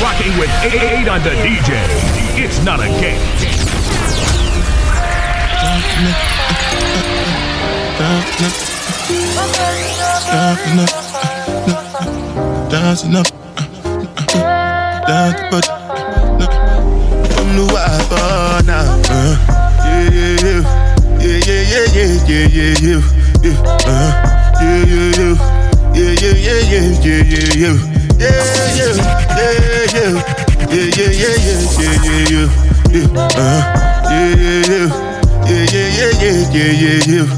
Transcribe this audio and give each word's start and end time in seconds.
rocking 0.00 0.32
with 0.38 0.50
8 0.64 1.08
on 1.08 1.22
the 1.22 1.30
DJ. 1.44 1.76
It's 2.36 2.64
not 2.64 2.80
a 2.80 2.88
game. 3.00 3.20
Dancing 12.70 13.16
up, 13.16 13.26
dancing 15.06 15.36
but 15.50 15.66
from 17.34 17.48
the 17.56 17.64
wife 17.72 18.10
now. 18.66 18.86
Uh, 19.10 19.36
yeah, 19.84 20.08
yeah, 20.10 20.40
yeah, 20.40 20.64
yeah, 21.20 21.50
yeah, 21.50 21.86
yeah, 21.92 22.16
yeah, 22.26 22.46
yeah, 22.48 22.74
yeah, 22.80 23.00
yeah, 23.42 23.56
uh, 23.86 24.10
yeah, 24.62 24.84
yeah, 24.88 25.34
yeah, 25.94 26.12
yeah, 26.14 26.60
yeah, 26.70 26.88
yeah, 27.02 27.54
yeah, 27.54 27.99
yeah, 28.20 28.44
yeah, 28.76 28.94
yeah, 29.36 29.56
yeah, 29.56 29.96
yeah, 29.96 30.16
yeah, 30.70 31.10
yeah, 31.10 31.12
yeah, 31.20 31.64
yeah, 31.80 31.96
yeah, 32.10 32.48
yeah, 32.90 33.08
uh, 33.16 33.60
yeah, 34.10 34.30
yeah, 34.70 34.88
yeah, 35.48 35.64
yeah, 35.72 36.12
yeah, 36.20 36.40
yeah, 36.52 36.72
yeah, 36.82 37.00
yeah. 37.06 37.28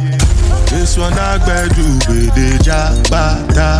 This 0.70 0.96
one 0.98 1.12
I 1.12 1.38
gbadu 1.38 1.86
with 2.08 2.34
the 2.34 2.48
jabata. 2.64 3.70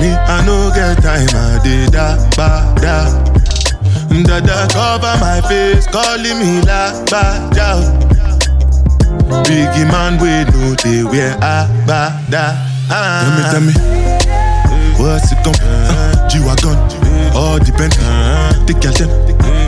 Me, 0.00 0.08
I 0.10 0.44
no 0.46 0.70
get 0.74 1.02
time, 1.02 1.28
I 1.34 1.58
did 1.62 1.92
da 1.92 2.16
da. 2.36 2.96
Dada 4.24 4.66
cover 4.72 5.16
my 5.20 5.40
face, 5.48 5.86
calling 5.88 6.38
me 6.38 6.60
la 6.62 6.92
da. 7.04 7.68
Biggie 9.44 9.86
man, 9.90 10.16
we 10.20 10.44
know 10.52 10.74
they 10.82 11.02
wear 11.02 11.34
a 11.42 11.68
ba 11.86 12.22
da. 12.30 12.54
Tell 12.88 13.30
me, 13.34 13.42
tell 13.50 13.60
me, 13.60 13.72
what's 15.04 15.32
it 15.32 15.38
gon' 15.44 15.54
uh, 15.60 16.28
G-Wagon, 16.28 16.76
all 17.36 17.58
depend. 17.58 17.92
Uh, 18.00 18.52
the 18.64 18.72
girl 18.72 18.92
them, 18.96 19.10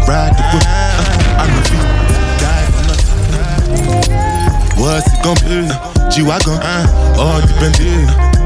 ride 0.08 0.32
the 0.32 0.42
whip. 0.48 0.64
Uh, 0.64 1.36
I 1.36 1.44
no 1.52 1.60
fit, 1.68 1.84
die 2.40 2.64
for 2.72 2.82
nothing. 2.88 3.20
What's 4.80 5.12
it 5.12 5.20
gon' 5.20 5.36
be? 5.44 5.68
Uh, 5.68 6.08
G-Wagon, 6.08 6.56
uh, 6.56 7.20
all 7.20 7.40
depend. 7.44 7.76
Uh, 7.76 7.84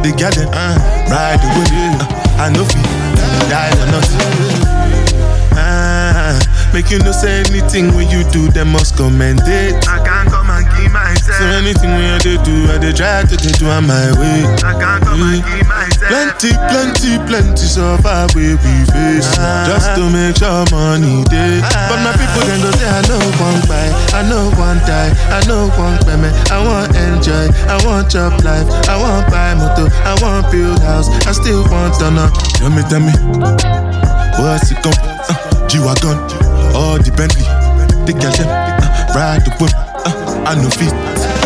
the 0.02 0.10
girl 0.18 0.34
them, 0.34 0.50
uh, 0.50 0.74
ride 1.06 1.38
the 1.38 1.46
whip. 1.54 1.70
Uh, 1.70 2.42
I 2.42 2.50
no 2.50 2.64
fit, 2.66 2.82
die 3.46 3.70
for 3.78 3.86
nothing. 3.94 4.18
Ah, 5.54 6.34
make 6.72 6.90
you 6.90 6.98
no 6.98 7.12
say 7.12 7.42
anything 7.46 7.94
when 7.94 8.08
you 8.10 8.24
do, 8.30 8.48
them 8.50 8.72
must 8.72 8.96
commend 8.96 9.42
it. 9.44 9.86
I 9.86 10.02
can't 10.02 10.28
come 10.28 10.50
and 10.50 10.66
keep 10.74 10.90
myself. 10.90 11.38
So 11.38 11.44
anything 11.44 11.90
when 11.90 12.18
they 12.24 12.36
do, 12.42 12.66
I 12.72 12.78
they 12.78 12.92
try 12.92 13.22
to 13.22 13.36
they 13.36 13.52
do 13.52 13.66
on 13.68 13.86
my 13.86 14.10
way. 14.18 14.42
I 14.64 14.74
can't 14.80 15.04
come 15.04 15.22
and 15.22 15.44
keep 15.44 15.68
myself. 15.68 15.99
Plenty, 16.10 16.50
plenty, 16.66 17.22
plenty 17.30 17.62
so 17.70 17.94
far 18.02 18.26
we 18.34 18.58
face 18.58 19.30
Just 19.62 19.94
to 19.94 20.10
make 20.10 20.34
sure 20.34 20.66
money 20.74 21.22
day 21.30 21.62
But 21.86 22.02
my 22.02 22.10
people 22.18 22.42
then 22.50 22.58
go 22.58 22.70
say 22.74 22.90
I 22.90 22.98
know 23.06 23.22
one 23.38 23.62
buy 23.70 23.86
I 24.10 24.26
know 24.26 24.50
one 24.58 24.82
die 24.90 25.14
I 25.30 25.38
know 25.46 25.70
one 25.78 25.94
payment 26.02 26.34
I 26.50 26.58
want 26.66 26.90
enjoy 26.98 27.46
I 27.70 27.78
want 27.86 28.10
job 28.10 28.42
life. 28.42 28.66
I 28.90 28.98
want 28.98 29.30
buy 29.30 29.54
motor 29.54 29.86
I 30.02 30.18
want 30.18 30.50
build 30.50 30.82
house. 30.82 31.06
I 31.30 31.32
still 31.32 31.62
want 31.70 31.94
to 32.02 32.10
know 32.10 32.26
Tell 32.58 32.74
me, 32.74 32.82
tell 32.90 32.98
me 32.98 33.14
What's 34.42 34.72
it 34.74 34.82
gon' 34.82 34.98
uh, 34.98 35.68
G-Wagon 35.70 36.18
All 36.74 36.98
the 36.98 37.14
Bentley. 37.14 37.46
The 38.02 38.18
girl 38.18 38.34
them 38.34 38.50
uh, 38.50 39.14
Ride 39.14 39.46
the 39.46 39.54
whip. 39.62 39.70
Uh, 39.78 40.42
I 40.42 40.58
know 40.58 40.70
feet 40.74 40.90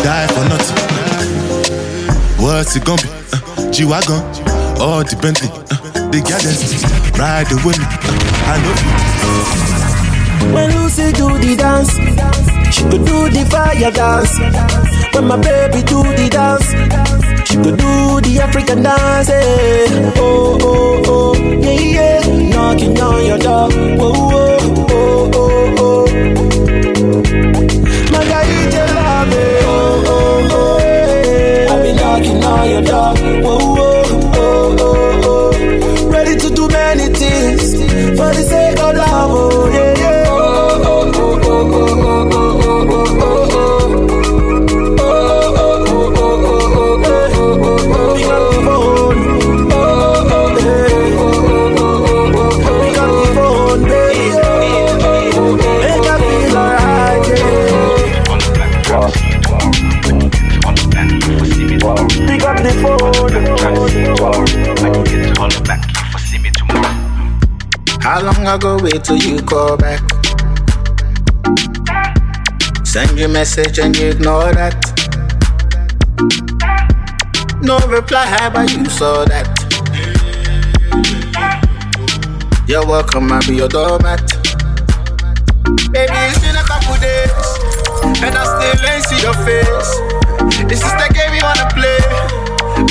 Die 0.01 0.27
for 0.33 0.41
nothing. 0.49 0.77
What's 2.41 2.75
it 2.75 2.83
gonna 2.83 3.01
be? 3.03 3.09
Uh, 3.31 3.71
G-Wagon 3.71 4.44
All 4.79 5.03
the 5.03 5.15
Bentley 5.21 5.49
uh, 5.49 6.09
The 6.11 6.19
them 6.21 6.55
Ride 7.19 7.47
the 7.47 7.57
whip 7.65 7.79
uh, 7.79 8.51
I 8.51 8.55
feet 8.61 10.53
When 10.53 10.69
Lucy 10.75 11.11
do 11.13 11.27
the 11.39 11.55
dance, 11.55 11.91
she 12.75 12.83
could 12.83 13.05
do 13.05 13.29
the 13.29 13.43
fire 13.49 13.91
dance. 13.91 14.33
When 15.15 15.25
my 15.27 15.37
baby 15.37 15.81
do 15.83 16.03
the 16.03 16.27
dance, 16.29 16.67
she 17.47 17.55
could 17.57 17.77
do 17.77 18.21
the 18.21 18.39
African 18.43 18.83
dance. 18.83 19.29
eh. 19.29 20.13
Oh 20.17 20.57
oh 20.61 21.01
oh, 21.07 21.33
yeah 21.35 22.19
yeah, 22.21 22.49
knocking 22.49 22.99
on 22.99 23.25
your 23.25 23.37
door. 23.39 23.69
Oh 23.71 23.97
oh 23.99 24.29
oh 24.33 24.44
Long 68.45 68.57
ago 68.57 68.77
wait 68.79 69.03
till 69.03 69.17
you 69.17 69.41
call 69.41 69.75
back? 69.75 70.01
Send 72.85 73.17
you 73.17 73.27
message 73.27 73.79
and 73.79 73.97
you 73.97 74.09
ignore 74.09 74.53
that. 74.53 74.77
No 77.63 77.79
reply, 77.87 78.51
but 78.53 78.71
you 78.71 78.85
saw 78.85 79.25
that. 79.25 79.49
You're 82.67 82.85
welcome, 82.85 83.31
I'll 83.31 83.41
be 83.47 83.55
your 83.55 83.67
doormat. 83.67 84.21
Baby, 85.89 86.13
it's 86.13 86.37
been 86.37 86.53
a 86.53 86.61
couple 86.69 87.01
days, 87.01 87.49
and 88.21 88.37
I 88.37 88.45
still 88.45 88.77
ain't 88.85 89.05
see 89.09 89.25
your 89.25 89.33
face. 89.41 89.89
This 90.69 90.85
is 90.85 90.93
the 91.01 91.09
game 91.17 91.33
you 91.33 91.41
wanna 91.41 91.65
play. 91.73 91.97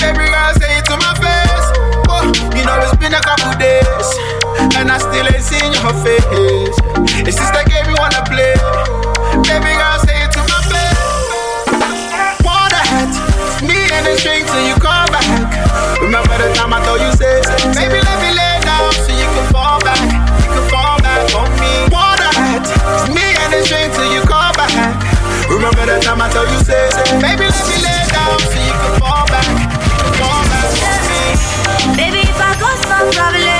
Baby 0.02 0.26
girl, 0.34 0.50
say 0.58 0.82
it 0.82 0.84
to 0.90 0.98
my 0.98 1.14
face. 1.22 1.66
Oh, 2.10 2.26
you 2.58 2.66
know 2.66 2.74
it's 2.82 2.98
been 2.98 3.14
a 3.14 3.22
couple 3.22 3.54
days, 3.54 4.18
and 4.78 4.90
I 4.90 4.98
still 4.98 5.26
ain't 5.26 5.42
seen 5.42 5.70
your 5.72 5.94
face. 6.04 6.76
It's 7.26 7.36
just 7.36 7.52
the 7.52 7.62
game 7.68 7.86
you 7.88 7.96
wanna 7.98 8.22
play? 8.26 8.54
Baby 9.46 9.72
girl, 9.78 9.98
say 10.04 10.18
it 10.24 10.30
to 10.34 10.42
my 10.50 10.60
face. 10.70 11.00
Want 12.44 12.70
that? 12.72 13.10
Me 13.64 13.78
and 13.94 14.04
the 14.06 14.14
string 14.18 14.44
till 14.46 14.64
you 14.66 14.76
come 14.78 15.08
back. 15.10 15.26
Remember 16.00 16.36
the 16.38 16.52
time 16.54 16.72
I 16.72 16.78
told 16.84 17.00
you 17.00 17.12
say, 17.16 17.40
baby, 17.74 17.98
let 18.02 18.18
me 18.22 18.30
lay 18.36 18.56
down 18.62 18.92
so 18.92 19.10
you 19.10 19.28
can 19.34 19.46
fall 19.50 19.78
back. 19.82 19.98
You 19.98 20.50
can 20.52 20.64
fall 20.70 20.96
back 21.02 21.22
on 21.34 21.50
me. 21.58 21.72
Want 21.90 22.20
that? 22.20 22.62
Me 23.10 23.24
and 23.24 23.50
the 23.52 23.60
string 23.64 23.90
till 23.90 24.08
you 24.12 24.22
come 24.28 24.54
back. 24.54 24.70
Remember 25.48 25.84
the 25.86 25.98
time 26.00 26.20
I 26.20 26.28
told 26.30 26.48
you 26.50 26.60
say, 26.62 26.90
baby, 27.20 27.46
let 27.48 27.64
me 27.68 27.76
lay 27.82 28.02
down 28.12 28.38
so 28.38 28.58
you 28.58 28.74
can 28.74 28.92
fall 29.00 29.24
back. 29.32 29.48
You 29.48 29.96
can 30.02 30.12
fall 30.20 30.42
back 30.50 30.68
on 30.84 31.02
me. 31.08 31.22
Baby, 31.96 32.20
if 32.28 32.38
I 32.40 32.52
got 32.60 32.76
some 32.84 33.08
problems, 33.12 33.53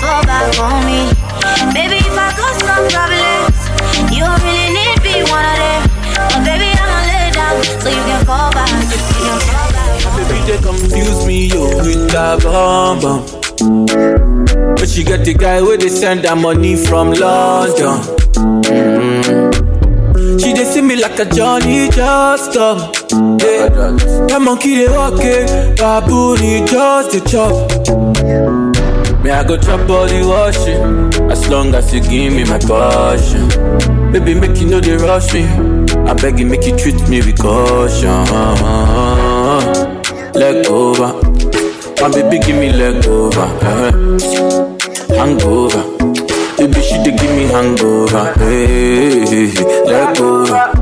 fall 0.00 0.22
back 0.24 0.58
on 0.58 0.84
me. 0.86 1.00
Baby, 1.74 1.98
if 2.02 2.16
I 2.16 2.30
got 2.36 2.54
some 2.62 2.84
problems, 2.90 3.58
you 4.10 4.20
don't 4.24 4.42
really 4.42 4.70
need 4.74 4.98
me 5.02 5.22
one 5.30 5.44
of 5.44 5.56
them. 5.58 5.82
But 6.30 6.40
baby, 6.46 6.68
I'ma 6.72 6.98
lay 7.10 7.30
down 7.34 7.62
so 7.82 7.88
you 7.88 8.04
can 8.08 8.24
fall 8.24 8.50
back, 8.52 8.70
you 8.70 8.98
can 9.22 9.40
fall 9.48 9.68
back. 9.72 9.90
Baby, 10.16 10.38
they 10.46 10.58
confuse 10.62 11.26
me, 11.26 11.46
yo, 11.46 11.62
with 11.84 12.10
that 12.10 12.42
bomb 12.42 13.00
bomb. 13.00 13.22
But 14.76 14.88
she 14.88 15.04
got 15.04 15.24
the 15.24 15.34
guy 15.34 15.60
where 15.62 15.76
they 15.76 15.88
send 15.88 16.22
that 16.24 16.36
money 16.38 16.76
from 16.76 17.12
London. 17.12 18.00
Mm. 18.64 20.40
She 20.40 20.52
they 20.52 20.64
see 20.64 20.80
me 20.82 20.96
like 20.96 21.18
a 21.18 21.24
Johnny 21.24 21.88
just 21.90 22.52
come. 22.52 22.78
Yeah. 23.38 23.68
That 24.28 24.40
monkey 24.42 24.74
they 24.76 24.88
walk 24.88 25.20
it, 25.20 25.78
baboon 25.78 26.38
he 26.38 26.64
just 26.66 27.12
the 27.12 27.20
chop. 27.30 28.83
Me 29.24 29.30
I 29.30 29.42
go 29.42 29.56
chop 29.56 29.88
all 29.88 30.06
the 30.06 30.20
washing, 30.26 31.30
as 31.32 31.48
long 31.48 31.74
as 31.74 31.92
you 31.94 32.00
give 32.02 32.32
me 32.34 32.44
my 32.44 32.58
passion. 32.58 33.48
Baby, 34.12 34.34
make 34.38 34.58
you 34.60 34.68
know 34.68 34.80
they 34.80 34.96
rush 34.96 35.32
me. 35.32 35.44
I 36.08 36.12
beg 36.12 36.38
you, 36.38 36.46
make 36.46 36.66
you 36.66 36.76
treat 36.76 37.00
me 37.08 37.18
with 37.22 37.38
caution. 37.38 38.24
Leg 40.34 40.66
over, 40.66 41.14
my 42.02 42.08
baby, 42.12 42.38
give 42.44 42.56
me 42.60 42.70
leg 42.72 43.06
over. 43.06 43.48
eh. 43.64 43.90
Hangover, 45.16 45.82
baby, 46.58 46.80
she 46.82 46.96
dey 47.02 47.16
give 47.16 47.34
me 47.34 47.44
hangover. 47.46 48.34
Hey, 48.36 49.24
leg 49.86 50.20
over. 50.20 50.73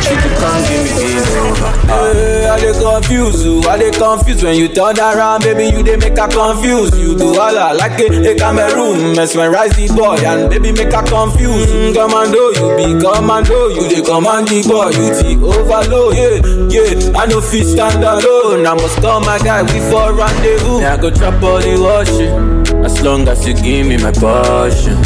She 0.00 0.14
come 0.38 0.62
give 0.68 0.82
me 0.84 0.92
game 0.94 1.26
over. 1.42 1.70
Hey, 1.90 2.46
I 2.46 2.58
dey 2.60 2.72
confuse 2.78 3.44
you, 3.44 3.60
I 3.68 3.78
dey 3.78 3.90
confuse 3.90 4.42
when 4.44 4.56
you 4.56 4.68
turn 4.68 4.98
around, 4.98 5.42
baby 5.42 5.64
you 5.76 5.82
dey 5.82 5.96
make 5.96 6.16
her 6.18 6.28
confuse. 6.28 6.96
You 6.98 7.16
do 7.18 7.34
all 7.38 7.56
I 7.58 7.72
like 7.72 7.98
it, 7.98 8.12
they 8.22 8.36
come 8.36 8.58
a, 8.58 8.66
a 8.66 8.70
Cameroon, 8.70 9.16
mesmerize 9.16 9.74
the 9.74 9.88
boy 9.94 10.16
and 10.24 10.48
baby 10.50 10.70
make 10.72 10.92
her 10.92 11.02
confuse. 11.02 11.66
Mm, 11.66 11.94
commando, 11.94 12.50
you 12.54 12.68
be 12.78 13.00
commando, 13.02 13.68
you 13.74 13.88
dey 13.90 14.02
command 14.02 14.46
the 14.48 14.62
boy, 14.68 14.90
you 14.94 15.10
the 15.18 15.34
overload. 15.42 16.14
Yeah, 16.14 16.38
yeah, 16.70 17.18
I 17.18 17.26
no 17.26 17.40
fit 17.40 17.64
stand 17.66 18.04
alone. 18.04 18.66
I 18.66 18.74
must 18.74 19.00
call 19.02 19.20
my 19.20 19.38
guy, 19.38 19.62
we 19.62 19.80
for 19.90 20.12
rendezvous. 20.14 20.80
Now 20.80 20.94
I 20.94 20.96
go 20.96 21.10
trap 21.10 21.42
all 21.42 21.58
the 21.58 21.74
washing, 21.74 22.59
as 22.90 23.02
long 23.02 23.28
as 23.28 23.46
you 23.46 23.54
give 23.54 23.86
me 23.86 23.96
my 23.98 24.12
passion. 24.12 24.96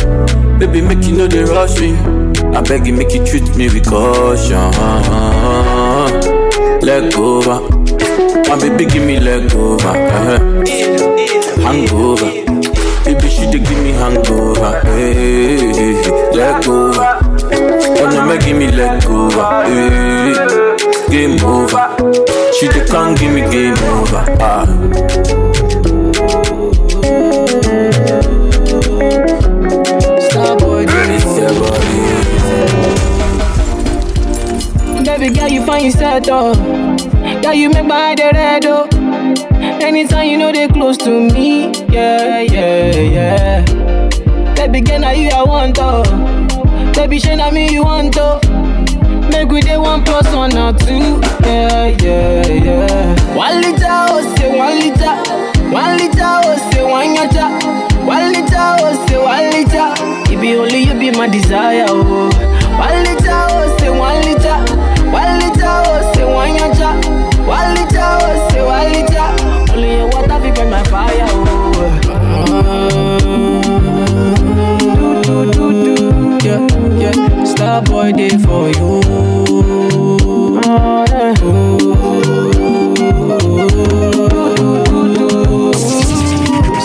Baby, 0.59 0.81
make 0.81 1.05
you 1.07 1.17
know 1.17 1.27
they 1.27 1.45
rush 1.45 1.79
me. 1.81 1.93
I 2.57 2.61
beg 2.63 2.87
you, 2.87 2.95
make 2.95 3.13
you 3.13 3.25
treat 3.27 3.45
me 3.57 3.69
with 3.69 3.87
caution. 3.89 4.71
Leg 6.81 7.15
over. 7.19 7.61
My 8.49 8.57
baby, 8.61 8.87
give 8.87 9.05
me 9.05 9.21
leg 9.21 9.53
over. 9.55 9.89
Uh-huh. 9.89 10.39
Hangover. 11.63 12.31
Baby, 13.05 13.29
she 13.29 13.45
dey 13.53 13.59
give 13.61 13.81
me 13.83 13.91
hangover. 13.93 14.81
Hey, 14.85 15.15
hey, 15.15 16.03
hey. 16.03 16.69
over. 16.69 17.19
Oh 18.01 18.11
no, 18.13 18.27
make 18.27 18.45
give 18.45 18.57
me 18.57 18.71
leg 18.71 19.05
over. 19.07 19.47
Hey, 19.67 21.11
game 21.11 21.45
over. 21.45 21.85
She 22.59 22.69
dey 22.69 22.87
come 22.87 23.15
give 23.15 23.33
me 23.33 23.43
game 23.51 23.75
over. 23.95 24.25
Ah. 24.41 25.44
Baby 35.25 35.39
girl, 35.39 35.49
you 35.49 35.65
find 35.65 35.85
yourself 35.87 36.25
oh. 36.29 36.55
Girl, 37.43 37.55
you 37.55 37.71
make 37.71 37.87
my 37.87 38.15
dey 38.15 38.31
red 38.35 38.67
oh. 38.67 38.87
Anytime 39.83 40.29
you 40.29 40.37
know 40.39 40.53
they 40.53 40.69
close 40.69 40.97
to 40.99 41.11
me, 41.31 41.71
yeah, 41.89 42.41
yeah, 42.41 42.97
yeah. 43.01 44.55
Baby 44.55 44.81
girl, 44.83 45.01
now 45.01 45.11
you 45.13 45.31
I 45.31 45.43
want 45.43 45.79
oh. 45.81 46.03
Baby, 46.95 47.19
shey 47.21 47.37
na 47.37 47.51
me 47.51 47.73
you 47.73 47.85
want 47.85 48.17
oh. 48.19 48.39
Make 49.31 49.49
we 49.51 49.61
dey 49.63 49.79
one 49.79 50.05
plus 50.05 50.27
one 50.35 50.57
or 50.59 50.73
two, 50.75 51.21
yeah, 51.47 51.87
yeah, 52.03 52.47
yeah. 52.47 53.35
One 53.35 53.61
liter 53.63 53.87
oh 53.89 54.35
say 54.37 54.57
one 54.59 54.79
liter, 54.79 55.15
one 55.73 55.97
liter 55.97 56.21
oh 56.23 56.71
say 56.71 56.85
one 56.85 57.17
yacha. 57.17 58.05
One 58.05 58.33
liter 58.33 58.57
oh 58.59 59.07
say 59.09 59.17
one 59.19 59.51
liter, 59.51 60.33
it 60.35 60.41
be 60.41 60.55
only 60.57 60.81
you 60.85 60.95
be 60.99 61.11
my 61.17 61.27
desire 61.29 61.87
oh. 61.89 62.29
One 62.79 63.03
liter 63.05 63.31
oh 63.31 63.77
say 63.79 63.91
one 63.91 64.21
liter 64.23 64.74
oh 66.61 68.49
say 68.51 68.63
one 68.63 68.93
yacha. 68.93 69.27
Oh 69.71 69.73
only 69.75 69.91
your 69.97 70.09
water 70.09 70.39
fi 70.41 70.51
burn 70.53 70.71
my 70.71 70.83
fire 70.85 71.27
oh. 71.31 72.95
Star 77.47 77.81
boy 77.83 78.13
day 78.13 78.29
for 78.39 78.69
you. 78.69 79.01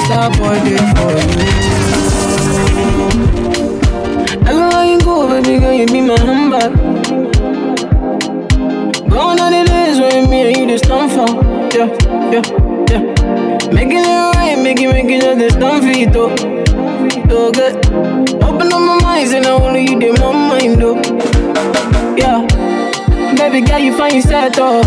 Star 0.05 0.29
boy 0.31 0.57
day 0.65 0.77
for 0.95 1.11
you. 1.19 1.39
Everywhere 4.47 4.85
you 4.85 4.99
go, 4.99 5.27
baby 5.29 5.59
girl, 5.59 5.73
you 5.73 5.85
be 5.85 6.01
my 6.01 6.17
handbag. 6.19 6.78
You 10.69 10.77
just 10.77 10.85
for. 10.85 11.27
Yeah, 11.75 11.89
yeah, 12.31 12.41
yeah. 12.89 13.71
Making 13.73 13.99
it 14.05 14.35
right, 14.35 14.57
making, 14.61 14.89
making 14.89 15.21
just 15.21 15.39
the 15.39 15.49
stand 15.49 15.83
for 15.83 15.89
it, 15.89 16.13
though. 16.13 16.35
Good. 17.51 17.75
Open 18.43 18.73
up 18.73 18.81
my 18.81 18.99
mind, 19.01 19.33
and 19.33 19.45
I 19.45 19.51
only 19.51 19.81
you 19.83 19.99
did 19.99 20.19
my 20.19 20.31
mind, 20.31 20.81
though. 20.81 20.95
Yeah. 22.17 22.45
Baby 23.35 23.61
girl, 23.65 23.79
you 23.79 23.95
find 23.97 24.13
yourself, 24.15 24.53
though. 24.55 24.83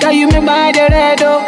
Girl, 0.00 0.12
you 0.12 0.28
make 0.28 0.42
my 0.42 0.72
dey 0.72 0.88
red, 0.90 1.20
oh. 1.22 1.44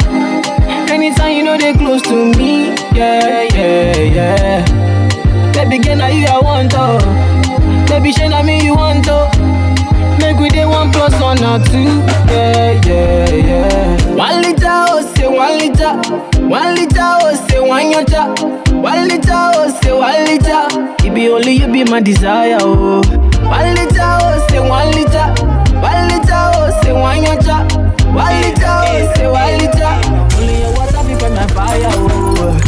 Anytime 0.89 1.35
you 1.37 1.43
know 1.43 1.57
they 1.57 1.73
close 1.73 2.01
to 2.03 2.31
me, 2.37 2.69
yeah, 2.93 3.43
yeah, 3.53 3.97
yeah. 3.97 5.51
Baby 5.53 5.79
girl, 5.83 5.97
now 5.97 6.07
you 6.07 6.25
I 6.27 6.39
want, 6.39 6.71
though. 6.71 6.99
Baby, 7.87 8.11
shey 8.13 8.27
na 8.29 8.41
me 8.43 8.63
you 8.63 8.75
want, 8.75 9.07
oh. 9.09 9.22
Make 10.33 10.41
we 10.41 10.49
dey 10.49 10.65
one 10.65 10.91
plus 10.91 11.13
one 11.21 11.37
or 11.43 11.59
two, 11.63 11.83
yeah, 12.33 12.81
yeah, 12.87 13.29
yeah. 13.29 14.15
One 14.15 14.41
liter, 14.41 14.65
oh, 14.67 15.13
say 15.15 15.27
one 15.27 15.59
liter. 15.59 15.93
One 16.47 16.73
liter, 16.73 17.17
oh, 17.21 17.45
say 17.47 17.59
one 17.59 17.91
yacha. 17.93 18.73
One 18.81 19.07
liter, 19.09 19.29
oh, 19.31 19.79
say 19.83 19.93
one 19.93 20.25
liter. 20.25 21.05
It 21.07 21.13
be 21.13 21.29
only 21.29 21.51
you 21.53 21.67
be 21.71 21.83
my 21.83 21.99
desire, 22.01 22.57
oh. 22.61 23.03
One 23.47 23.75
liter, 23.75 24.01
oh, 24.01 24.47
say 24.49 24.59
one 24.59 24.91
liter. 24.93 25.27
One 25.77 26.07
liter, 26.09 26.49
oh, 26.55 26.81
say 26.81 26.93
one 26.93 27.21
yacha. 27.23 27.67
One 28.11 28.41
liter, 28.41 28.65
oh, 28.65 29.13
say 29.15 29.27
one 29.27 29.57
liter. 29.59 29.93
Only 30.39 30.55
your 30.61 30.73
water 30.73 31.03
be 31.05 31.13
my 31.13 31.45
fire, 31.53 31.91
oh. 31.93 32.59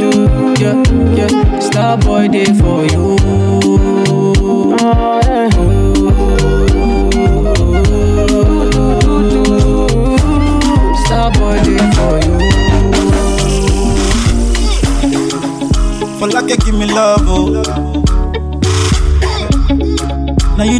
Do, 0.00 0.54
yeah, 0.58 0.76
yeah. 1.14 1.58
Star 1.60 1.96
boy 1.98 2.28
day 2.28 2.44
for 2.46 2.84
you. 2.86 3.16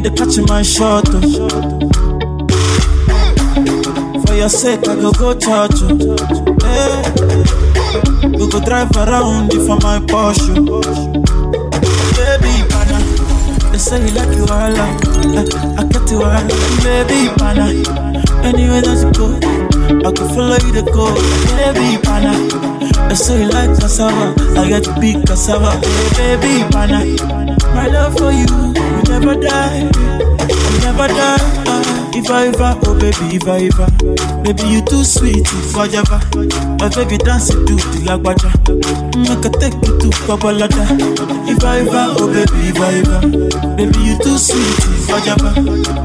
Now 0.06 0.12
you 0.12 0.18
the 0.18 0.24
catch 0.24 0.38
my 0.48 0.62
shot, 0.62 1.08
oh. 1.10 1.18
For 4.24 4.34
your 4.34 4.48
sake, 4.48 4.86
I 4.86 4.94
go 4.94 5.10
go 5.10 5.34
church, 5.34 5.82
oh. 5.82 6.16
Hey. 6.62 7.02
We 8.30 8.46
go 8.48 8.60
drive 8.60 8.94
around 8.96 9.52
you 9.52 9.66
for 9.66 9.76
my 9.82 9.98
Porsche. 9.98 10.54
Oh. 10.70 10.80
Baby, 12.14 12.62
pana. 12.70 12.98
They 13.72 13.78
say 13.78 13.98
you 14.06 14.12
like 14.14 14.30
you 14.36 14.44
all, 14.44 14.76
I, 14.78 14.94
I 15.74 15.84
get 15.90 16.10
you 16.10 16.22
all, 16.22 16.46
baby. 16.86 17.26
Anywhere 18.46 18.82
that 18.82 19.02
you 19.02 19.10
go, 19.10 19.26
I 20.06 20.10
could 20.12 20.30
follow 20.30 20.54
you 20.54 20.72
to 20.72 20.82
go, 20.92 21.10
baby, 21.58 21.98
pana. 22.02 22.30
They 23.08 23.16
say 23.16 23.42
you 23.42 23.48
like 23.50 23.74
cassava, 23.80 24.34
I 24.56 24.68
get 24.68 24.86
big 25.00 25.26
cassava, 25.26 25.72
hey, 26.14 26.36
baby, 26.38 26.62
pana. 26.70 27.02
My 27.74 27.88
love 27.88 28.16
for 28.16 28.30
you, 28.30 28.46
never 29.20 29.40
die, 29.40 29.82
will 29.90 30.80
never 30.82 31.08
die. 31.08 31.62
If 32.18 32.30
I 32.30 32.46
ever, 32.48 32.80
oh 32.86 32.94
baby, 32.98 33.36
if 33.36 33.46
I 33.46 33.68
ever, 33.68 33.86
baby 34.42 34.62
you 34.68 34.80
too 34.82 35.04
sweet, 35.04 35.46
ever, 35.92 36.20
my 36.80 36.88
baby 36.88 37.18
dance 37.18 37.48
to 37.48 37.60
the 37.60 38.00
lagwaja, 38.08 38.48
make 39.20 39.28
mm, 39.28 39.44
I 39.44 39.50
take 39.60 39.74
you 39.84 39.98
to 40.00 40.08
Babalada. 40.24 40.84
If 41.48 41.62
I 41.64 41.80
ever, 41.80 42.16
oh 42.16 42.26
baby, 42.32 42.68
if 42.72 42.80
I 42.80 43.04
ever, 43.04 43.20
baby 43.76 43.98
you 44.00 44.16
too 44.24 44.38
sweet, 44.38 44.80
ever, 45.28 45.60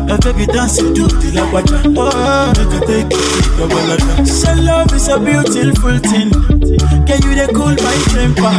my 0.08 0.18
baby 0.20 0.46
dance 0.48 0.77
to 0.77 0.84
the 0.91 1.32
lagwaja, 1.32 1.96
oh 1.98 2.12
I 2.12 2.80
take 2.86 3.12
you 3.12 3.41
to 3.41 3.51
Babalada. 3.60 4.27
So 4.27 4.51
love 4.63 4.91
is 4.94 5.08
a 5.08 5.18
beautiful 5.20 5.98
thing, 6.00 6.32
can 7.08 7.22
you 7.24 7.36
they 7.36 7.48
cool 7.53 7.74
my 7.84 7.96
temper? 8.12 8.53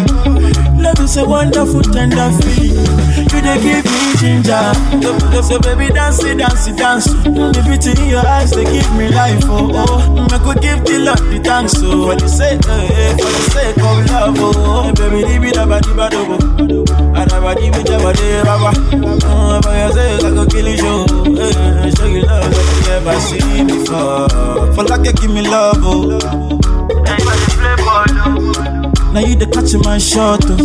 Love 0.83 0.99
is 1.01 1.17
a 1.17 1.25
wonderful 1.25 1.83
tender 1.83 2.31
feeling, 2.43 2.75
you 3.31 3.41
they 3.41 3.59
give 3.63 3.85
me 3.85 4.17
ginger. 4.19 4.73
So, 5.33 5.41
so 5.43 5.61
baby 5.61 5.93
dance 5.93 6.23
it, 6.25 6.39
dance 6.39 6.67
it, 6.67 6.77
dance. 6.77 7.07
The 7.07 7.63
beauty 7.67 7.95
in 8.03 8.09
your 8.11 8.27
eyes 8.27 8.51
they 8.51 8.65
give 8.65 8.91
me 8.97 9.09
life, 9.09 9.43
oh 9.47 9.71
oh. 9.73 10.27
I 10.33 10.39
could 10.43 10.61
give 10.63 10.85
the 10.85 10.99
Lord 11.07 11.19
the 11.31 11.39
thanks, 11.45 11.75
oh. 11.79 12.07
For 12.11 12.17
the 12.17 12.29
sake, 12.29 12.61
eh, 12.67 12.89
eh, 12.91 13.13
for 13.17 13.31
the 13.31 13.43
sake 13.55 13.79
of 13.79 14.11
love, 14.11 14.37
oh. 14.39 14.93
Baby, 14.93 15.23
di 15.29 15.39
bi 15.39 15.51
da 15.53 15.67
ba 15.67 15.79
di 15.81 15.93
ba 15.95 16.09
do 16.11 16.27
bo. 16.27 16.37
Ada 17.15 17.39
ba 17.41 17.55
di 17.55 17.71
bi 17.71 17.83
da 17.87 17.99
ba 18.03 18.11
de 18.13 18.43
ba 18.43 18.55
ba. 18.59 18.71
Oh, 19.23 19.61
for 19.63 19.75
your 19.75 19.93
sake 19.93 20.25
I 20.25 20.31
go 20.35 20.45
kill 20.47 20.67
you, 20.67 20.77
show. 20.79 21.07
Eh, 21.39 21.91
show 21.95 22.07
you 22.11 22.23
love 22.27 22.51
that 22.51 22.67
you 22.75 22.83
never 22.91 23.21
seen 23.23 23.67
before. 23.71 24.29
For 24.75 24.85
like 24.85 25.07
you 25.07 25.13
give 25.15 25.31
me 25.31 25.47
love, 25.47 25.79
oh. 25.83 26.59
Now 29.13 29.21
you 29.21 29.35
the 29.37 29.47
catch 29.47 29.75
my 29.85 29.99
shot, 29.99 30.41
oh. 30.49 30.57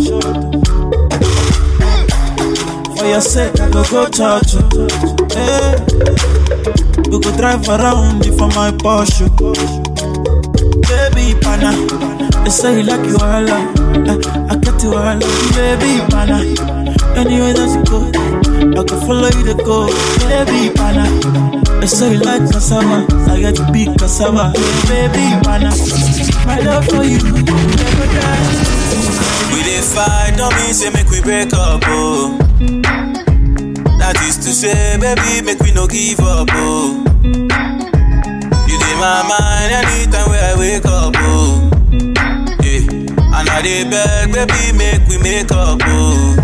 For 2.96 3.06
your 3.06 3.20
sake, 3.20 3.60
I 3.60 3.70
go 3.70 3.84
go 3.84 4.08
church. 4.08 4.56
oh. 4.56 4.88
Hey. 5.36 5.76
We 7.10 7.20
go 7.20 7.30
drive 7.36 7.68
around 7.68 8.24
you 8.24 8.32
for 8.36 8.48
my 8.56 8.70
Porsche. 8.72 9.28
Oh. 9.40 9.52
Baby, 10.88 11.38
pana. 11.40 11.72
They 12.44 12.50
say 12.50 12.78
you 12.78 12.84
like 12.84 13.04
you 13.06 13.16
all. 13.20 13.48
I, 13.48 13.60
eh, 14.08 14.48
I 14.48 14.56
get 14.56 14.82
you 14.82 14.94
all. 14.96 15.18
Baby, 15.52 16.00
pana. 16.08 16.40
Anywhere 17.20 17.52
that 17.52 17.68
you 17.76 17.84
go, 17.84 18.00
I 18.80 18.84
can 18.84 19.00
follow 19.06 19.28
you 19.28 19.44
to 19.44 19.54
go. 19.62 19.86
Baby, 20.24 20.72
pana. 20.74 21.04
They 21.80 21.86
say 21.86 22.12
you 22.14 22.20
like 22.20 22.42
cassava, 22.50 23.04
I 23.30 23.40
get 23.40 23.56
to 23.56 23.70
be 23.72 23.84
cassava. 23.98 24.52
Baby, 24.88 25.36
pana. 25.44 25.70
My 26.46 26.58
love 26.60 26.86
for 26.86 27.04
you 27.04 27.18
die. 28.06 29.52
We 29.52 29.62
dey 29.62 29.80
fight, 29.82 30.34
don't 30.36 30.54
mean 30.56 30.74
say 30.74 30.90
make 30.90 31.08
we 31.10 31.20
break 31.20 31.52
up, 31.54 31.82
oh. 31.86 32.36
That 33.98 34.16
is 34.22 34.36
to 34.38 34.50
say, 34.52 34.96
baby, 34.98 35.42
make 35.44 35.60
we 35.60 35.72
no 35.72 35.86
give 35.86 36.20
up, 36.20 36.48
oh. 36.52 37.04
You 37.24 38.76
dey 38.78 38.94
my 39.00 39.22
mind 39.26 39.72
anytime 39.72 40.28
where 40.30 40.54
I 40.54 40.58
wake 40.58 40.86
up, 40.86 41.14
oh. 41.18 41.70
Yeah, 42.62 42.86
and 43.38 43.48
I 43.48 43.62
dey 43.62 43.84
beg, 43.88 44.32
baby, 44.32 44.72
make 44.76 45.06
we 45.08 45.18
make 45.18 45.50
up, 45.52 45.80
oh. 45.84 46.36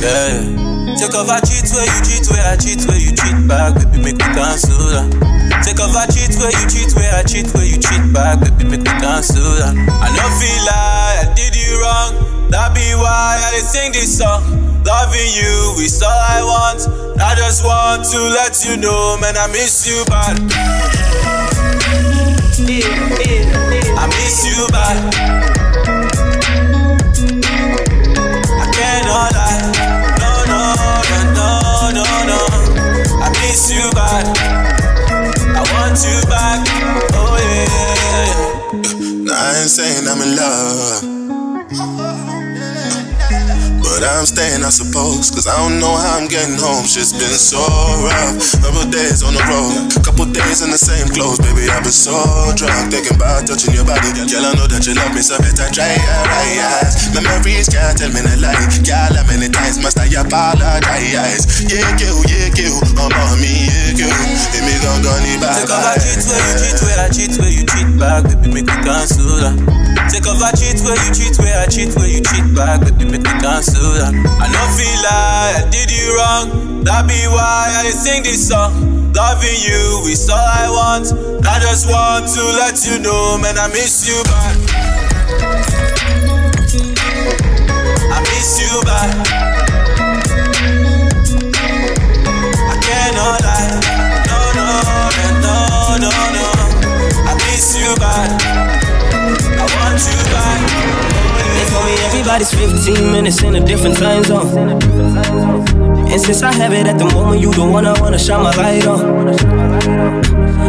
Yeah. 0.00 0.58
Take 0.98 1.14
off 1.14 1.28
a 1.30 1.40
cheat 1.46 1.70
where 1.72 1.86
you 1.86 2.00
cheat, 2.04 2.28
where 2.30 2.44
I 2.46 2.56
cheat, 2.56 2.84
where 2.86 2.98
you 2.98 3.10
cheat 3.16 3.48
back, 3.48 3.74
baby, 3.74 3.98
make 4.04 4.16
me 4.18 4.24
cancel 4.34 4.76
that. 4.92 5.39
Take 5.62 5.80
off 5.80 5.94
a 5.94 6.10
cheat 6.12 6.36
where 6.40 6.50
you 6.50 6.66
cheat, 6.68 6.94
where 6.96 7.14
I 7.14 7.22
cheat, 7.22 7.52
where 7.54 7.64
you 7.64 7.76
cheat 7.78 8.12
back, 8.12 8.40
baby, 8.40 8.64
make 8.64 8.80
me 8.80 8.92
cancel 9.00 9.44
that. 9.60 9.76
I 9.76 10.08
no 10.16 10.24
feel 10.40 10.62
like 10.66 11.28
I 11.28 11.34
did 11.36 11.54
you 11.54 11.80
wrong, 11.80 12.48
that 12.50 12.74
be 12.74 12.94
why 12.96 13.38
I 13.38 13.58
sing 13.60 13.92
this 13.92 14.18
song. 14.18 14.42
Loving 14.84 15.30
you 15.36 15.76
is 15.84 16.02
all 16.02 16.08
I 16.08 16.42
want. 16.42 16.80
I 17.20 17.34
just 17.36 17.64
want 17.64 18.04
to 18.10 18.18
let 18.18 18.64
you 18.64 18.76
know, 18.78 19.18
man, 19.20 19.36
I 19.36 19.46
miss 19.48 19.86
you 19.86 20.04
bad. 20.06 20.40
I 23.98 24.06
miss 24.08 24.44
you 24.48 24.66
bad. 24.72 25.14
I 28.56 28.66
cannot 28.72 29.32
lie. 29.36 29.60
No, 30.18 30.32
no, 30.48 30.60
no, 31.10 31.18
no, 31.36 31.48
no, 31.92 32.06
no. 32.26 32.40
I 33.22 33.28
miss 33.42 33.70
you 33.70 33.90
bad. 33.92 34.69
Want 35.90 36.04
you 36.04 36.20
back. 36.30 36.64
Oh 37.14 37.36
yeah. 37.42 39.24
Nah, 39.24 39.34
I 39.34 39.58
ain't 39.58 39.68
saying 39.68 40.06
I'm 40.06 40.22
in 40.22 40.36
love. 40.36 41.09
But 44.00 44.16
I'm 44.16 44.24
staying, 44.24 44.64
I 44.64 44.72
suppose, 44.72 45.28
cause 45.28 45.44
I 45.44 45.52
don't 45.60 45.76
know 45.76 45.92
how 45.92 46.16
I'm 46.16 46.24
getting 46.24 46.56
home. 46.56 46.88
Shit's 46.88 47.12
been 47.12 47.36
so 47.36 47.60
rough. 48.00 48.32
Couple 48.64 48.88
days 48.88 49.20
on 49.20 49.36
the 49.36 49.44
road, 49.44 49.92
couple 50.00 50.24
days 50.24 50.64
in 50.64 50.72
the 50.72 50.80
same 50.80 51.04
clothes, 51.12 51.36
baby. 51.36 51.68
I've 51.68 51.84
been 51.84 51.92
so 51.92 52.16
drunk, 52.56 52.88
thinking 52.88 53.20
about 53.20 53.44
touching 53.44 53.76
your 53.76 53.84
body. 53.84 54.08
Girl, 54.24 54.48
I 54.48 54.56
know 54.56 54.64
that 54.72 54.88
you 54.88 54.96
love 54.96 55.12
me, 55.12 55.20
so 55.20 55.36
better 55.44 55.68
try 55.68 56.00
your 56.00 56.24
eyes. 56.32 57.12
My 57.12 57.20
memories 57.20 57.68
can't 57.68 57.92
tell 57.92 58.08
me 58.08 58.24
the 58.24 58.40
lie. 58.40 58.56
Girl, 58.80 59.20
how 59.20 59.28
many 59.28 59.52
times 59.52 59.76
must 59.84 60.00
I 60.00 60.08
apologize? 60.16 61.68
Yeah, 61.68 61.84
you, 62.00 62.24
yeah, 62.24 62.48
you, 62.56 62.80
I'm 62.96 63.12
on 63.12 63.36
me, 63.36 63.68
yeah, 63.68 64.00
you. 64.00 64.08
Let 64.08 64.64
me 64.64 64.80
go, 64.80 64.96
go, 65.04 65.12
need 65.28 65.44
bye 65.44 65.60
Take 65.60 65.68
off 65.68 65.92
a 65.92 66.00
cheat 66.00 66.24
where 66.24 66.40
you 66.40 66.56
cheat, 66.56 66.78
where 66.88 67.00
I 67.04 67.06
cheat, 67.12 67.32
where 67.36 67.52
you 67.52 67.64
cheat 67.68 67.88
back, 68.00 68.24
baby, 68.24 68.48
make 68.48 68.64
me 68.64 68.76
cancel 68.80 69.28
that. 69.44 69.89
Take 70.08 70.26
off 70.26 70.40
a 70.40 70.56
cheat 70.56 70.80
where 70.80 70.96
you 70.96 71.12
cheat, 71.12 71.36
where 71.38 71.60
I 71.60 71.66
cheat, 71.66 71.94
where 71.96 72.08
you 72.08 72.22
cheat 72.22 72.46
back, 72.56 72.80
baby, 72.80 73.04
make 73.04 73.22
me 73.22 73.34
cancel 73.44 73.92
that. 74.00 74.14
I 74.14 74.46
no 74.48 74.62
feel 74.72 74.98
like 75.04 75.60
I 75.60 75.68
did 75.70 75.90
you 75.90 76.16
wrong, 76.16 76.84
that 76.84 77.04
be 77.06 77.20
why 77.28 77.68
I 77.84 77.90
sing 77.90 78.22
this 78.22 78.48
song. 78.48 79.12
Loving 79.12 79.60
you 79.60 80.06
is 80.08 80.30
all 80.30 80.38
I 80.38 80.70
want. 80.70 81.12
I 81.44 81.58
just 81.60 81.90
want 81.90 82.26
to 82.32 82.42
let 82.56 82.86
you 82.86 82.98
know, 83.02 83.36
man, 83.38 83.58
I 83.58 83.68
miss 83.68 84.06
you 84.08 84.22
bad. 84.24 84.56
I 88.08 88.20
miss 88.22 88.60
you 88.62 88.82
bad. 88.86 89.10
I 92.70 92.76
cannot 92.80 93.42
lie. 93.42 93.80
No, 94.30 94.40
no, 94.56 94.66
no, 95.42 95.58
no, 95.98 96.08
no, 96.08 96.10
no. 96.36 96.46
I 97.28 97.34
miss 97.34 97.76
you 97.76 97.94
bad. 97.96 98.69
Everybody's 102.30 102.84
15 102.86 103.10
minutes 103.10 103.42
in 103.42 103.56
a 103.56 103.66
different 103.66 103.96
time 103.96 104.22
zone. 104.22 104.70
And 106.10 106.20
since 106.20 106.42
I 106.42 106.52
have 106.52 106.72
it 106.72 106.86
at 106.86 106.96
the 106.96 107.06
moment, 107.06 107.40
you 107.40 107.52
the 107.52 107.64
one 107.64 107.84
I 107.84 108.00
wanna 108.00 108.18
shine 108.18 108.42
my 108.44 108.54
light 108.54 108.86
on. 108.86 109.26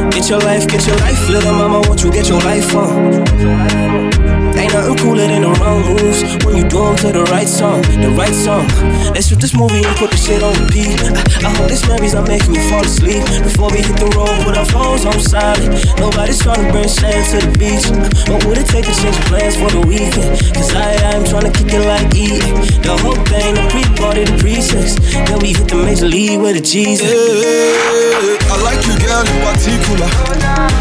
Get 0.09 0.27
your 0.27 0.39
life, 0.39 0.67
get 0.67 0.87
your 0.87 0.97
life, 0.97 1.29
little 1.29 1.53
mama, 1.53 1.81
won't 1.87 2.03
you 2.03 2.11
get 2.11 2.27
your 2.27 2.39
life 2.39 2.75
on? 2.75 4.30
Ain't 4.60 4.74
nothing 4.74 4.98
cooler 4.98 5.27
than 5.27 5.41
the 5.43 5.51
wrong 5.60 5.81
moves 5.88 6.22
when 6.43 6.58
you 6.58 6.67
do 6.67 6.81
do 6.81 6.88
'em 6.88 6.96
to 6.98 7.12
the 7.12 7.24
right 7.31 7.48
song, 7.48 7.81
the 8.01 8.10
right 8.17 8.34
song. 8.34 8.65
Let's 9.13 9.27
shoot 9.27 9.39
this 9.39 9.53
movie 9.53 9.84
and 9.86 9.96
put 9.98 10.10
the 10.12 10.17
shit 10.17 10.41
on 10.41 10.53
repeat. 10.62 10.98
I, 11.03 11.48
I 11.48 11.50
hope 11.55 11.67
this 11.70 11.86
memories 11.88 12.15
are 12.15 12.25
making 12.25 12.55
you 12.55 12.63
fall 12.70 12.84
asleep 12.84 13.24
before 13.43 13.70
we 13.70 13.79
hit 13.86 13.98
the 13.98 14.10
road. 14.17 14.34
Put 14.46 14.58
our 14.58 14.65
phones 14.65 15.05
on 15.05 15.20
silent. 15.20 15.72
Nobody's 16.00 16.39
trying 16.39 16.65
to 16.65 16.72
bring 16.72 16.88
sand 16.88 17.22
to 17.31 17.38
the 17.46 17.51
beach. 17.62 17.86
What 18.29 18.46
would 18.46 18.58
it 18.58 18.67
take 18.67 18.86
to 18.86 18.96
change 19.01 19.20
plans 19.29 19.55
for 19.62 19.70
the 19.70 19.81
weekend? 19.86 20.31
Cause 20.55 20.74
I 20.74 20.89
am 21.13 21.24
trying 21.25 21.48
to 21.50 21.53
kick 21.53 21.74
it 21.77 21.86
like 21.86 22.10
E. 22.15 22.41
The 22.81 22.96
whole 23.03 23.22
thing, 23.29 23.55
the 23.55 23.63
pre-party, 23.70 24.24
the 24.25 24.36
pre-sex. 24.41 24.96
Then 25.27 25.38
we 25.39 25.53
hit 25.53 25.67
the 25.70 25.77
major 25.86 26.08
league 26.08 26.41
with 26.41 26.55
the 26.58 26.62
G's. 26.62 27.01
I 27.03 28.55
like 28.65 28.81
you, 28.88 28.96
girl, 29.05 29.22
in 29.22 29.38
particular. 29.46 30.80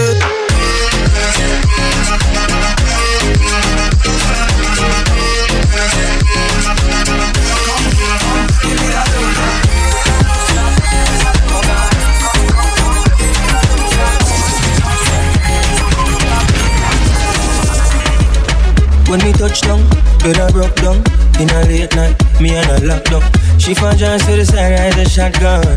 When 19.11 19.19
me 19.27 19.33
touch 19.33 19.59
down, 19.67 19.83
bed 20.23 20.39
I 20.39 20.47
broke 20.55 20.71
down. 20.79 21.03
In 21.35 21.51
a 21.51 21.67
late 21.67 21.91
night, 21.99 22.15
me 22.39 22.55
and 22.55 22.63
her 22.63 22.79
locked 22.87 23.11
down 23.11 23.23
She 23.59 23.73
found 23.73 23.99
John 23.99 24.17
to 24.19 24.31
the 24.39 24.45
side, 24.47 24.71
I 24.71 24.87
a 24.87 25.03
shotgun. 25.03 25.67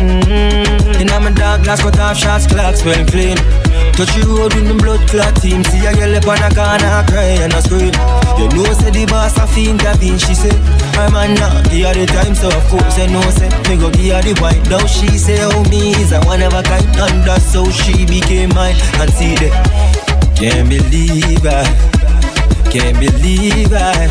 Mm-hmm. 0.00 1.04
And 1.04 1.10
I'm 1.12 1.28
a 1.28 1.36
dog 1.36 1.64
glass, 1.64 1.82
cut 1.82 2.00
off 2.00 2.16
shots, 2.16 2.46
clocks 2.46 2.80
well 2.80 3.04
clean. 3.12 3.36
Touch 3.92 4.08
you 4.16 4.24
road 4.40 4.56
with 4.56 4.72
the 4.72 4.72
blood 4.72 5.04
clot 5.04 5.36
team. 5.36 5.64
See 5.68 5.84
a 5.84 5.92
girl 5.92 6.16
up 6.16 6.24
on 6.24 6.40
a 6.40 6.48
corner, 6.48 7.04
cry 7.12 7.44
and 7.44 7.52
a 7.52 7.60
scream. 7.60 7.92
You 8.40 8.48
know 8.48 8.72
say 8.72 8.88
the 8.88 9.04
boss 9.04 9.36
a 9.36 9.44
fiend 9.44 9.84
intervene 9.84 10.16
She 10.16 10.32
say, 10.32 10.56
my 10.96 11.12
man 11.12 11.36
now, 11.36 11.60
give 11.68 11.84
her 11.84 11.92
the 11.92 12.08
time 12.08 12.34
So 12.34 12.48
of 12.48 12.64
course 12.72 12.96
I 12.96 13.04
know 13.12 13.20
say, 13.36 13.52
me 13.68 13.76
go 13.76 13.92
give 13.92 14.16
her 14.16 14.24
the 14.24 14.32
wine 14.40 14.64
Now 14.72 14.84
she 14.88 15.08
say, 15.20 15.44
oh 15.44 15.64
me 15.68 15.92
is 16.00 16.12
a 16.12 16.20
one 16.24 16.40
of 16.40 16.52
a 16.56 16.62
kind 16.62 16.88
And 17.04 17.20
that's 17.28 17.52
how 17.52 17.68
she 17.68 18.04
became 18.04 18.48
mine. 18.56 18.76
And 18.96 19.12
see 19.12 19.36
that, 19.44 20.36
can't 20.36 20.68
believe 20.68 21.44
I 21.44 21.95
can't 22.70 22.98
believe 22.98 23.72
I 23.72 24.08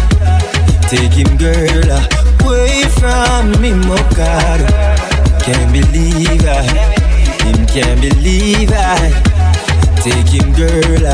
take 0.88 1.14
him, 1.14 1.38
girl, 1.38 1.90
away 2.44 2.84
from 3.00 3.52
me, 3.62 3.72
God. 4.16 4.62
Can't 5.42 5.72
believe 5.72 6.46
I, 6.46 6.64
him 7.44 7.66
can't 7.68 8.02
believe 8.02 8.72
I 8.72 9.12
take 10.02 10.30
him, 10.30 10.54
girl, 10.54 11.06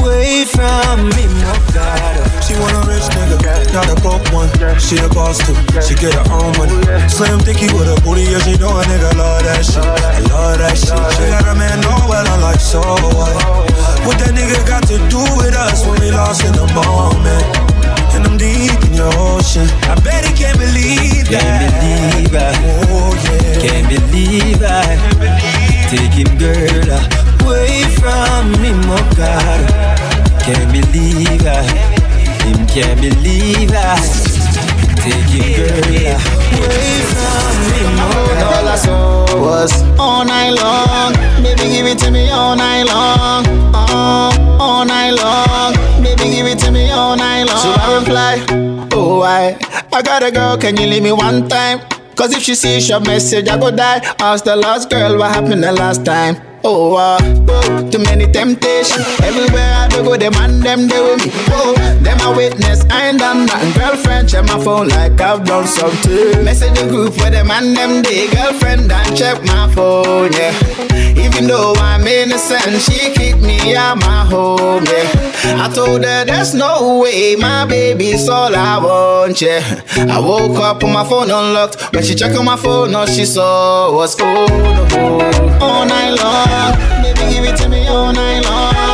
away 0.00 0.44
from 0.44 1.08
me, 1.14 1.24
God. 1.72 2.42
She 2.42 2.54
want 2.58 2.74
a 2.74 2.82
rich 2.88 3.04
nigga, 3.14 3.72
not 3.72 3.88
a 3.88 4.00
broke 4.00 4.24
one. 4.32 4.48
She 4.78 4.96
a 4.98 5.08
boss 5.08 5.38
too, 5.44 5.54
she 5.80 5.94
get 5.94 6.14
her 6.14 6.26
own 6.32 6.56
money. 6.58 7.08
Slim 7.08 7.40
thicky 7.40 7.72
with 7.72 7.88
a 7.88 8.00
booty, 8.02 8.22
yeah, 8.22 8.38
she 8.40 8.56
know 8.58 8.72
a 8.80 8.82
nigga 8.84 9.16
love 9.16 9.42
that 9.44 9.64
shit. 9.64 9.84
I 9.84 10.20
love 10.32 10.58
that 10.58 10.76
shit. 10.76 10.96
She 11.16 11.28
got 11.30 11.46
a 11.48 11.54
man 11.54 11.80
know 11.80 11.96
well, 12.08 12.26
I'm 12.26 12.40
like, 12.40 12.60
so 12.60 12.80
what? 12.80 13.67
What 14.06 14.18
that 14.20 14.32
nigga 14.34 14.58
got 14.66 14.82
to 14.88 14.98
do 15.08 15.22
with 15.38 15.54
us 15.54 15.86
when 15.86 16.00
we 16.00 16.10
lost 16.10 16.44
in 16.44 16.52
the 16.52 16.66
moment? 16.74 17.44
And 18.14 18.26
I'm 18.26 18.36
deep 18.36 18.78
in 18.86 18.94
your 18.94 19.12
ocean. 19.16 19.66
I 19.88 19.94
bet 20.00 20.24
he 20.24 20.32
can't 20.34 20.58
believe 20.58 21.28
that. 21.30 21.42
Can't 21.42 21.72
believe 21.72 22.34
I, 22.34 22.52
Oh 22.90 23.14
yeah. 23.24 23.60
can't 23.62 23.86
believe 23.88 24.60
I 24.62 25.28
take 25.88 26.12
him, 26.12 26.30
girl, 26.36 26.90
away 27.46 27.82
from 27.96 28.52
me, 28.60 28.72
my 28.86 29.00
God. 29.16 29.62
Can't 30.42 30.70
believe 30.72 31.44
I, 31.46 31.62
him 32.44 32.66
can't 32.66 33.00
believe 33.00 33.72
I 33.72 34.37
take 35.02 35.30
him, 35.30 35.54
girl, 35.56 35.78
away 35.78 37.00
from 37.12 37.54
me, 37.70 37.80
my 37.96 38.04
All 38.56 38.68
I 38.68 38.76
saw 38.76 39.40
was 39.40 39.72
all 39.98 40.24
night 40.24 40.50
long. 40.50 41.12
Baby, 41.42 41.70
give 41.74 41.86
it 41.86 41.98
to 42.00 42.10
me 42.10 42.30
all 42.30 42.56
night 42.56 42.84
long. 42.84 43.44
Oh, 43.74 44.58
all 44.60 44.84
night 44.84 45.10
long. 45.12 45.72
Baby, 46.02 46.30
give 46.30 46.46
it 46.46 46.58
to 46.60 46.70
me 46.70 46.90
all 46.90 47.16
night 47.16 47.44
long. 47.44 47.58
So 47.58 47.70
I 47.70 47.98
reply, 47.98 48.88
oh, 48.92 49.22
I, 49.22 49.56
I 49.92 50.02
got 50.02 50.22
a 50.22 50.30
girl, 50.30 50.56
can 50.56 50.76
you 50.76 50.86
leave 50.86 51.02
me 51.02 51.12
one 51.12 51.48
time? 51.48 51.80
Cause 52.16 52.32
if 52.32 52.42
she 52.42 52.56
sees 52.56 52.88
your 52.88 53.00
message, 53.00 53.48
I 53.48 53.56
go 53.58 53.70
die. 53.70 54.00
Ask 54.18 54.44
the 54.44 54.56
last 54.56 54.90
girl 54.90 55.18
what 55.18 55.30
happened 55.30 55.62
the 55.62 55.72
last 55.72 56.04
time. 56.04 56.47
Oh, 56.64 56.96
uh, 56.96 57.18
oh, 57.48 57.90
too 57.90 57.98
many 58.00 58.26
temptations. 58.30 59.06
Everywhere 59.22 59.72
I 59.74 59.88
do 59.88 60.02
go, 60.02 60.16
them 60.16 60.34
and 60.34 60.62
them 60.62 60.88
they 60.88 61.00
with 61.00 61.24
me. 61.24 61.32
Oh, 61.50 61.74
them 62.02 62.18
a 62.20 62.36
witness, 62.36 62.84
I 62.90 63.08
ain't 63.08 63.18
done 63.18 63.46
nothing. 63.46 63.72
Girlfriend, 63.72 64.28
check 64.28 64.44
my 64.46 64.62
phone 64.62 64.88
like 64.88 65.20
I've 65.20 65.44
done 65.44 65.66
something. 65.66 66.44
Message 66.44 66.74
the 66.78 66.88
group 66.88 67.16
where 67.18 67.30
them 67.30 67.50
and 67.50 67.76
them 67.76 68.02
they 68.02 68.28
girlfriend 68.30 68.90
and 68.90 69.16
check 69.16 69.42
my 69.44 69.72
phone, 69.72 70.32
yeah. 70.32 70.97
Even 71.18 71.46
though 71.46 71.74
I'm 71.76 72.06
innocent, 72.06 72.80
she 72.82 73.12
kicked 73.12 73.40
me 73.40 73.74
out 73.74 73.98
my 73.98 74.24
home, 74.24 74.84
yeah. 74.84 75.64
I 75.64 75.70
told 75.72 76.04
her 76.04 76.24
there's 76.24 76.54
no 76.54 76.98
way, 76.98 77.36
my 77.36 77.66
baby's 77.66 78.28
all 78.28 78.54
I 78.54 78.78
want, 78.78 79.40
yeah. 79.40 79.82
I 79.96 80.18
woke 80.20 80.58
up 80.58 80.82
with 80.82 80.92
my 80.92 81.04
phone 81.08 81.30
unlocked. 81.30 81.92
When 81.92 82.02
she 82.02 82.14
checked 82.14 82.36
on 82.36 82.44
my 82.44 82.56
phone, 82.56 82.94
all 82.94 83.06
she 83.06 83.24
saw 83.24 83.92
was 83.94 84.16
oh, 84.20 85.58
all 85.60 85.86
night 85.86 86.10
long. 86.10 87.02
Baby, 87.02 87.34
give 87.34 87.44
it 87.44 87.56
to 87.62 87.68
me 87.68 87.86
all 87.88 88.12
night 88.12 88.44
long. 88.44 88.87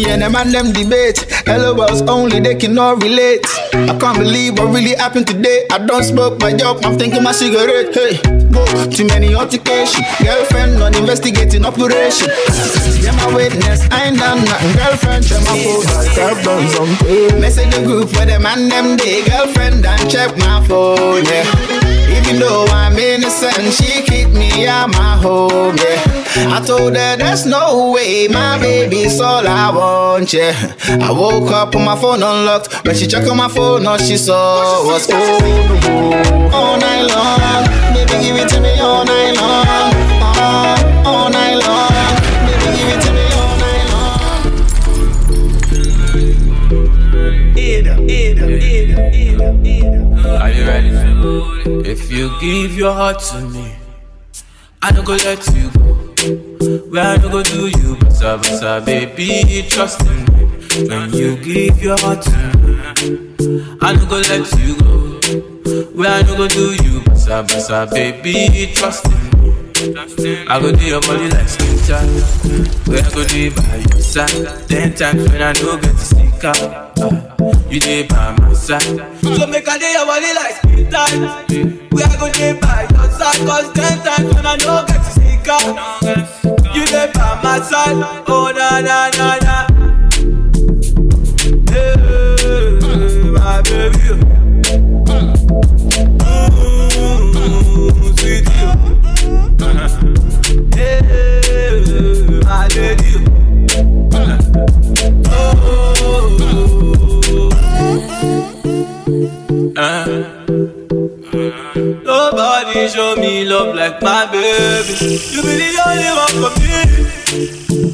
Me 0.00 0.10
and 0.10 0.22
them 0.22 0.36
and 0.36 0.52
them 0.52 0.72
debate. 0.72 1.26
Hello, 1.46 1.74
boss, 1.74 2.02
only 2.02 2.40
they 2.40 2.54
cannot 2.54 3.02
relate. 3.02 3.44
I 3.72 3.96
can't 3.98 4.18
believe 4.18 4.58
what 4.58 4.72
really 4.72 4.94
happened 4.94 5.26
today. 5.26 5.66
I 5.70 5.78
don't 5.78 6.04
smoke 6.04 6.40
my 6.40 6.52
job, 6.52 6.80
I'm 6.84 6.98
thinking 6.98 7.22
my 7.22 7.32
cigarette. 7.32 7.94
Hey, 7.94 8.16
go 8.50 8.64
too 8.90 9.06
many 9.06 9.34
altercation. 9.34 10.04
Girlfriend 10.22 10.78
not 10.78 10.96
investigating 10.96 11.64
operation. 11.64 12.28
Yeah, 13.02 13.12
my 13.16 13.34
witness, 13.34 13.88
I 13.90 14.08
ain't 14.08 14.18
done 14.18 14.44
nothing. 14.44 14.76
Girlfriend, 14.76 15.26
check 15.26 15.42
my 15.44 15.56
phone, 15.64 15.86
I've 15.86 16.44
done 16.44 16.68
something. 16.68 17.40
Message 17.40 17.74
the 17.74 17.82
group 17.84 18.08
for 18.10 18.24
them 18.24 18.46
and 18.46 18.70
them 18.70 18.96
day. 18.96 19.24
Girlfriend, 19.26 19.84
and 19.84 20.10
check 20.10 20.36
my 20.38 20.64
phone, 20.66 21.24
yeah. 21.24 21.69
Even 22.30 22.42
though 22.42 22.64
I'm 22.66 22.96
innocent, 22.96 23.74
she 23.74 24.02
kicked 24.02 24.30
me 24.30 24.64
out 24.64 24.90
my 24.90 25.16
home, 25.16 25.76
yeah. 25.76 26.54
I 26.54 26.62
told 26.64 26.94
her 26.94 27.16
there's 27.16 27.44
no 27.44 27.90
way, 27.90 28.28
my 28.28 28.56
baby's 28.56 29.20
all 29.20 29.44
I 29.44 29.68
want, 29.74 30.32
yeah. 30.32 30.76
I 31.02 31.10
woke 31.10 31.50
up 31.50 31.74
with 31.74 31.84
my 31.84 31.96
phone 31.96 32.22
unlocked. 32.22 32.86
When 32.86 32.94
she 32.94 33.08
checked 33.08 33.26
on 33.26 33.36
my 33.36 33.48
phone, 33.48 33.84
all 33.84 33.98
she 33.98 34.16
saw 34.16 34.86
was 34.86 35.08
oh, 35.10 35.38
oh, 35.82 36.50
all 36.54 36.78
night 36.78 37.02
long. 37.02 37.94
Baby, 37.94 38.22
give 38.22 38.36
it 38.36 38.48
to 38.50 38.60
me 38.60 38.78
all 38.78 39.04
night 39.04 39.34
long. 39.34 41.04
All 41.04 41.30
night 41.30 41.56
long. 41.56 41.89
If 51.66 52.10
you 52.10 52.30
give 52.40 52.76
your 52.76 52.92
heart 52.92 53.20
to 53.30 53.40
me, 53.40 53.74
I 54.82 54.90
don't 54.92 55.04
go 55.04 55.12
let 55.12 55.46
you 55.54 55.70
go. 55.70 56.80
Where 56.90 57.04
I 57.04 57.16
don't 57.18 57.30
go 57.30 57.42
do 57.42 57.66
you, 57.68 57.96
basa 57.96 58.38
basa, 58.38 58.84
baby, 58.84 59.66
trust 59.68 60.00
in 60.02 60.24
me. 60.32 60.88
When 60.88 61.12
you 61.12 61.36
give 61.36 61.82
your 61.82 61.98
heart 61.98 62.22
to 62.22 62.30
me, 62.58 63.76
I 63.82 63.92
don't 63.94 64.08
go 64.08 64.16
let 64.16 64.50
you 64.58 64.76
go. 64.80 65.90
Where 65.94 66.10
I 66.10 66.22
don't 66.22 66.38
go 66.38 66.48
do 66.48 66.72
you, 66.72 67.00
basa 67.00 67.44
basa, 67.46 67.90
baby, 67.90 68.72
trust 68.74 69.04
in 69.06 69.12
me. 69.24 69.29
I 69.82 70.60
go 70.60 70.72
do 70.72 70.84
your 70.84 71.00
body 71.00 71.30
like 71.30 71.48
skin 71.48 71.78
tight. 71.88 72.04
Where 72.86 73.00
I 73.02 73.10
go 73.14 73.24
do 73.24 73.50
by 73.54 73.76
your 73.76 74.00
side. 74.02 74.68
Ten 74.68 74.92
times 74.94 75.26
when 75.30 75.40
I 75.40 75.54
don't 75.54 75.80
get 75.82 75.92
to 75.92 75.98
stick 75.98 76.44
uh, 76.44 77.64
you 77.70 77.80
dey 77.80 78.02
by 78.06 78.36
my 78.38 78.52
side. 78.52 78.82
So 78.82 79.46
make 79.46 79.66
I 79.66 79.78
do 79.78 79.86
your 79.86 80.04
body 80.04 80.34
like 80.34 80.56
skin 80.56 80.90
tight. 80.90 81.16
Where 81.92 82.04
I 82.06 82.16
go 82.20 82.30
do 82.30 82.60
by 82.60 82.86
your 82.90 83.10
side. 83.10 83.38
Cause 83.48 83.72
ten 83.72 83.98
times 84.04 84.34
when 84.34 84.44
I 84.44 84.56
don't 84.58 84.86
get 84.86 84.98
to 85.02 85.10
stick 85.12 85.48
out. 85.48 86.02
You 86.76 86.84
dey 86.84 87.10
by 87.14 87.40
my 87.42 87.60
side. 87.60 87.96
Oh 88.28 88.52
na 88.54 88.80
na 88.80 89.08
na 89.16 89.38
na. 89.40 89.66
Hey, 91.72 91.96
my 93.32 93.62
baby. 93.62 94.12
Mm, 97.00 98.18
sweetie. 98.18 98.59
Hey, 100.74 101.00
my 102.44 102.66
lady. 102.74 104.20
Uh, 109.76 110.06
Nobody 112.04 112.88
show 112.88 113.14
me 113.16 113.44
love 113.44 113.74
like 113.74 114.00
my 114.02 114.26
baby. 114.26 114.92
You 115.30 115.42
be 115.42 115.54
the 115.56 115.82
only 115.86 116.10
one 116.18 116.34
for 116.40 116.52
me. 116.60 116.74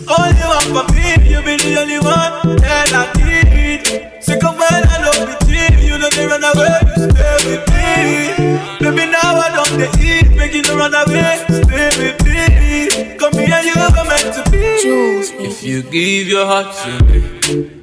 Only 0.08 0.44
one 0.46 0.68
for 0.72 0.84
me. 0.94 1.06
You 1.30 1.40
be 1.42 1.56
the 1.56 1.76
only 1.80 1.98
one 1.98 2.56
that 2.60 2.92
I 2.92 3.04
need. 3.20 4.22
Sick 4.22 4.42
of 4.44 4.56
when 4.56 4.82
I 4.88 4.96
love 5.04 5.20
with 5.28 5.48
you. 5.48 5.66
You 5.86 5.98
know 5.98 6.08
they 6.10 6.26
run 6.26 6.42
away, 6.44 6.78
you 6.96 7.10
stay 7.10 7.36
with 7.46 7.64
me. 7.72 7.88
Baby, 8.80 9.10
now 9.10 9.36
I 9.36 9.48
don't 9.54 9.78
they 9.78 9.90
eat. 10.02 10.36
Make 10.36 10.54
you 10.54 10.62
run 10.76 10.94
away, 10.94 11.44
to 14.86 15.38
be. 15.38 15.44
If 15.44 15.62
you 15.62 15.82
give 15.82 16.28
your 16.28 16.46
heart 16.46 16.74
to 16.82 17.04
me, 17.04 17.22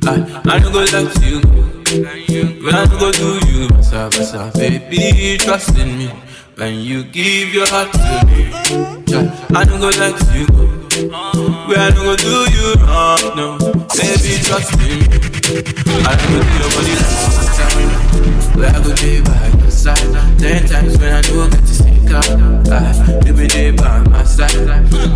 I, 0.04 0.42
I 0.46 0.60
don't 0.60 0.72
go 0.72 0.80
let 0.80 1.12
you 1.24 1.42
go. 1.42 1.64
When 2.64 2.74
I 2.76 2.86
go 3.00 3.12
do 3.12 3.40
you, 3.52 3.68
basa 3.70 4.10
basa, 4.10 4.52
baby, 4.58 5.38
trust 5.38 5.78
in 5.78 5.98
me. 5.98 6.10
When 6.56 6.80
you 6.80 7.04
give 7.04 7.54
your 7.54 7.68
heart 7.68 7.92
to 7.94 8.26
me, 8.28 8.50
I 9.56 9.64
don't 9.66 9.80
go 9.80 9.90
let 9.90 10.18
you 10.36 10.48
go. 10.48 10.66
When 11.68 11.80
I 11.80 11.92
go 11.92 12.16
do 12.16 12.36
you 12.56 12.74
wrong, 12.86 13.24
no, 13.36 13.58
baby, 13.98 14.34
trust 14.44 14.74
in 14.74 14.80
me. 14.80 15.06
I 16.08 16.16
don't 16.18 16.32
go 16.34 16.40
do 16.48 16.54
your 16.62 16.72
body 16.76 16.94
like. 16.98 17.24
Where 18.56 18.70
I 18.70 18.84
go 18.84 18.94
day 18.96 19.22
by 19.22 19.63
side, 19.84 20.40
ten 20.40 20.66
times 20.66 20.98
when 20.98 21.14
I 21.14 21.22
do 21.22 21.50
get 21.50 21.60
to 21.60 21.74
stick 21.74 22.12
out, 22.12 22.26
ah, 22.72 23.26
you 23.26 23.34
be 23.34 23.48
there 23.48 23.74
by 23.74 24.00
my 24.08 24.24
side. 24.24 24.56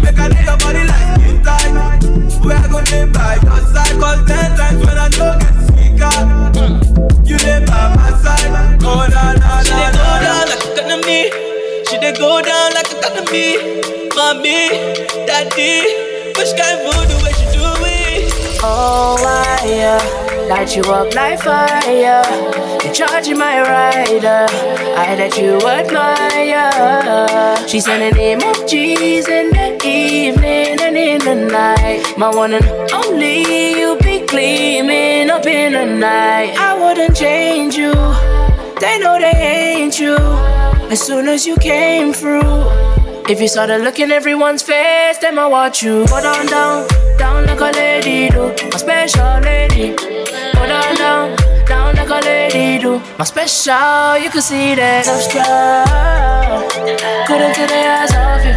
Make 0.04 0.20
I 0.20 0.28
do 0.30 0.40
your 0.44 0.58
body 0.58 0.84
like 0.84 1.22
you 1.24 1.40
tight. 1.44 2.04
Where 2.44 2.58
I 2.58 2.68
go 2.68 2.82
day 2.84 3.06
by 3.06 3.36
your 3.44 3.60
side, 3.72 3.96
cause 4.00 4.22
ten 4.28 4.58
times 4.58 4.80
when 4.86 4.98
I 4.98 5.08
do 5.10 5.26
get 5.40 5.54
to 5.56 5.64
stick 5.72 6.02
out, 6.02 6.56
you 7.28 7.38
there 7.38 7.66
by 7.66 7.96
my 7.96 8.12
side. 8.22 8.80
Oh 8.84 9.08
na 9.08 9.34
na 9.40 9.64
na 9.64 9.92
na. 9.96 10.08
She 10.18 10.20
dey 10.20 10.20
go 10.20 10.20
down 10.20 10.52
like 10.52 10.64
a 10.66 10.84
enemy. 10.84 11.22
She 11.88 11.98
dey 12.00 12.14
go 12.18 12.42
down 12.42 12.74
like 12.74 12.92
a 12.92 12.98
enemy. 13.08 13.48
Mommy, 14.18 14.68
daddy, 15.28 15.86
which 16.36 16.52
kind 16.58 16.76
of 16.76 16.92
voodoo 16.92 17.24
way 17.24 17.32
she 17.38 17.46
do 17.56 17.64
it? 17.86 18.34
Oh, 18.64 19.16
why, 19.22 19.62
yeah. 19.64 20.37
Light 20.48 20.78
you 20.78 20.84
up 20.84 21.14
like 21.14 21.42
fire. 21.42 22.24
You're 22.82 22.94
charging 22.94 23.38
my 23.38 23.60
rider. 23.60 24.46
I 24.96 25.14
that 25.16 25.38
you 25.38 25.60
admire. 25.60 26.72
She 27.68 27.82
said 27.82 28.00
the 28.00 28.16
name 28.16 28.42
of 28.42 28.66
Jesus 28.66 29.28
in 29.28 29.50
the 29.50 29.78
evening 29.86 30.80
and 30.80 30.96
in 30.96 31.20
the 31.20 31.36
night. 31.36 32.18
My 32.18 32.30
one 32.34 32.54
and 32.54 32.66
only, 32.94 33.78
you 33.78 33.98
be 34.02 34.26
gleaming 34.26 35.30
up 35.30 35.46
in 35.46 35.74
the 35.74 35.86
night. 35.86 36.56
I 36.58 36.80
wouldn't 36.80 37.18
change 37.18 37.76
you. 37.76 37.92
They 38.80 39.00
know 39.00 39.20
they 39.20 39.36
ain't 39.36 40.00
you. 40.00 40.16
As 40.90 41.02
soon 41.02 41.28
as 41.28 41.46
you 41.46 41.58
came 41.58 42.14
through. 42.14 42.42
If 43.30 43.42
you 43.42 43.50
started 43.50 43.82
looking 43.82 44.12
everyone's 44.12 44.64
face, 44.64 45.18
then 45.18 45.38
I 45.38 45.48
watch 45.48 45.84
you 45.84 46.08
go 46.08 46.22
down, 46.22 46.46
down, 46.46 46.88
down 47.18 47.46
like 47.46 47.60
a 47.60 47.78
lady 47.78 48.30
do, 48.30 48.56
my 48.72 48.78
special 48.78 49.42
lady. 49.42 50.17
Go 50.58 50.66
down, 50.66 50.96
down, 50.96 51.36
down 51.68 51.96
like 51.96 52.10
a 52.10 52.20
lady 52.26 52.82
do, 52.82 53.00
my 53.18 53.26
special. 53.26 54.18
You 54.18 54.30
can 54.30 54.42
see 54.42 54.74
that 54.76 55.06
love 55.06 55.22
struck. 55.22 56.74
Couldn't 57.28 57.54
take 57.54 57.70
the 57.70 57.78
eyes 57.78 58.14
off 58.18 58.42
you. 58.42 58.56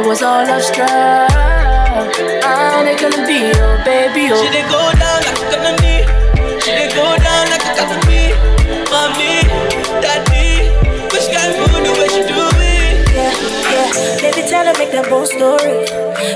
It 0.00 0.06
was 0.06 0.22
all 0.22 0.44
love 0.48 0.62
struck. 0.62 0.88
And 2.42 2.88
it 2.88 2.96
couldn't 2.98 3.26
be 3.26 3.52
your 3.52 3.76
baby. 3.84 4.32
Oh. 4.32 4.40
She 4.40 4.48
dey 4.54 4.64
go 4.72 4.80
down 4.96 5.20
like 5.28 5.40
a 5.44 5.46
enemy. 5.60 5.96
She 6.64 6.70
dey 6.72 6.88
go 6.96 7.04
down 7.20 7.44
like 7.52 7.64
a 7.68 7.72
enemy. 7.84 8.32
Mommy, 8.88 9.44
daddy, 10.00 10.72
which 11.12 11.28
kind 11.32 11.52
voodoo 11.56 11.92
way 12.00 12.08
she 12.08 12.22
do 12.24 12.40
it? 12.64 13.12
Yeah, 13.12 13.32
yeah. 13.72 13.88
Baby, 14.24 14.48
tell 14.48 14.64
her 14.64 14.76
make 14.80 14.90
the 14.92 15.02
whole 15.08 15.26
story. 15.26 15.84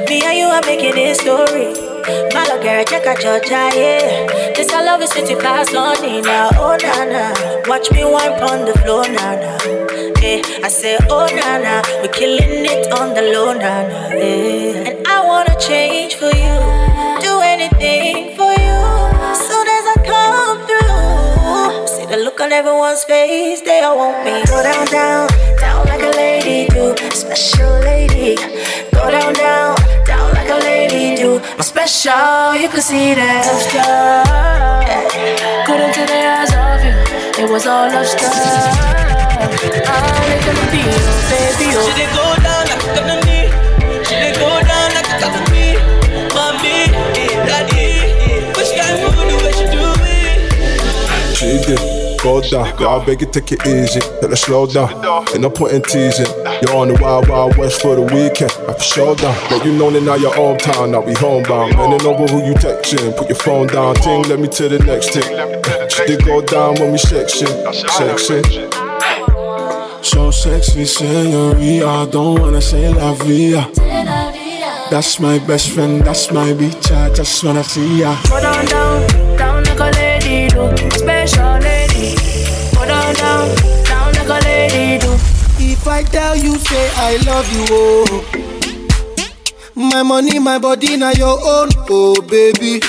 Me 0.09 0.21
and 0.29 0.37
you 0.37 0.47
are 0.47 0.63
making 0.69 0.95
this 0.95 1.19
story. 1.19 1.73
Malo 2.07 2.63
girl, 2.63 2.85
check 2.85 3.05
out 3.07 3.19
Georgia, 3.21 3.71
yeah. 3.75 4.53
This 4.55 4.71
I 4.73 4.85
love 4.85 5.03
is 5.03 5.11
city 5.11 5.35
pass 5.35 5.75
on 5.75 6.01
me 6.03 6.21
now. 6.21 6.51
Oh, 6.55 6.77
na 6.81 7.05
na. 7.05 7.25
Watch 7.69 7.91
me 7.91 8.05
wipe 8.05 8.41
on 8.43 8.65
the 8.65 8.75
floor, 8.81 9.03
na 9.09 9.35
na. 9.35 9.59
yeah. 10.23 10.41
I 10.63 10.69
say, 10.69 10.97
oh 11.11 11.27
na 11.27 11.59
na, 11.59 11.83
we're 12.03 12.13
killing 12.13 12.65
it 12.65 12.93
on 12.93 13.15
the 13.15 13.23
low 13.23 13.53
na 13.55 13.83
na, 13.91 14.09
yeah. 14.15 14.89
And 14.89 15.07
I 15.07 15.27
wanna 15.27 15.59
change 15.59 16.15
for 16.15 16.31
you, 16.31 16.57
do 17.27 17.41
anything 17.41 18.37
for 18.37 18.53
you. 18.55 18.79
Soon 19.35 19.67
as 19.77 19.85
I 19.95 19.97
come 20.07 20.59
through, 20.69 21.87
see 21.89 22.07
the 22.07 22.19
look 22.23 22.41
on 22.41 22.53
everyone's 22.53 23.03
face, 23.05 23.63
they 23.63 23.81
all 23.81 23.97
want 23.99 24.25
me. 24.25 24.45
Go 24.47 24.63
down, 24.63 24.87
down, 24.87 25.29
down 25.59 25.87
like 25.87 26.03
a 26.03 26.13
lady 26.17 26.69
do, 26.73 26.95
special 27.11 27.76
do. 31.87 31.93
My 31.93 31.93
special, 31.93 32.57
you 32.61 32.69
can 32.69 32.81
see 32.81 33.15
that. 33.15 33.47
Couldn't 35.67 35.95
take 35.95 36.09
the 36.09 36.15
eyes 36.15 36.53
off 36.55 36.83
you. 36.83 37.45
It 37.45 37.51
was 37.51 37.67
all 37.67 37.89
love 37.89 38.07
stuff. 38.07 38.35
I'm 39.39 39.51
gonna 40.43 40.67
be 40.71 40.79
your 40.83 41.07
baby. 41.31 41.71
Oh. 41.75 41.87
She 41.87 41.93
dey 41.95 42.09
go 42.11 42.27
down 42.43 42.67
like 42.67 42.83
a 42.83 42.91
economy. 42.91 43.43
She 44.05 44.15
dey 44.15 44.33
go 44.35 44.51
down 44.67 44.89
like 44.95 45.07
a 45.07 45.17
economy. 45.17 45.79
Mommy, 46.35 46.91
daddy, 47.47 48.03
which 48.57 48.73
kind 48.75 48.99
of 49.05 49.15
the 49.15 49.37
way 49.39 49.53
she 49.55 49.67
do 49.71 49.87
it? 50.03 50.39
She 51.37 51.51
did. 51.67 51.81
Go 52.23 52.41
down, 52.41 52.67
yeah, 52.81 52.89
I 52.89 53.05
beg 53.05 53.21
you 53.21 53.27
take 53.31 53.53
it 53.53 53.65
easy, 53.67 54.01
let 54.21 54.31
her 54.31 54.37
slow 54.37 54.67
down. 54.67 54.91
Ain't 55.29 55.43
no 55.43 55.51
point 55.51 55.75
in 55.75 55.83
teasing. 55.83 56.27
You're 56.63 56.75
on 56.75 56.89
the 56.89 56.99
wild, 57.03 57.29
wild 57.29 57.57
west 57.59 57.83
for 57.83 57.95
the 57.97 58.03
weekend. 58.03 58.51
I 58.69 58.73
for 58.73 58.81
sure 58.81 59.15
down. 59.15 59.37
But 59.51 59.65
you 59.65 59.73
know 59.73 59.91
that 59.91 60.01
now 60.03 60.15
you're 60.15 60.33
hometown, 60.33 60.95
I'll 60.95 61.05
be 61.05 61.13
homebound. 61.15 61.77
Bending 61.77 62.07
over 62.07 62.25
who 62.33 62.47
you 62.47 62.55
texting, 62.55 63.15
put 63.17 63.29
your 63.29 63.37
phone 63.37 63.67
down. 63.67 63.95
Ting, 63.97 64.23
let 64.23 64.41
me 64.41 64.49
to 64.49 64.69
the 64.69 64.79
next 64.79 65.13
thing. 65.13 65.29
She 65.91 66.07
did 66.07 66.25
go 66.25 66.41
down 66.41 66.77
when 66.77 66.93
we 66.93 66.99
section, 66.99 67.49
section. 67.73 68.43
So 70.03 70.31
sexy, 70.31 70.87
senorita. 70.87 71.87
I 71.87 72.07
don't 72.07 72.41
wanna 72.41 72.63
say 72.63 72.89
la 72.89 73.13
vida. 73.13 73.69
That's 74.89 75.21
my 75.21 75.39
best 75.41 75.73
friend, 75.73 76.01
that's 76.01 76.31
my 76.31 76.53
bitch. 76.53 76.91
I 76.91 77.13
just 77.13 77.45
wanna 77.45 77.65
see 77.65 78.01
ya. 78.01 78.17
Go 78.31 78.41
down, 78.41 78.65
down, 78.67 79.37
down 79.37 79.65
like 79.65 79.81
a 79.81 79.91
lady 79.99 80.49
do. 80.49 80.73
Special 80.97 81.59
lady. 81.59 82.17
Go 82.73 82.87
down, 82.87 83.15
down, 83.15 83.55
down 83.85 84.13
like 84.15 84.31
a 84.31 84.45
lady 84.47 84.99
do. 85.05 85.36
If 85.89 85.93
I 85.93 86.03
tell 86.03 86.35
you, 86.35 86.57
say 86.59 86.91
I 86.97 87.17
love 87.25 87.47
you, 87.53 87.65
oh. 87.71 88.25
My 89.77 90.03
money, 90.03 90.41
my 90.41 90.59
body, 90.59 90.97
now 90.97 91.13
your 91.13 91.39
own, 91.39 91.69
oh 91.89 92.21
baby. 92.23 92.81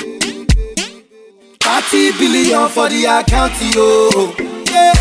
30 1.62 2.18
billion 2.18 2.68
for 2.70 2.90
the 2.90 3.06
account, 3.06 3.54
yo. 3.76 4.34
Yeah. 4.74 4.94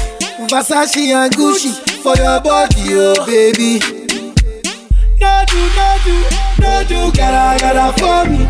Versace 0.47 1.09
and 1.09 1.33
Gucci 1.35 1.73
for 2.03 2.15
your 2.17 2.39
body, 2.43 2.85
oh 2.93 3.25
baby. 3.25 3.81
No 5.19 5.45
do, 5.49 5.61
no 5.73 5.97
do, 6.05 6.17
no 6.61 6.85
do, 6.85 7.01
gotta, 7.17 7.59
gotta 7.65 7.93
for 7.97 8.29
me. 8.29 8.45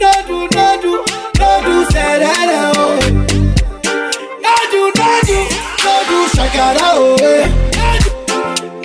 No 0.00 0.12
do, 0.28 0.48
no 0.54 0.66
do, 0.82 0.92
no 1.40 1.50
do, 1.64 1.90
say 1.92 2.18
that, 2.20 2.72
oh. 2.76 3.00
No 4.44 4.54
do, 4.70 4.92
no 5.00 5.08
do, 5.24 5.38
no 5.82 5.94
do, 6.10 6.18
shakara, 6.36 6.92
oh. 6.92 7.16
eh. 7.22 7.67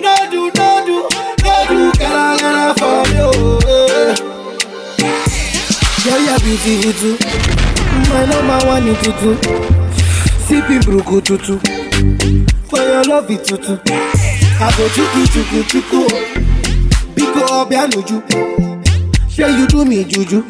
No 0.04 0.14
do, 0.30 0.50
no 0.56 0.68
do, 0.86 0.96
no 1.44 1.54
do, 1.68 1.92
gotta, 1.98 2.42
gotta 2.42 2.74
for 2.78 3.02
me, 3.10 3.18
oh. 3.20 3.58
eh. 3.66 4.14
Girl, 6.04 6.20
you're 6.26 6.40
beautiful 6.40 6.92
too. 7.00 7.16
My 8.12 8.26
number 8.26 8.58
one 8.66 8.86
in 8.88 8.96
tutu. 8.96 9.30
Sipping 10.46 10.82
bruku 10.84 11.16
tutu. 11.24 11.58
For 12.68 12.78
your 12.80 13.04
love 13.04 13.30
it 13.30 13.44
tutu. 13.44 13.78
I 14.60 14.72
go 14.76 14.84
chuku 14.94 15.20
chuku 15.32 15.58
chuku. 15.70 16.00
Biko 17.14 17.42
obianuju. 17.62 18.22
Sure 19.30 19.48
you 19.48 19.66
do 19.66 19.84
me 19.84 20.04
juju. 20.04 20.42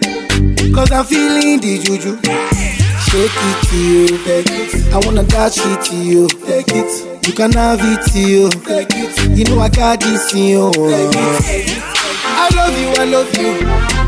Cause 0.75 0.91
I'm 0.91 1.05
feeling 1.05 1.61
the 1.61 1.79
juju. 1.79 2.74
Shake 3.15 3.31
it 3.31 3.69
to 3.69 3.77
you. 3.79 4.07
Take 4.25 4.51
it. 4.51 4.93
I 4.93 4.99
wanna 5.07 5.23
dash 5.23 5.59
it 5.59 5.85
to 5.85 5.95
you. 5.95 6.27
Take 6.27 6.67
it. 6.75 7.27
You 7.29 7.33
can 7.33 7.53
have 7.53 7.79
it 7.81 8.03
to 8.11 8.19
you. 8.19 8.51
Take 8.51 8.89
it. 8.91 9.39
You 9.39 9.45
know 9.45 9.61
I 9.63 9.69
got 9.69 10.01
this 10.01 10.35
in 10.35 10.43
you. 10.43 10.73
Take 10.73 11.15
it. 11.15 11.79
I 12.27 12.51
love 12.57 12.75
you, 12.77 12.89
I 12.99 13.05
love 13.05 13.31
you. 13.39 13.55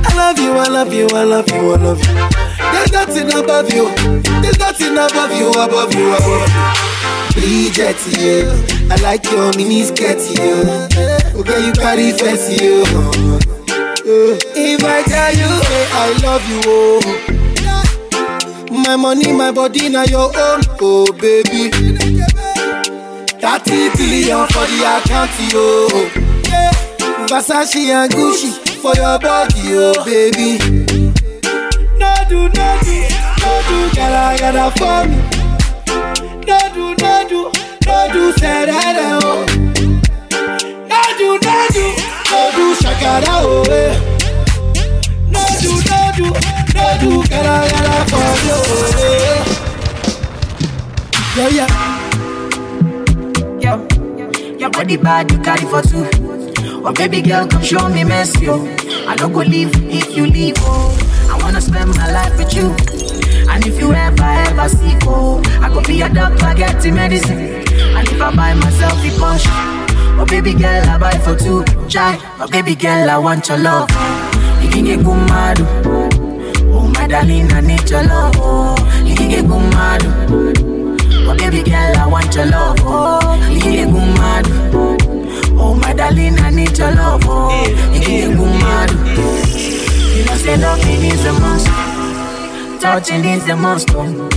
I 0.03 0.12
love 0.16 0.38
you, 0.40 0.51
I 0.51 0.66
love 0.66 0.92
you, 0.92 1.07
I 1.14 1.23
love 1.23 1.49
you, 1.53 1.73
I 1.73 1.77
love 1.77 2.01
you. 2.03 2.14
There's 2.73 2.90
nothing 2.90 3.33
above 3.33 3.73
you. 3.73 3.95
There's 4.42 4.59
nothing 4.59 4.99
above 4.99 5.33
you, 5.38 5.51
above 5.51 5.95
you, 5.95 6.12
above 6.12 6.49
you. 6.51 7.40
Bridget, 7.40 8.03
yeah. 8.19 8.51
I 8.90 8.97
like 9.03 9.23
your 9.31 9.53
mini 9.57 9.85
skirt, 9.85 10.19
yeah. 10.35 11.38
Okay, 11.38 11.64
you 11.64 11.73
carry 11.75 12.11
fancy, 12.11 12.57
yeah. 12.59 13.38
If 14.59 14.83
I 14.83 15.03
tell 15.05 15.31
you, 15.31 15.62
say 15.62 15.87
I 15.92 16.19
love 16.25 16.49
you, 16.51 16.61
oh. 16.66 17.25
My 18.87 18.94
money, 18.96 19.33
my 19.33 19.51
body, 19.51 19.88
now 19.88 20.05
your 20.05 20.31
own, 20.37 20.61
oh 20.81 21.07
baby. 21.20 21.70
30 21.70 23.90
billion 23.96 24.46
for 24.46 24.64
the 24.70 24.79
account, 24.87 25.31
yo. 25.53 25.88
Yeah. 26.49 26.70
Versace 27.27 27.88
and 27.90 28.12
Gucci 28.12 28.51
for 28.81 28.94
your 28.94 29.18
body, 29.18 29.75
oh 29.75 30.05
baby. 30.05 30.59
No 31.99 32.14
do, 32.29 32.49
no 32.49 32.79
do, 32.85 32.96
no 33.42 33.53
do, 33.66 33.79
gotta, 33.96 34.38
gotta 34.40 34.66
for 34.79 35.01
me. 35.09 35.16
No 36.46 36.59
do, 36.72 36.85
no 37.03 37.12
do, 37.29 37.40
no 37.87 37.96
do, 38.12 38.22
say 38.38 38.59
that, 38.66 38.96
oh. 39.22 39.44
No 40.88 41.01
do, 41.18 41.29
no 41.42 41.57
do, 41.75 41.85
no 42.31 42.40
do, 42.55 42.64
shakara, 42.81 43.35
oh. 43.42 43.64
eh. 43.68 44.15
No 46.87 46.92
do, 47.01 47.11
oh. 47.18 47.27
eh. 48.99 49.42
Yeah. 51.51 51.66
Yo, 53.61 53.72
your 54.57 54.70
body 54.70 54.96
bad, 54.96 55.31
you 55.33 55.38
carry 55.40 55.66
for 55.66 55.83
two. 55.83 56.07
Oh, 56.85 56.92
baby 56.92 57.22
girl, 57.22 57.46
come 57.49 57.62
show 57.62 57.88
me 57.88 58.05
mercy, 58.05 58.44
yo. 58.46 58.64
I 59.09 59.16
don't 59.16 59.33
go 59.33 59.40
leave 59.40 59.70
if 59.90 60.16
you 60.16 60.27
leave, 60.27 60.55
oh. 60.61 60.96
I 61.29 61.42
wanna 61.42 61.61
spend 61.61 61.90
my 61.96 62.11
life 62.12 62.38
with 62.38 62.55
you. 62.55 62.68
And 63.51 63.66
if 63.66 63.81
you 63.81 63.92
ever, 63.92 64.22
ever 64.22 64.68
sick, 64.68 64.99
oh, 65.07 65.42
I 65.61 65.68
go 65.68 65.83
be 65.83 66.03
a 66.03 66.09
doctor, 66.09 66.55
get 66.55 66.81
the 66.81 66.92
medicine. 66.92 67.38
And 67.96 68.09
if 68.09 68.20
I 68.22 68.31
buy 68.35 68.55
myself 68.55 68.92
a 69.05 69.11
Porsche, 69.18 69.51
oh, 70.20 70.27
baby 70.29 70.55
girl, 70.55 70.83
I 70.88 70.99
buy 70.99 71.18
for 71.18 71.35
two. 71.37 71.64
Chai, 71.88 72.16
oh, 72.38 72.46
baby 72.49 72.77
girl, 72.77 73.11
I 73.11 73.18
want 73.18 73.49
your 73.49 73.59
love. 73.59 73.90
You 74.62 74.70
can 74.70 74.85
get 74.85 74.99
good. 75.05 75.27
Oh, 75.87 75.95
darling, 77.07 77.53
I 77.53 77.61
need 77.61 77.88
your 77.88 78.03
love. 78.03 78.35
Oh, 78.37 78.77
you 79.05 79.14
get 79.16 79.47
good 79.47 79.71
mad. 79.73 80.03
Oh, 80.05 81.35
baby 81.37 81.62
girl, 81.62 81.97
I 81.97 82.07
want 82.07 82.35
your 82.35 82.47
love. 82.47 82.77
Oh, 82.81 83.35
you 83.51 83.61
get 83.61 83.88
good 83.90 84.14
mad. 84.19 84.47
Oh, 85.59 85.75
my 85.75 85.92
darling, 85.92 86.38
I 86.38 86.51
need 86.51 86.77
your 86.77 86.90
love. 86.92 87.23
Oh, 87.25 87.51
you 87.92 88.01
get 88.01 88.37
good 88.37 88.61
mad. 88.61 88.90
You 88.90 90.25
know, 90.25 90.35
say 90.37 90.57
loving 90.57 91.05
is 91.05 91.25
a 91.27 91.33
must. 91.33 91.66
Touching 92.83 93.25
is 93.25 93.49
a 93.49 93.57
must. 93.57 93.90
Oh. 93.92 94.29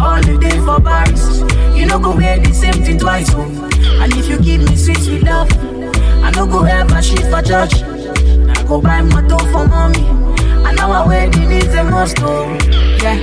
All 0.00 0.20
the 0.22 0.38
day 0.40 0.58
for 0.60 0.80
Paris. 0.80 1.40
You 1.76 1.86
know, 1.86 1.98
go 1.98 2.16
wear 2.16 2.38
the 2.38 2.52
same 2.52 2.82
thing 2.84 2.98
twice. 2.98 3.30
Oh. 3.34 3.68
And 4.02 4.12
if 4.14 4.28
you 4.28 4.38
give 4.38 4.60
me 4.68 4.76
sweet, 4.76 4.98
sweet 4.98 5.22
love, 5.22 5.48
I 6.22 6.30
no 6.34 6.46
go 6.46 6.64
ever 6.64 7.02
shit 7.02 7.20
for 7.26 7.42
church. 7.42 7.82
I 7.82 8.64
go 8.66 8.80
buy 8.80 9.02
motor 9.02 9.38
for 9.50 9.66
mommy. 9.68 10.08
And 10.66 10.78
our 10.80 11.06
wedding 11.06 11.50
is 11.52 11.74
a 11.74 11.84
must. 11.84 12.18
Oh. 12.20 12.48
Yeah. 13.02 13.18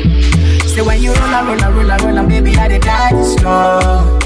Say 0.67 0.81
when 0.81 1.01
you 1.01 1.13
roll, 1.13 1.33
a 1.33 1.43
roll, 1.45 1.61
a 1.63 1.71
roll, 1.71 1.89
a 1.91 1.97
roll, 1.97 2.17
and 2.17 2.29
baby, 2.29 2.55
I 2.55 2.67
dey 2.67 2.79
die 2.79 3.21
slow. 3.23 4.19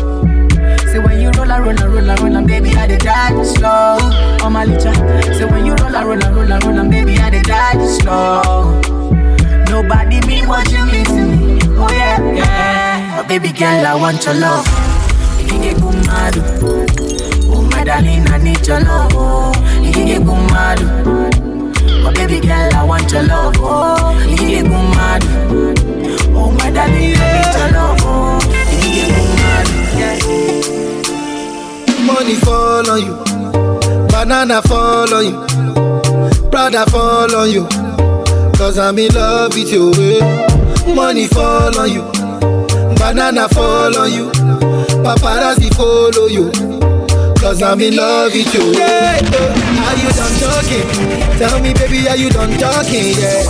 Say 0.92 1.00
when 1.00 1.20
you 1.22 1.32
roll, 1.32 1.50
a 1.50 1.62
roll, 1.62 1.80
a 1.80 1.90
roll, 1.90 2.10
a 2.10 2.16
roll, 2.16 2.36
and 2.36 2.48
baby, 2.48 2.70
I 2.76 2.88
dey 2.88 2.98
die 2.98 3.44
slow. 3.44 3.98
Oh 4.42 4.50
my 4.50 4.66
licha. 4.66 4.94
Say 5.38 5.46
when 5.46 5.66
you 5.66 5.74
roll, 5.76 5.96
a 5.96 6.06
roll, 6.06 6.22
a 6.24 6.32
roll, 6.34 6.52
a 6.52 6.60
roll, 6.60 6.80
and 6.80 6.92
baby, 6.92 7.18
I 7.18 7.30
dey 7.30 7.42
die 7.42 7.86
slow. 8.00 8.82
Nobody 9.70 10.20
mean 10.28 10.48
what 10.48 10.72
you 10.72 10.86
mean 10.86 11.06
to 11.06 11.14
me. 11.26 11.60
Oh 11.78 11.90
yeah, 11.92 12.34
yeah. 12.34 13.20
Oh, 13.24 13.28
baby 13.28 13.52
girl, 13.52 13.86
I 13.88 13.96
want 13.96 14.24
your 14.26 14.36
love. 14.36 14.66
Get 15.48 15.78
good. 16.60 16.92
Oh 17.50 17.62
my 17.72 17.84
darling, 17.84 18.28
I 18.28 18.38
need 18.38 18.66
your 18.68 18.80
love. 18.82 19.12
Oh, 19.16 19.52
you 19.82 19.94
Oh 22.06 22.12
baby 22.14 22.40
girl, 22.40 22.74
I 22.76 22.84
want 22.84 23.12
your 23.12 23.24
love. 23.24 23.56
Oh, 23.60 24.12
you 24.28 24.38
get 24.38 24.64
good 24.64 24.72
mad. 24.72 25.24
Oh 26.36 26.52
my 26.52 26.70
darling, 26.72 27.16
I 27.16 27.26
need 27.34 27.56
your 27.58 27.70
love. 27.72 27.98
Oh, 28.02 28.40
you 28.72 28.90
get 28.96 29.10
good 29.16 29.30
mad. 29.40 29.68
Money 32.06 32.36
fall 32.36 32.90
on 32.90 33.00
you, 33.02 33.16
banana 34.10 34.62
fall 34.64 35.14
on 35.14 35.24
you, 35.26 36.50
Prada 36.50 36.86
fall 36.90 37.34
on 37.36 37.50
you. 37.50 37.68
Cause 38.58 38.78
I'm 38.78 39.00
in 39.00 39.14
love 39.14 39.54
with 39.56 39.72
you. 39.72 39.92
eh. 39.96 40.94
Money 40.94 41.28
fall 41.28 41.78
on 41.80 41.90
you, 41.92 42.04
banana 42.98 43.48
fall 43.50 43.98
on 43.98 44.12
you, 44.12 44.30
Paparazzi 45.04 45.70
follow 45.76 46.28
you. 46.28 46.52
Cause 47.44 47.62
I'm 47.62 47.82
in 47.82 47.98
love 47.98 48.32
with 48.32 48.54
you. 48.56 48.72
Yeah. 48.72 49.20
Are 49.20 49.98
you 50.00 50.10
done 50.16 50.32
talking? 50.40 50.88
Tell 51.38 51.60
me, 51.60 51.74
baby, 51.74 52.08
are 52.08 52.16
you 52.16 52.30
done 52.30 52.58
talking? 52.58 53.12
Yeah. 53.20 53.44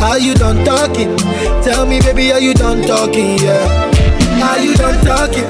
Are 0.00 0.18
you 0.18 0.32
done 0.34 0.64
talking? 0.64 1.14
Tell 1.62 1.84
me, 1.84 2.00
baby, 2.00 2.32
are 2.32 2.40
you 2.40 2.54
done 2.54 2.80
talking? 2.82 3.36
Yeah. 3.38 3.68
Are 4.42 4.58
you 4.58 4.74
done 4.74 5.04
talking? 5.04 5.44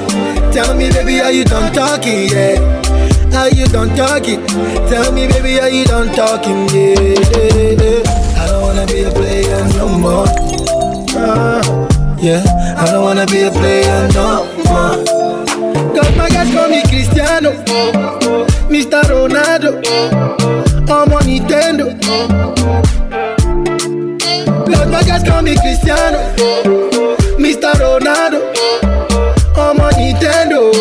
Tell 0.51 0.75
me, 0.75 0.91
baby, 0.91 1.21
are 1.21 1.31
you 1.31 1.45
done 1.45 1.71
talking? 1.71 2.27
Yeah. 2.27 2.59
Are 3.39 3.49
you 3.49 3.65
done 3.67 3.95
talking? 3.95 4.45
Tell 4.91 5.13
me, 5.13 5.27
baby, 5.27 5.57
are 5.61 5.69
you 5.69 5.85
done 5.85 6.13
talking? 6.13 6.67
Yeah. 6.75 8.03
I 8.35 8.45
don't 8.47 8.61
wanna 8.61 8.85
be 8.87 9.03
a 9.03 9.11
player 9.11 9.63
no 9.79 9.87
more. 9.87 10.27
Uh, 11.15 11.63
yeah, 12.19 12.43
I 12.77 12.91
don't 12.91 13.03
wanna 13.03 13.25
be 13.25 13.43
a 13.43 13.51
player 13.51 14.09
no 14.13 14.43
more. 14.67 15.18
Cristiano, 16.87 17.51
Mr. 18.69 19.01
Ronaldo, 19.03 19.81
I'm 20.89 21.13
on 21.13 21.23
Nintendo. 21.23 21.85
My 24.91 25.03
guys 25.03 25.23
call 25.23 25.41
me 25.41 25.55
Cristiano, 25.55 26.17
Mr. 27.37 27.73
Ronaldo, 27.79 28.39
I'm 29.55 29.79
on 29.79 29.91
Nintendo. 29.93 30.71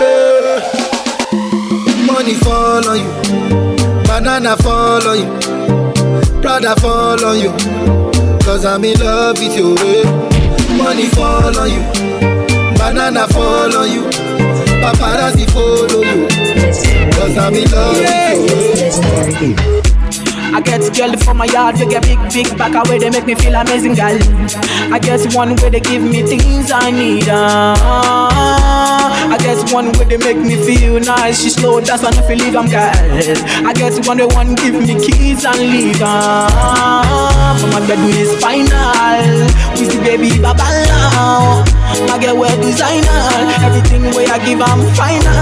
Eh. 0.00 0.60
Money 2.06 2.34
fall 2.34 2.88
on 2.88 2.98
you, 2.98 3.10
banana 4.04 4.56
fall 4.56 5.06
on 5.08 5.18
you, 5.18 6.40
Prada 6.40 6.74
fall 6.80 7.24
on 7.24 7.38
you. 7.38 7.52
Cause 8.44 8.64
I'm 8.66 8.84
in 8.84 8.98
love 9.00 9.38
with 9.38 9.56
you. 9.56 9.74
eh. 9.78 10.04
Money 10.76 11.06
fall 11.06 11.56
on 11.58 11.70
you, 11.70 11.82
banana 12.78 13.26
fall 13.28 13.74
on 13.76 13.90
you, 13.90 14.02
paparazzi 14.84 15.46
follow 15.50 16.02
you. 16.04 16.28
Cause 17.16 17.38
I'm 17.38 17.54
in 17.54 17.70
love 17.70 17.96
with 17.96 19.40
you. 19.42 19.94
I 20.54 20.60
get 20.60 20.82
girl 20.96 21.16
from 21.16 21.38
my 21.38 21.46
yard, 21.46 21.80
you 21.80 21.88
get 21.88 22.02
big, 22.02 22.18
big 22.32 22.58
back 22.58 22.74
away, 22.74 22.98
they 22.98 23.10
make 23.10 23.26
me 23.26 23.34
feel 23.34 23.54
amazing, 23.54 23.94
girl. 23.94 24.18
I 24.92 25.00
get 25.00 25.34
one 25.34 25.56
way 25.56 25.70
they 25.70 25.80
give 25.80 26.02
me 26.02 26.22
things 26.22 26.70
I 26.70 26.90
need. 26.92 27.28
Uh, 27.28 27.74
I 29.34 29.36
get 29.40 29.72
one 29.72 29.90
way 29.98 30.04
they 30.04 30.18
make 30.18 30.36
me 30.36 30.54
feel 30.64 31.00
nice. 31.00 31.42
She 31.42 31.50
slow, 31.50 31.80
that's 31.80 32.02
why 32.04 32.10
I 32.10 32.22
feel 32.28 32.38
leave, 32.38 32.54
I'm 32.54 32.68
girl. 32.68 32.92
I 33.66 33.72
get 33.72 34.06
one 34.06 34.18
way 34.18 34.26
one 34.26 34.54
give 34.54 34.74
me 34.74 34.94
keys 35.04 35.44
and 35.44 35.58
leave. 35.58 36.00
Uh, 36.00 37.58
for 37.58 37.66
my 37.68 37.80
bed 37.88 37.98
is 38.14 38.30
final. 38.40 39.48
We 39.74 39.90
see 39.90 39.98
baby 40.04 40.38
baba 40.40 40.62
now. 41.10 41.64
I 42.12 42.18
get 42.18 42.36
well 42.36 42.56
designer. 42.60 43.20
Everything 43.66 44.02
way 44.14 44.26
I 44.26 44.38
give, 44.44 44.60
I'm 44.60 44.80
final. 44.94 45.32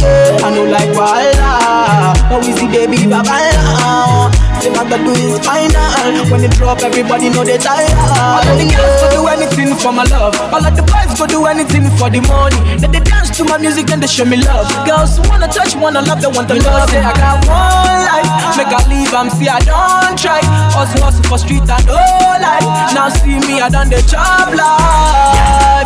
yeah. 0.00 0.44
I 0.44 0.48
know 0.54 0.64
like 0.64 0.90
Walla. 0.96 2.14
But 2.28 2.44
we 2.44 2.52
see 2.52 2.68
baby 2.68 3.06
baba 3.06 3.38
now. 3.54 4.47
Say 4.60 4.70
my 4.70 4.82
bed 4.82 5.06
is 5.06 5.38
final. 5.46 6.30
When 6.30 6.42
it 6.44 6.50
drop, 6.52 6.82
everybody 6.82 7.30
know 7.30 7.44
they 7.44 7.58
tired. 7.58 7.94
All 8.18 8.42
of 8.42 8.58
the 8.58 8.66
girls 8.66 9.00
go 9.02 9.22
do 9.22 9.26
anything 9.28 9.74
for 9.76 9.92
my 9.92 10.04
love. 10.04 10.34
All 10.52 10.64
of 10.64 10.74
the 10.74 10.82
boys 10.82 11.14
go 11.18 11.26
do 11.26 11.46
anything 11.46 11.86
for 11.96 12.10
the 12.10 12.20
money. 12.26 12.58
Then 12.78 12.90
they 12.90 13.00
dance 13.00 13.30
to 13.38 13.44
my 13.44 13.58
music 13.58 13.90
and 13.90 14.02
they 14.02 14.06
show 14.06 14.24
me 14.24 14.36
love. 14.42 14.66
Girls 14.86 15.20
wanna 15.28 15.46
touch, 15.48 15.76
wanna 15.76 16.02
love, 16.02 16.20
they 16.20 16.28
want 16.28 16.48
to 16.48 16.54
love. 16.54 16.90
Say 16.90 16.98
I 16.98 17.12
got 17.14 17.38
one 17.46 18.02
life, 18.10 18.56
make 18.58 18.74
I 18.74 18.82
leave, 18.90 19.14
I'm 19.14 19.30
see 19.30 19.48
I 19.48 19.60
don't 19.60 20.18
try. 20.18 20.40
Hustle, 20.74 21.02
hustle 21.02 21.24
for 21.24 21.38
street 21.38 21.62
and 21.62 21.88
all 21.88 22.36
life. 22.42 22.66
Now 22.94 23.08
see 23.10 23.38
me, 23.38 23.60
I 23.60 23.68
done 23.68 23.90
the 23.90 24.02
job 24.02 24.54
life. 24.58 25.77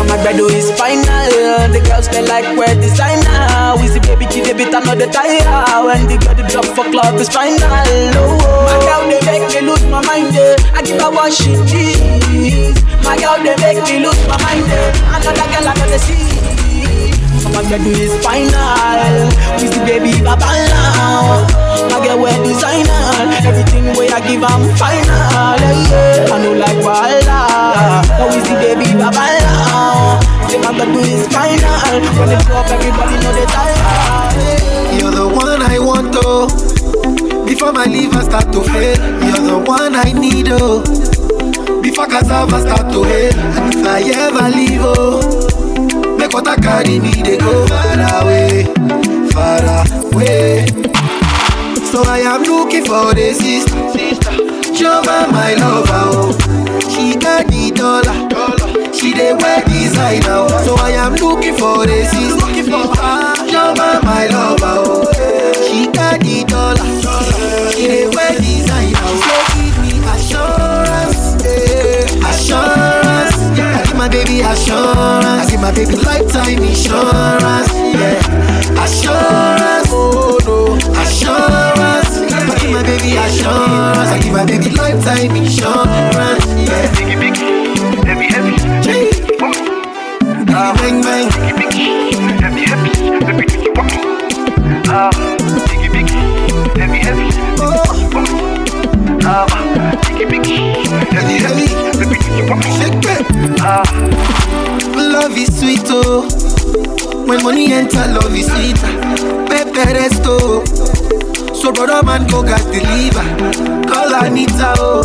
But 0.00 0.08
my 0.08 0.16
bed 0.24 0.40
is 0.40 0.72
final. 0.80 1.04
The 1.68 1.80
girls 1.84 2.08
they 2.08 2.24
like 2.24 2.56
wear 2.56 2.74
designer. 2.74 3.76
We 3.76 3.86
see 3.86 4.00
baby 4.00 4.24
give 4.32 4.48
a 4.48 4.54
bit 4.56 4.72
another 4.72 5.04
tire. 5.12 5.44
When 5.84 6.08
the 6.08 6.16
girl 6.16 6.48
drop 6.48 6.64
for 6.72 6.88
cloth 6.88 7.20
is 7.20 7.28
final. 7.28 7.60
Oh, 8.16 8.64
my 8.64 8.80
girl 8.80 9.04
they 9.12 9.20
make 9.28 9.44
me 9.52 9.60
lose 9.60 9.84
my 9.92 10.00
mind. 10.06 10.32
Yeah. 10.32 10.56
I 10.72 10.80
give 10.80 11.02
her 11.02 11.10
what 11.10 11.34
she 11.34 11.52
needs. 12.32 12.80
My 13.04 13.18
girl 13.20 13.44
they 13.44 13.52
make 13.60 13.84
me 13.84 14.00
lose 14.00 14.16
my 14.24 14.40
mind. 14.40 14.64
Yeah. 14.72 15.20
Another 15.20 15.46
girl 15.52 15.68
I 15.68 15.74
gotta 15.76 15.98
see. 15.98 16.59
So 17.50 17.56
my 17.56 17.68
bed 17.68 17.82
is 17.82 18.14
final. 18.22 19.26
We 19.58 19.66
see 19.66 19.82
baby 19.82 20.22
baba 20.22 20.46
now. 20.70 21.46
My 21.90 21.98
girl 22.04 22.22
wear 22.22 22.36
designer. 22.44 23.02
Everything 23.42 23.84
way 23.98 24.08
I 24.10 24.20
give 24.22 24.42
I'm 24.42 24.62
final. 24.78 25.58
Yeah. 25.90 26.30
I 26.30 26.38
know 26.42 26.54
like 26.54 26.78
Walla. 26.84 28.02
But 28.06 28.28
we 28.34 28.40
see 28.46 28.54
baby 28.54 28.92
baba 28.94 29.26
now. 29.42 30.20
Say 30.48 30.58
my 30.62 30.70
bed 30.78 30.94
is 30.94 31.26
final. 31.28 31.98
When 32.18 32.30
it 32.30 32.44
drop, 32.46 32.66
everybody 32.70 33.16
know 33.18 33.32
they 33.34 33.46
die. 33.46 34.98
You're 35.00 35.10
the 35.10 35.26
one 35.26 35.62
I 35.62 35.78
want, 35.78 36.14
oh. 36.22 36.46
Before 37.46 37.72
my 37.72 37.84
liver 37.84 38.22
start 38.22 38.52
to 38.52 38.60
fail, 38.62 38.96
you're 39.26 39.46
the 39.46 39.58
one 39.66 39.94
I 39.96 40.12
need, 40.12 40.48
oh. 40.50 40.82
Before 41.82 42.06
cassava 42.06 42.60
start 42.60 42.92
to 42.92 43.02
hail, 43.02 43.32
if 43.34 43.86
I 43.86 44.02
ever 44.02 44.48
leave, 44.54 44.80
oh, 44.82 45.69
water 46.32 46.56
carry 46.60 46.98
me, 46.98 47.10
they 47.22 47.36
go 47.38 47.66
far 47.66 48.22
away, 48.22 48.64
far 49.32 49.60
away. 50.12 50.66
So 51.90 52.02
I 52.06 52.20
am 52.24 52.42
looking 52.42 52.84
for 52.84 53.14
the 53.14 53.34
sister, 53.34 53.76
sister. 53.90 54.30
Chioma, 54.74 55.30
my 55.32 55.54
lover, 55.54 56.06
oh. 56.14 56.32
She 56.88 57.16
got 57.18 57.46
the 57.48 57.70
dollar, 57.74 58.92
she 58.94 59.12
dey 59.12 59.34
wear 59.34 59.62
designer, 59.64 60.46
oh. 60.46 60.64
So 60.64 60.74
I 60.76 60.92
am 60.92 61.14
looking 61.14 61.54
for 61.54 61.86
the 61.86 62.04
sister, 62.06 62.36
looking 62.36 62.64
for 62.70 62.86
her. 62.94 63.34
Chioma, 63.50 64.02
my 64.04 64.26
lover, 64.28 64.76
oh. 64.86 65.12
She 65.66 65.90
got 65.90 66.20
the 66.20 66.44
dollar, 66.46 67.72
she 67.74 67.86
dey 67.88 68.06
wear 68.08 68.32
baby 74.10 74.40
assurance, 74.40 75.24
I 75.26 75.46
give 75.50 75.60
my 75.60 75.72
baby 75.72 75.96
lifetime 75.96 76.58
insurance, 76.62 77.70
yeah. 77.94 78.18
Assurance, 78.82 79.88
oh 79.92 80.38
no, 80.46 80.74
assurance. 81.00 82.18
I 82.30 82.58
give 82.60 82.72
my 82.72 82.82
baby 82.82 83.16
assurance, 83.16 84.10
I 84.10 84.18
give 84.22 84.32
my 84.32 84.44
baby 84.44 84.70
lifetime 84.70 85.36
insurance, 85.36 86.46
yeah. 86.58 86.90
Biggie, 86.94 87.16
biggie, 87.20 88.04
heavy, 88.04 88.26
heavy, 88.26 88.54
Ah, 90.52 90.72
bang, 90.76 91.02
bang. 91.02 91.30
Heavy, 92.40 92.62
heavy, 92.66 92.90
let 93.24 93.34
me 93.36 93.44
take. 93.46 93.78
Ah, 94.88 95.10
biggie, 95.68 95.90
biggie, 95.94 96.22
heavy, 96.76 96.98
heavy. 96.98 97.28
Ah, 99.24 99.46
biggie, 100.02 100.26
biggie, 100.26 100.60
heavy, 101.12 101.36
heavy, 101.38 101.66
Ah, 103.62 103.82
love 104.96 105.36
is 105.36 105.58
sweet, 105.58 105.82
oh. 105.88 106.26
When 107.26 107.42
money 107.42 107.72
enter, 107.72 108.06
love 108.08 108.34
is 108.34 108.46
sweet. 108.46 108.76
Pepe 109.48 109.84
resto. 109.94 110.64
So 111.54 111.72
brother 111.72 112.02
man 112.04 112.26
go 112.28 112.42
gas 112.42 112.64
deliver. 112.66 113.24
Call 113.88 114.14
Anita, 114.14 114.74
oh. 114.78 115.02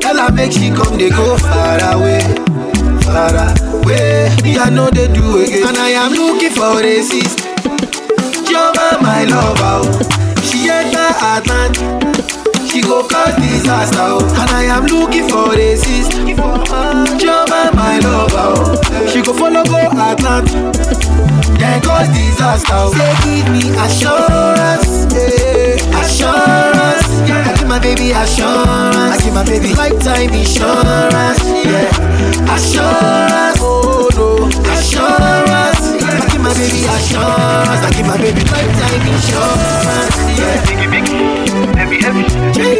Tell 0.00 0.16
her 0.18 0.32
make 0.32 0.52
she 0.52 0.70
come, 0.70 0.96
they 0.98 1.10
go 1.10 1.36
far 1.38 1.78
away, 1.94 2.20
far 3.04 3.34
away. 3.34 4.30
Me 4.42 4.58
I 4.58 4.70
know 4.70 4.90
they 4.90 5.08
do 5.08 5.38
again, 5.42 5.68
and 5.68 5.76
I 5.78 5.90
am 5.90 6.12
looking 6.12 6.50
for 6.50 6.80
a 6.82 7.02
sister. 7.02 7.48
Chioma, 8.44 9.00
my 9.02 9.24
lover, 9.24 9.88
oh. 9.88 10.42
she 10.44 10.68
enter 10.68 11.10
Atlantic. 11.20 12.19
She 12.70 12.80
go 12.82 13.02
cause 13.02 13.34
disaster, 13.36 13.98
oh. 13.98 14.22
and 14.22 14.50
I 14.50 14.62
am 14.70 14.86
looking 14.86 15.26
for 15.28 15.52
a 15.54 15.74
sister. 15.76 16.22
Chioma, 17.18 17.74
my 17.74 17.98
lover, 17.98 18.54
oh. 18.62 19.06
she 19.10 19.20
go 19.22 19.32
follow 19.34 19.64
go 19.64 19.90
Atlantic. 19.90 20.54
Then 21.58 21.82
cause 21.82 22.08
disaster, 22.14 22.70
oh. 22.72 22.94
say 22.94 23.10
give 23.26 23.48
me 23.50 23.74
assurance, 23.74 25.10
yeah. 25.10 25.98
assurance. 25.98 27.10
I 27.26 27.54
give 27.58 27.66
my 27.68 27.78
baby 27.80 28.12
assurance, 28.12 28.96
I 29.12 29.18
give 29.22 29.34
my 29.34 29.44
baby 29.44 29.74
lifetime 29.74 30.30
insurance, 30.30 31.42
yeah. 31.66 32.54
Assurance, 32.54 33.58
oh 33.60 34.08
no, 34.14 34.46
assurance. 34.70 35.98
I 36.06 36.22
give 36.30 36.40
my 36.40 36.54
baby 36.54 36.86
assurance, 36.86 37.82
I 37.82 37.90
give 37.98 38.06
my 38.06 38.16
baby 38.16 38.42
lifetime 38.46 39.02
insurance, 39.10 40.16
yeah. 40.38 41.29
Biggie, 41.70 41.86
biggie, 41.86 42.02
heavy, 42.02 42.24
heavy, 42.58 42.74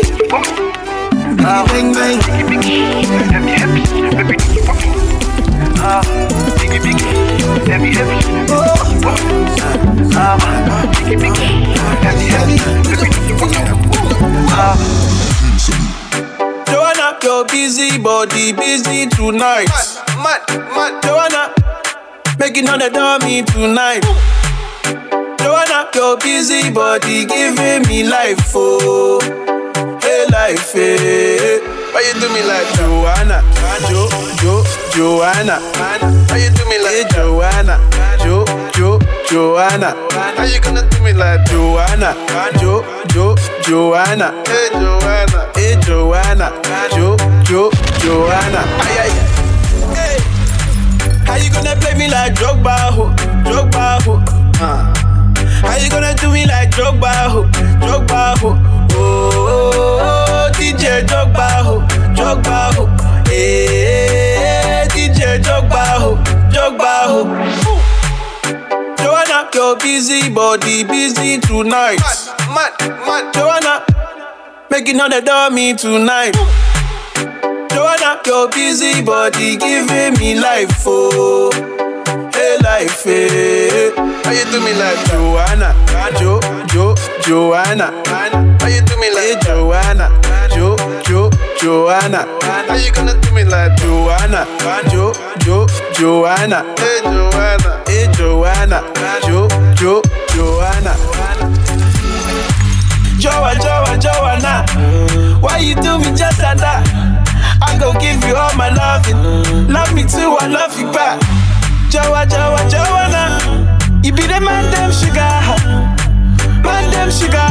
Ah, 1.43 1.65
bang, 1.69 1.93
bang. 1.95 2.19
Biggie, 2.19 2.45
biggie, 2.51 2.81
heavy, 3.31 3.53
heavy, 3.53 3.83
let 4.17 4.27
me 4.27 4.35
take 4.37 4.55
you 4.57 4.63
walking. 4.67 4.95
Ah, 5.79 6.03
biggie, 6.59 6.81
biggie, 6.83 7.07
heavy, 7.67 7.91
heavy. 7.95 8.17
Ah, 10.17 10.37
biggie, 10.93 11.17
biggie, 11.23 11.51
heavy, 12.03 12.27
heavy, 12.35 12.57
let 12.91 12.99
me 13.01 13.09
take 13.11 13.29
you 13.29 13.37
walking. 13.41 13.67
Ah. 14.51 14.75
Joanna, 16.67 17.19
your 17.23 17.45
busy 17.47 17.99
body 17.99 18.53
busy 18.53 19.07
tonight. 19.07 19.71
Mad, 20.23 20.41
mad, 20.75 21.03
Joanna, 21.03 21.55
making 22.39 22.69
all 22.69 22.79
the 22.79 22.91
dummy 22.91 23.43
tonight. 23.43 24.05
Joanna, 25.61 25.91
your 25.95 26.17
busy 26.17 26.71
body 26.71 27.27
giving 27.27 27.87
me 27.87 28.03
life, 28.05 28.53
oh, 28.55 29.21
hey 30.01 30.25
life, 30.33 30.73
hey. 30.73 31.61
Why 31.93 32.01
you 32.01 32.15
do 32.19 32.33
me 32.33 32.43
like 32.49 32.67
Joanna, 32.77 33.43
Jo, 33.89 34.09
Jo, 34.41 34.65
Joanna? 34.95 35.61
Why 35.77 36.39
you 36.39 36.51
do 36.51 36.65
me 36.65 36.79
like 36.79 37.05
eh, 37.05 37.09
Joanna, 37.13 37.77
Jo, 38.25 38.45
Jo, 38.73 38.99
Joanna? 39.29 39.95
How 40.13 40.45
you 40.45 40.61
gonna 40.61 40.89
do 40.89 41.03
me 41.03 41.13
like 41.13 41.45
Joanna, 41.51 42.15
Jo, 42.59 42.83
Jo, 43.09 43.35
Joanna? 43.63 44.33
Hey 44.47 44.71
Joanna, 44.73 45.53
hey 45.55 45.77
Joanna, 45.83 46.53
Jo, 46.97 47.17
Jo, 47.45 47.71
Joanna? 48.01 48.65
Ay 48.81 48.97
ay. 48.99 49.13
Hey. 49.93 50.19
How 51.27 51.37
you 51.37 51.51
gonna 51.53 51.77
play 51.77 51.95
me 51.99 52.09
like 52.09 52.33
Drogba, 52.35 52.93
ho, 52.97 53.13
Drogba, 53.45 54.03
ho? 54.05 54.25
Uh. 54.65 55.10
How 55.63 55.77
you 55.77 55.91
gonna 55.91 56.15
do 56.15 56.31
me 56.33 56.47
like 56.47 56.71
Drogba, 56.71 57.13
ho, 57.29 57.45
Drogba, 57.81 58.39
ho? 58.39 58.49
Oh, 58.93 59.31
oh, 59.35 60.01
oh, 60.03 60.51
DJ 60.55 61.05
Drogba, 61.07 61.49
ho, 61.63 61.81
Drogba, 62.15 62.75
ho. 62.75 62.87
Eh, 63.31 64.39
hey, 64.41 64.89
DJ 64.91 65.39
Drogba, 65.43 65.85
ho, 66.01 66.17
Drogba, 66.51 66.93
ho. 67.11 67.21
Joanna, 68.97 69.49
your 69.55 69.77
busy 69.77 70.29
body 70.31 70.85
busy 70.85 71.39
tonight. 71.41 72.01
Mad, 72.49 72.73
mad, 72.79 73.07
mad. 73.07 73.35
Joanna, 73.35 73.85
making 74.71 75.01
all 75.01 75.09
the 75.11 75.21
dummy 75.21 75.75
tonight. 75.75 76.35
Joanna, 77.71 78.21
your 78.27 78.49
busy 78.49 79.03
body 79.03 79.57
giving 79.57 80.15
me 80.19 80.35
life, 80.41 80.83
oh, 80.87 81.51
hey 82.35 82.57
life, 82.63 83.05
hey. 83.05 84.20
How 84.31 84.37
you 84.37 84.45
do 84.45 84.61
me 84.61 84.73
like 84.75 85.05
Joanna, 85.07 85.75
Jo, 86.17 86.39
Jo, 86.69 86.95
Joanna? 87.21 87.91
How 88.07 88.69
you 88.69 88.81
do 88.81 88.97
me 89.01 89.11
like 89.11 89.41
Joanna, 89.41 90.07
Jo, 90.55 90.77
Jo, 91.03 91.31
Joanna? 91.59 92.29
How 92.41 92.77
you 92.77 92.93
gonna 92.93 93.21
do 93.21 93.33
me 93.35 93.43
like 93.43 93.75
Joanna, 93.79 94.47
Jo, 94.89 95.13
Jo, 95.41 95.67
Joanna? 95.95 96.63
Hey 96.79 97.01
Joanna, 97.03 97.83
hey 97.89 98.07
Joanna, 98.13 98.87
Jo, 99.27 99.49
Jo, 99.75 100.01
Joanna? 100.29 100.95
Joa, 103.19 103.57
Joa, 103.59 103.99
Joanna, 103.99 105.41
why 105.41 105.59
you 105.59 105.75
do 105.75 105.99
me 105.99 106.17
just 106.17 106.39
like 106.39 106.59
that? 106.59 106.87
I 107.61 107.77
go 107.81 107.93
give 107.95 108.23
you 108.25 108.37
all 108.37 108.55
my 108.55 108.69
loving. 108.69 109.67
Love 109.67 109.93
me 109.93 110.05
too, 110.05 110.37
I 110.39 110.47
love 110.47 110.79
you 110.79 110.87
back. 110.93 111.19
Joa, 111.91 112.25
Joa, 112.27 112.71
Joanna. 112.71 113.60
You 114.03 114.13
be 114.13 114.23
the 114.27 114.41
man, 114.41 114.65
them 114.73 114.91
sugar. 114.93 115.29
Man, 116.65 116.91
them 116.91 117.11
sugar. 117.11 117.51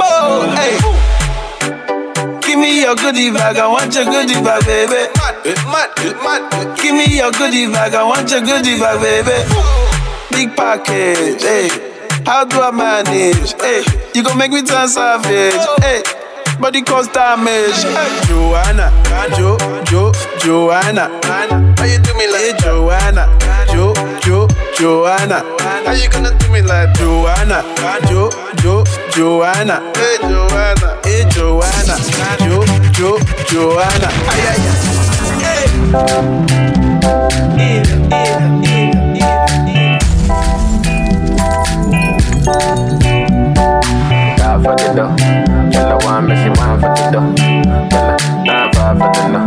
Oh, 0.00 0.46
hey. 0.54 0.78
Give 2.46 2.58
me 2.58 2.82
your 2.82 2.94
goodie 2.94 3.30
bag, 3.30 3.56
I 3.56 3.66
want 3.66 3.94
your 3.94 4.04
goodie 4.04 4.40
bag, 4.42 4.64
baby. 4.64 5.10
Mad, 5.18 5.36
mad, 5.66 5.90
mad. 6.22 6.78
Give 6.78 6.94
me 6.94 7.18
your 7.18 7.32
goodie 7.32 7.66
bag, 7.66 7.94
I 7.94 8.04
want 8.04 8.30
your 8.30 8.40
goodie 8.40 8.78
bag, 8.78 9.00
baby. 9.02 9.42
Big 10.30 10.56
package, 10.56 11.42
hey. 11.42 11.68
How 12.24 12.44
do 12.44 12.60
I 12.60 12.70
manage? 12.70 13.54
Hey, 13.60 13.82
you 14.14 14.22
gon' 14.22 14.38
make 14.38 14.52
me 14.52 14.62
turn 14.62 14.88
savage, 14.88 15.66
hey. 15.82 16.02
Body 16.60 16.82
cause 16.82 17.08
damage. 17.08 17.82
Hey. 17.82 18.20
Joanna, 18.26 18.90
Jo, 19.36 19.56
Jo, 19.84 20.12
Joanna. 20.38 21.08
How 21.24 21.84
you 21.84 21.98
do 21.98 22.14
me 22.14 22.26
like 22.26 22.40
hey, 22.40 22.54
Joanna? 22.58 23.28
Jo, 23.72 23.94
Jo, 24.22 24.48
Joanna. 24.78 25.42
How 25.60 25.92
you 25.92 26.08
gonna 26.08 26.36
do 26.38 26.48
me 26.50 26.62
like 26.62 26.92
Joanna? 26.94 27.62
Jo, 28.08 28.30
Jo, 28.62 28.84
Joanna. 29.10 29.80
Hey 29.96 30.18
Joanna, 30.22 30.98
hey 31.04 31.24
Joanna. 31.30 31.96
Jo, 32.40 32.64
Jo, 32.92 33.18
Joanna. 33.48 34.08
Ay, 34.28 34.40
ay, 34.48 34.56
ay. 34.56 34.76
Hey. 35.42 35.66
Yeah, 37.56 37.82
yeah, 37.96 38.62
yeah, 38.62 38.90
yeah, 39.14 39.46
Die 44.36 44.62
for 44.62 44.74
the 44.76 44.86
dough. 44.94 45.55
Tell 45.76 45.88
her 45.92 45.98
one, 46.08 46.24
but 46.28 46.36
she 46.42 46.48
want 46.58 46.76
for 46.80 46.90
the 46.96 47.04
dough. 47.12 47.30
Tell 47.92 48.08
her 48.08 48.16
nine 48.46 48.96
for 49.00 49.08
the 49.14 49.22
no. 49.34 49.40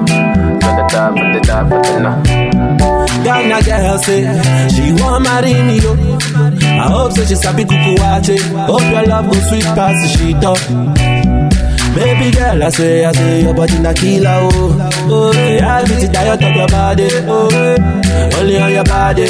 Tell 0.61 0.75
her 0.77 0.85
die 0.93 1.09
for 1.17 1.27
the 1.33 1.39
die 1.49 1.65
for 1.69 1.79
the 1.81 1.93
no. 2.05 2.11
Ghana 3.23 3.57
girl 3.67 3.97
say 4.05 4.21
she 4.73 4.83
want 5.01 5.23
marry 5.25 5.53
me 5.67 5.75
yo. 5.83 5.91
I 6.83 6.87
hope 6.93 7.11
so 7.13 7.21
she 7.25 7.35
sabi 7.35 7.63
kuku 7.65 7.91
wache. 8.01 8.35
Hope 8.67 8.87
your 8.93 9.05
love 9.07 9.25
go 9.31 9.37
sweet 9.49 9.65
past 9.77 9.97
the 10.01 10.07
shit 10.15 10.45
up. 10.45 10.59
Baby 11.95 12.29
girl, 12.37 12.63
I 12.63 12.69
say, 12.69 13.03
I 13.03 13.11
say 13.11 13.41
your 13.43 13.53
body 13.55 13.79
na 13.79 13.91
killer 13.93 14.29
oh. 14.43 14.91
Oh, 15.11 15.33
yeah, 15.33 15.77
I 15.77 15.83
beat 15.87 16.03
it 16.03 16.11
diet 16.13 16.41
of 16.43 16.55
your 16.55 16.67
body. 16.67 17.07
Oh, 17.27 17.49
only 18.39 18.57
on 18.59 18.71
your 18.71 18.83
body. 18.83 19.25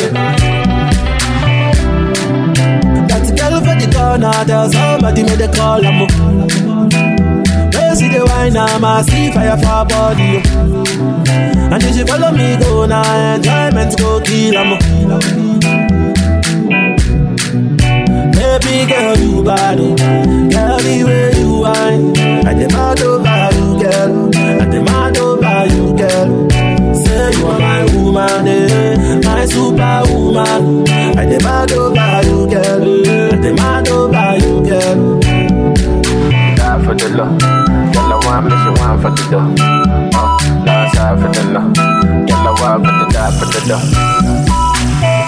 That 3.10 3.26
girl 3.38 3.56
for 3.66 3.76
the 3.80 3.88
corner, 3.96 4.44
tell 4.46 4.70
somebody 4.70 5.24
make 5.24 5.38
the 5.40 5.48
call. 5.56 5.86
I'm 5.86 6.00
Where 8.39 8.47
wine, 8.54 8.58
I'm 8.58 8.84
a 8.86 9.04
see 9.04 9.32
fire 9.34 9.58
for 9.58 9.84
body. 9.86 10.39
And 11.73 11.84
if 11.84 11.93
she 11.93 12.04
follow 12.06 12.32
me, 12.32 12.56
go 12.58 12.86
now, 12.86 13.36
enjoyment 13.36 13.97
go 13.97 14.21
kill 14.21 14.56
'em. 14.56 14.69
Baby 18.32 18.75
girl, 18.89 19.17
you 19.17 19.43
bad, 19.43 19.80
oh. 19.82 19.95
girl, 20.54 20.78
the 20.80 21.04
way 21.04 21.32
you 21.38 21.52
whine. 21.63 22.17
I 22.47 22.54
demand 22.54 23.02
over 23.02 23.49
you, 23.58 23.67
girl. 23.84 24.32
I 24.62 24.65
demand 24.71 25.17
over 25.17 25.65
you, 25.73 25.97
girl. 25.97 26.49
Say 26.95 27.32
you 27.38 27.45
are 27.45 27.60
my 27.60 27.84
woman, 27.93 28.47
eh? 28.47 29.19
my 29.21 29.45
superwoman. 29.47 30.88
I 31.17 31.25
demand 31.25 31.71
over 31.73 32.21
you, 32.23 32.47
girl. 32.47 33.34
I 33.34 33.41
demand 33.41 33.88
over 33.89 34.38
you, 34.38 34.63
girl. 34.65 35.29
For 36.89 36.95
the 36.95 37.06
love. 37.10 37.38
One, 38.25 38.49
but 38.49 38.49
she 38.49 38.69
want 38.82 38.97
for 39.04 39.12
the 39.13 39.21
dough. 39.30 39.54
Uh, 40.17 40.41
last 40.65 40.97
for 41.21 41.30
the 41.30 41.43
no. 41.54 41.62
Tell 42.25 42.41
her 42.41 42.54
one 42.58 42.82
for 42.82 42.89
the 42.97 43.06
die 43.13 43.30
for 43.30 43.45
the 43.45 43.62
dough. 43.69 43.86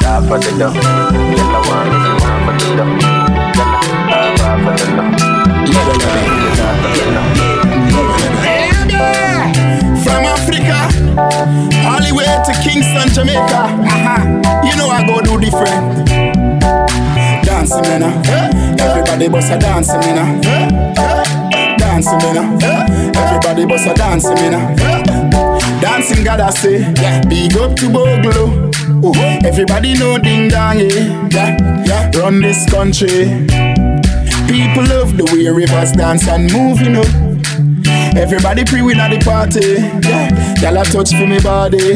Die 0.01 0.21
for 0.25 0.41
the 0.41 0.49
her 0.57 0.73
one, 1.69 1.85
but 1.85 2.01
she 2.01 2.17
want 2.17 2.41
for 2.41 2.53
the. 2.57 2.65
Tell 3.53 3.69
her 3.69 3.85
die 4.09 4.33
five 4.41 4.57
for 4.65 4.73
the 4.73 4.87
no. 4.97 5.05
From 10.01 10.25
Africa, 10.33 10.79
all 11.85 12.01
the 12.01 12.09
way 12.09 12.25
to 12.41 12.53
Kingston, 12.65 13.07
Jamaica. 13.13 13.61
Uh-huh. 13.85 14.65
You 14.65 14.73
know 14.77 14.89
I 14.89 15.05
go 15.05 15.21
do 15.21 15.37
different. 15.39 16.09
Dancing, 17.45 17.83
man. 17.83 18.01
Everybody 18.79 19.27
bust 19.29 19.51
a 19.51 19.59
dancing, 19.59 19.99
man. 19.99 20.41
Dancing, 21.91 22.17
man. 22.19 22.37
uh. 22.63 23.11
Everybody 23.19 23.65
bust 23.65 23.85
a 23.85 23.93
dancing, 23.93 24.35
man. 24.35 24.53
uh. 24.55 25.81
Dancing, 25.81 26.23
God, 26.23 26.39
I 26.39 26.49
say. 26.51 26.79
Big 27.27 27.57
up 27.57 27.75
to 27.77 27.89
Bogle. 27.89 28.71
Ooh. 29.05 29.13
Everybody 29.45 29.97
know 29.99 30.17
ding 30.17 30.47
dong, 30.47 30.79
yeah. 30.79 31.27
yeah. 31.31 31.83
yeah. 31.85 32.11
Run 32.17 32.41
this 32.41 32.65
country. 32.69 33.45
People 34.47 34.83
love 34.87 35.17
the 35.17 35.27
way 35.33 35.49
rivers 35.49 35.91
dance 35.91 36.27
and 36.29 36.51
move, 36.53 36.79
you 36.79 36.91
know. 36.91 37.03
Everybody 38.15 38.63
pre 38.63 38.81
win 38.81 38.99
at 39.01 39.11
the 39.11 39.19
party. 39.25 39.81
Yeah, 40.07 40.61
y'all 40.61 40.77
a 40.77 40.85
touch 40.85 41.11
for 41.11 41.27
me 41.27 41.39
body. 41.41 41.95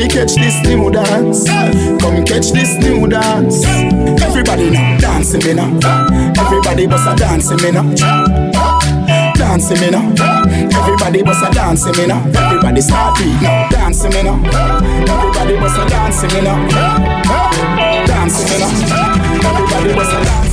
Everybody 0.00 0.18
catch 0.18 0.34
this 0.36 0.66
new 0.66 0.90
dance. 0.90 1.46
Come 2.00 2.24
catch 2.24 2.52
this 2.52 2.72
new 2.78 3.06
dance. 3.06 3.62
Everybody 4.22 4.70
now 4.70 4.96
dancing 4.96 5.44
me 5.44 5.52
now. 5.52 5.78
Everybody 6.40 6.86
bust 6.86 7.06
a 7.06 7.14
dancing 7.16 7.58
me 7.58 7.70
now. 7.70 7.84
Dancing 9.34 9.78
me 9.78 9.90
now. 9.90 10.08
Everybody 10.72 11.22
bust 11.22 11.44
a 11.44 11.52
dancing 11.52 11.92
me 11.98 12.06
now. 12.06 12.24
Everybody 12.34 12.80
start 12.80 13.18
beat 13.18 13.42
now. 13.42 13.68
Dancing 13.68 14.10
me 14.14 14.22
now. 14.22 14.90
Everybody 15.40 15.54
was 15.56 15.76
a 15.76 15.88
dancing, 15.88 16.30
you 16.30 16.42
know. 16.42 16.56
Dancing, 18.06 18.48
you 18.52 18.58
know. 18.58 18.70
Everybody 19.44 19.94
was 19.94 20.08
a 20.08 20.24
dancing, 20.24 20.49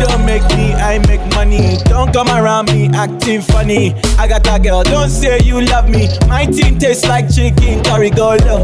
don't 0.00 0.24
make 0.24 0.42
me, 0.56 0.72
I 0.74 0.98
make 1.06 1.20
money. 1.34 1.76
Don't 1.84 2.12
come 2.12 2.28
around 2.28 2.66
me 2.72 2.88
acting 2.94 3.40
funny. 3.42 3.94
I 4.18 4.26
got 4.28 4.46
a 4.46 4.58
girl, 4.62 4.82
don't 4.82 5.08
say 5.10 5.38
you 5.42 5.60
love 5.60 5.88
me. 5.88 6.08
My 6.28 6.46
team 6.46 6.78
tastes 6.78 7.04
like 7.06 7.32
chicken 7.32 7.82
curry. 7.84 8.10
Go 8.10 8.36
low, 8.46 8.60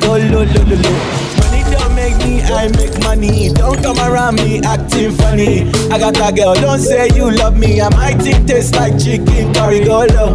go 0.00 0.16
low, 0.16 0.44
lo 0.44 0.62
lo 0.68 0.76
lo. 0.76 0.92
Money 1.38 1.62
don't 1.70 1.94
make 1.94 2.16
me, 2.24 2.42
I 2.42 2.68
make 2.68 2.98
money. 3.02 3.52
Don't 3.52 3.82
come 3.82 3.98
around 3.98 4.36
me 4.36 4.60
acting 4.64 5.12
funny. 5.12 5.70
I 5.90 5.98
got 5.98 6.16
a 6.16 6.32
girl, 6.34 6.54
don't 6.54 6.78
say 6.80 7.08
you 7.14 7.30
love 7.30 7.56
me. 7.58 7.80
And 7.80 7.94
my 7.94 8.12
team 8.14 8.46
tastes 8.46 8.74
like 8.74 8.98
chicken 8.98 9.52
curry. 9.54 9.84
Go 9.84 10.04
low, 10.06 10.34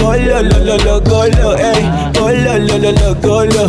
go 0.00 0.16
low, 0.16 0.42
lo 0.42 0.58
lo 0.64 0.76
lo, 0.84 1.00
go 1.00 1.26
low, 1.38 1.56
hey, 1.56 1.82
go 2.14 2.26
low, 2.26 2.58
lo 2.58 2.76
lo 2.78 2.90
lo, 2.90 3.14
go 3.20 3.44
low, 3.44 3.68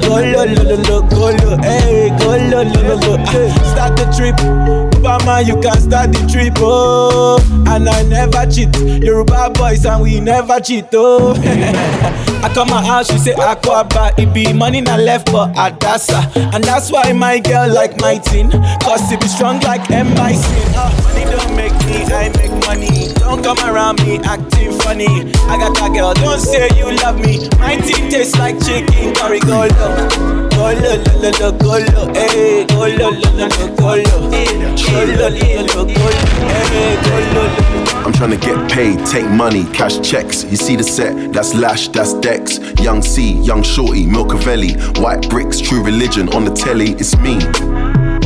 go 0.00 0.16
low, 0.18 0.44
lo 0.44 0.62
lo 0.70 0.76
lo, 0.88 1.00
go 1.08 1.30
low, 1.30 1.56
hey, 1.62 2.10
go 2.18 2.36
low, 2.50 2.62
lo 2.62 2.80
lo 2.88 2.94
lo. 2.96 3.24
Start 3.70 3.96
the 3.96 4.04
trip. 4.16 4.89
Obama, 5.10 5.44
you 5.44 5.60
can 5.60 5.76
start 5.80 6.12
the 6.12 6.24
trip, 6.30 6.54
oh. 6.58 7.38
And 7.66 7.88
I 7.88 8.02
never 8.04 8.46
cheat. 8.48 8.74
Yoruba 9.02 9.50
boys 9.50 9.84
and 9.84 10.02
we 10.02 10.20
never 10.20 10.60
cheat, 10.60 10.86
oh. 10.92 11.34
I 12.44 12.48
come 12.54 12.68
my 12.68 12.84
house, 12.84 13.10
she 13.10 13.18
say 13.18 13.32
aquaba. 13.34 14.16
It 14.18 14.32
be 14.32 14.52
money 14.52 14.80
not 14.80 15.00
left 15.00 15.32
but 15.32 15.52
adasa. 15.54 16.30
And 16.54 16.62
that's 16.62 16.92
why 16.92 17.12
my 17.12 17.40
girl 17.40 17.72
like 17.72 18.00
my 18.00 18.18
team. 18.18 18.50
Cause 18.50 19.10
it 19.10 19.20
be 19.20 19.26
strong 19.26 19.58
like 19.60 19.90
M.I.C. 19.90 20.40
Oh, 20.46 20.72
ah, 20.76 21.00
money 21.02 21.24
don't 21.24 21.56
make 21.56 21.72
me, 21.86 22.04
I 22.14 22.28
make 22.38 22.66
money. 22.66 23.12
Don't 23.14 23.42
come 23.42 23.58
around 23.68 24.00
me 24.06 24.18
acting 24.18 24.72
funny. 24.78 25.08
I 25.50 25.58
got 25.58 25.74
that 25.74 25.90
girl, 25.92 26.14
don't 26.14 26.38
say 26.38 26.68
you 26.78 26.94
love 26.98 27.18
me. 27.18 27.48
My 27.58 27.76
team 27.76 28.10
tastes 28.10 28.38
like 28.38 28.62
chicken 28.64 29.12
curry. 29.14 29.40
Go 29.40 29.66
low, 29.66 30.48
go 30.60 30.72
low, 30.74 30.96
lo 30.96 31.20
lo 31.20 31.30
lo, 31.40 31.52
go 31.52 31.78
low, 31.92 32.12
hey, 32.12 32.66
lo 32.68 32.84
eh, 32.84 32.96
lo 32.96 33.10
lo, 33.10 33.48
go 33.76 33.94
low, 33.96 34.20
lo 34.20 34.48
lo 34.50 34.76
lo, 35.00 35.84
go 35.84 36.04
low, 36.04 36.24
hey, 36.70 36.96
go 37.04 37.16
low, 37.34 37.46
lo 37.46 37.48
eh, 37.48 37.84
lo. 37.84 38.04
I'm 38.04 38.12
trying 38.12 38.30
to 38.30 38.36
get 38.36 38.70
paid, 38.70 39.06
take 39.06 39.28
money, 39.30 39.64
cash 39.72 40.00
checks. 40.00 40.44
You 40.44 40.56
see 40.56 40.76
the 40.76 40.82
set, 40.82 41.32
that's 41.32 41.54
Lash, 41.54 41.88
that's 41.88 42.12
Dex. 42.14 42.58
Young 42.80 43.02
C, 43.02 43.32
Young 43.40 43.62
Shorty, 43.62 44.04
Milcavelli, 44.04 44.98
White 44.98 45.28
Bricks, 45.30 45.60
True 45.60 45.82
Religion 45.82 46.28
on 46.34 46.44
the 46.44 46.52
telly, 46.52 46.90
it's 46.92 47.16
me. 47.18 47.36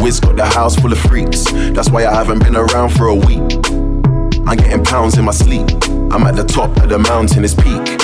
Wiz 0.03 0.19
got 0.19 0.37
the 0.37 0.47
house 0.47 0.77
full 0.77 0.93
of 0.93 0.99
freaks, 0.99 1.45
that's 1.73 1.91
why 1.91 2.07
I 2.07 2.15
haven't 2.15 2.41
been 2.41 2.57
around 2.57 2.91
for 2.91 3.07
a 3.07 3.15
week. 3.15 3.59
I'm 4.47 4.57
getting 4.57 4.85
pounds 4.85 5.17
in 5.17 5.25
my 5.25 5.33
sleep. 5.33 5.69
I'm 6.13 6.27
at 6.27 6.37
the 6.37 6.45
top 6.45 6.77
of 6.77 6.89
the 6.89 6.99
mountain, 6.99 7.45
it's 7.45 7.55
peak. 7.55 8.04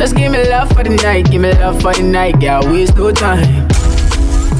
Just 0.00 0.16
give 0.16 0.32
me 0.32 0.42
love 0.48 0.72
for 0.72 0.82
the 0.82 0.96
night, 1.02 1.30
give 1.30 1.42
me 1.42 1.52
love 1.52 1.82
for 1.82 1.92
the 1.92 2.02
night, 2.02 2.40
girl. 2.40 2.62
Waste 2.72 2.96
no 2.96 3.12
time. 3.12 3.68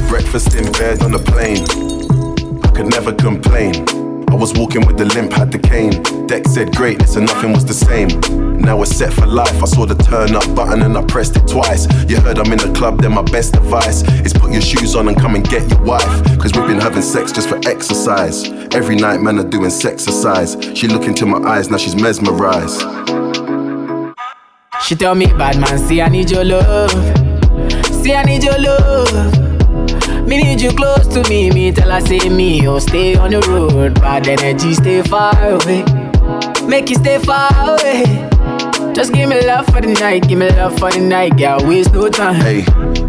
Breakfast 0.06 0.54
in 0.54 0.70
bed 0.72 1.00
on 1.00 1.12
the 1.12 1.18
plane. 1.18 1.64
I 2.62 2.70
could 2.72 2.90
never 2.90 3.10
complain. 3.14 3.72
I 4.28 4.34
was 4.34 4.52
walking 4.52 4.86
with 4.86 4.98
the 4.98 5.06
limp, 5.06 5.32
had 5.32 5.50
the 5.50 5.58
cane. 5.58 6.02
Drake 6.26 6.46
said 6.46 6.76
greatness 6.76 7.16
and 7.16 7.26
nothing 7.26 7.54
was 7.54 7.64
the 7.64 7.72
same. 7.72 8.08
Now 8.60 8.76
we're 8.76 8.84
set 8.84 9.14
for 9.14 9.26
life. 9.26 9.62
I 9.62 9.64
saw 9.64 9.86
the 9.86 9.94
turn 9.94 10.36
up 10.36 10.44
button 10.54 10.82
and 10.82 10.94
I 10.94 11.02
pressed 11.06 11.38
it 11.38 11.48
twice. 11.48 11.88
You 12.06 12.20
heard 12.20 12.38
I'm 12.38 12.52
in 12.52 12.58
the 12.58 12.74
club, 12.76 13.00
then 13.00 13.14
my 13.14 13.22
best 13.22 13.56
advice 13.56 14.02
is 14.20 14.34
put 14.34 14.52
your 14.52 14.60
shoes 14.60 14.94
on 14.94 15.08
and 15.08 15.18
come 15.18 15.36
and 15.36 15.48
get 15.48 15.70
your 15.70 15.80
wife. 15.80 16.04
Cause 16.38 16.52
we've 16.52 16.66
been 16.66 16.82
having 16.82 17.00
sex 17.00 17.32
just 17.32 17.48
for 17.48 17.58
exercise. 17.66 18.44
Every 18.74 18.96
night, 18.96 19.22
man, 19.22 19.38
are 19.38 19.48
doing 19.48 19.70
sexercise. 19.70 20.76
She 20.76 20.86
look 20.86 21.04
into 21.04 21.24
my 21.24 21.38
eyes, 21.48 21.70
now 21.70 21.78
she's 21.78 21.96
mesmerized. 21.96 22.82
She 24.82 24.96
tell 24.96 25.14
me, 25.14 25.26
bad 25.26 25.58
man, 25.60 25.78
see 25.78 26.02
I 26.02 26.08
need 26.08 26.30
your 26.30 26.44
love. 26.44 26.90
See 28.02 28.14
I 28.14 28.22
need 28.24 28.42
your 28.42 28.58
love. 28.58 30.26
Me 30.26 30.42
need 30.42 30.60
you 30.60 30.70
close 30.70 31.06
to 31.08 31.28
me. 31.28 31.50
Me 31.50 31.70
tell 31.70 31.90
her 31.90 32.00
say 32.00 32.28
me, 32.28 32.66
oh 32.66 32.78
stay 32.78 33.14
on 33.16 33.30
the 33.30 33.40
road. 33.42 33.94
Bad 34.00 34.26
energy, 34.26 34.74
stay 34.74 35.02
far 35.02 35.32
away. 35.42 35.84
Make 36.66 36.88
you 36.88 36.96
stay 36.96 37.18
far 37.18 37.50
away. 37.68 38.04
Just 38.94 39.12
give 39.12 39.28
me 39.28 39.40
love 39.46 39.66
for 39.66 39.80
the 39.80 39.96
night, 40.00 40.28
give 40.28 40.38
me 40.38 40.48
love 40.50 40.78
for 40.78 40.90
the 40.90 41.00
night, 41.00 41.36
girl. 41.36 41.58
Waste 41.66 41.92
no 41.92 42.08
time. 42.08 42.34
Hey, 42.34 42.62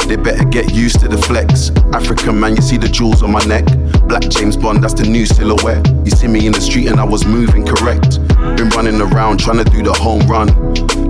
they 0.08 0.16
better 0.16 0.46
get 0.46 0.74
used 0.74 1.00
to 1.00 1.08
the 1.08 1.18
flex. 1.18 1.72
African 1.94 2.40
man, 2.40 2.56
you 2.56 2.62
see 2.62 2.78
the 2.78 2.88
jewels 2.88 3.24
on 3.24 3.32
my 3.32 3.44
neck. 3.46 3.66
Black 4.08 4.24
James 4.30 4.56
Bond, 4.58 4.84
that's 4.84 4.94
the 4.94 5.08
new 5.08 5.26
silhouette. 5.26 5.88
You 6.06 6.12
see 6.12 6.28
me 6.28 6.46
in 6.46 6.54
the 6.54 6.62
street 6.62 6.88
and 6.88 7.00
I 7.00 7.04
was 7.04 7.26
moving 7.26 7.66
correct. 7.66 8.20
Been 8.58 8.70
running 8.70 9.02
around 9.02 9.40
trying 9.40 9.64
to 9.64 9.64
do 9.64 9.82
the 9.82 9.94
home 9.94 10.28
run. 10.28 10.50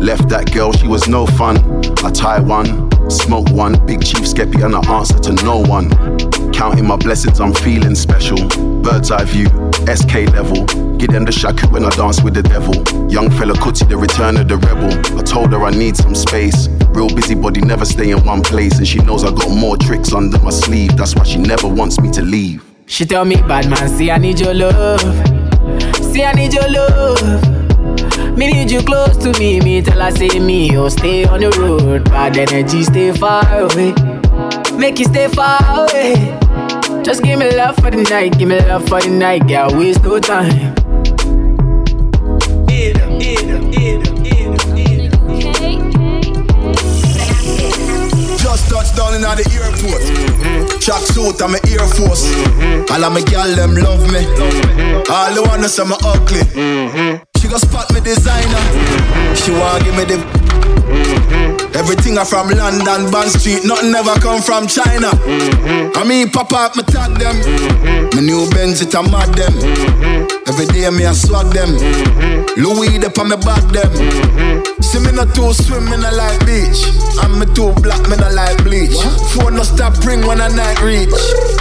Left 0.02 0.30
that 0.30 0.52
girl, 0.52 0.72
she 0.74 0.88
was 0.88 1.08
no 1.08 1.28
fun. 1.28 1.58
I 2.04 2.10
tie 2.10 2.40
one, 2.40 2.90
smoke 3.12 3.48
one, 3.52 3.74
big 3.86 4.04
chief 4.04 4.26
skeppy 4.26 4.66
and 4.66 4.76
I 4.76 4.82
answer 4.98 5.20
to 5.20 5.34
no 5.46 5.60
one. 5.60 5.92
Counting 6.52 6.88
my 6.88 6.96
blessings, 6.96 7.40
I'm 7.40 7.54
feeling 7.54 7.94
special. 7.94 8.38
Bird's 8.82 9.12
eye 9.12 9.26
view, 9.26 9.46
SK 9.86 10.34
level. 10.34 10.66
Give 10.98 11.12
them 11.12 11.24
the 11.24 11.32
shaku 11.32 11.68
when 11.68 11.86
I 11.86 11.92
dance 11.92 12.24
with 12.24 12.34
the 12.34 12.42
devil. 12.42 12.74
Young 13.12 13.30
fella 13.30 13.54
Kuti, 13.54 13.88
the 13.88 13.96
return 13.96 14.38
of 14.38 14.48
the 14.48 14.58
rebel. 14.58 14.92
I 15.20 15.22
told 15.22 15.52
her 15.52 15.64
I 15.64 15.70
need 15.70 15.96
some 15.96 16.16
space. 16.16 16.68
Real 16.98 17.08
busybody, 17.08 17.62
never 17.62 17.86
stay 17.86 18.10
in 18.10 18.26
one 18.26 18.42
place. 18.42 18.80
And 18.80 18.88
she 18.88 18.98
knows 19.00 19.24
I 19.24 19.30
got 19.30 19.52
more 19.52 19.78
tricks 19.78 20.14
under 20.14 20.40
my 20.40 20.50
sleeve. 20.50 20.98
That's 20.98 21.16
why 21.16 21.26
she 21.26 21.38
never 21.38 21.68
wants 21.68 22.00
me 22.00 22.10
to 22.14 22.24
leave. 22.24 22.66
She 22.88 23.06
tell 23.06 23.24
me, 23.24 23.36
bad 23.36 23.70
man, 23.70 23.88
see 23.88 24.10
I 24.10 24.18
need 24.18 24.40
your 24.40 24.56
love. 24.56 25.02
See 26.12 26.24
I 26.24 26.34
need 26.34 26.56
your 26.56 26.68
love. 26.72 27.61
Me 28.38 28.48
need 28.52 28.72
you 28.72 28.82
close 28.82 29.18
to 29.18 29.38
me. 29.40 29.60
Me 29.60 29.82
tell 29.82 30.00
her 30.00 30.12
say 30.12 30.40
me, 30.40 30.76
oh 30.78 30.90
stay 30.90 31.26
on 31.26 31.42
the 31.42 31.50
road. 31.60 32.06
Bad 32.06 32.38
energy, 32.38 32.84
stay 32.84 33.12
far 33.12 33.44
away. 33.60 33.94
Make 34.78 35.00
you 35.00 35.06
stay 35.06 35.28
far 35.28 35.60
away. 35.84 36.16
Just 37.04 37.24
give 37.24 37.40
me 37.40 37.56
love 37.56 37.76
for 37.76 37.92
the 37.92 38.04
night, 38.10 38.38
give 38.38 38.48
me 38.48 38.60
love 38.60 38.88
for 38.88 39.02
the 39.02 39.10
night, 39.10 39.48
girl. 39.48 39.76
Waste 39.78 40.04
no 40.04 40.20
time. 40.20 40.76
Just 48.38 48.70
touched 48.70 48.96
down 48.96 49.14
in 49.16 49.22
the 49.22 49.46
airport. 49.54 50.82
Track 50.82 51.02
suit 51.02 51.42
and 51.42 51.52
my 51.52 51.60
Air 51.68 51.88
Force. 51.88 52.26
All 52.92 53.04
of 53.04 53.14
my 53.14 53.22
gal 53.22 53.56
them 53.56 53.76
love 53.76 54.12
me. 54.12 54.26
All 55.10 55.34
the 55.34 55.68
say 55.68 55.84
me 55.84 55.96
ugly. 56.04 57.22
She 57.26 57.31
go 57.52 57.58
spot 57.58 57.92
me 57.92 58.00
designer. 58.00 58.64
She 59.36 59.52
want 59.52 59.84
give 59.84 59.96
me 60.00 60.06
the. 60.08 60.18
Everything 61.76 62.18
I 62.18 62.24
from 62.24 62.48
London, 62.50 63.12
Bond 63.12 63.32
Street, 63.32 63.64
nothing 63.66 63.92
ever 63.96 64.16
come 64.20 64.42
from 64.42 64.68
China. 64.68 65.12
I 65.96 66.04
mean, 66.08 66.30
pop 66.30 66.54
up, 66.54 66.76
me 66.76 66.84
tag 66.84 67.20
them. 67.20 67.36
My 68.16 68.22
new 68.22 68.48
Benz, 68.52 68.80
it 68.80 68.94
a 68.94 69.04
mad 69.04 69.36
them. 69.36 69.52
Every 70.48 70.66
day 70.72 70.88
me 70.92 71.04
a 71.04 71.14
swag 71.14 71.52
them. 71.52 71.76
Louis, 72.56 73.00
they 73.00 73.12
on 73.12 73.28
me 73.28 73.38
back 73.44 73.64
them. 73.76 73.92
See 74.80 75.00
me 75.00 75.12
not 75.12 75.36
too 75.36 75.52
swim, 75.52 75.86
me 75.92 75.98
not 76.00 76.16
like 76.16 76.40
beach. 76.48 76.88
And 77.20 77.36
me 77.36 77.46
too 77.52 77.76
black, 77.84 78.04
me 78.08 78.16
not 78.16 78.32
like 78.32 78.64
bleach. 78.64 78.96
Phone 79.36 79.56
no 79.56 79.64
stop 79.64 80.00
ring 80.06 80.24
when 80.24 80.40
I 80.40 80.48
night 80.56 80.80
reach. 80.80 81.12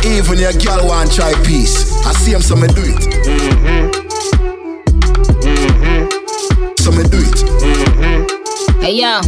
Even 0.07 0.38
your 0.38 0.55
girl 0.55 0.86
want 0.86 1.11
try 1.11 1.34
peace. 1.43 1.91
I 2.07 2.12
see 2.14 2.32
him, 2.32 2.43
so 2.43 2.55
me 2.55 2.68
do 2.68 2.82
it. 2.86 3.89
So 6.91 6.97
me 6.97 7.05
do 7.09 7.18
it. 7.18 7.69
Hey 8.81 8.95
yo, 9.01 9.20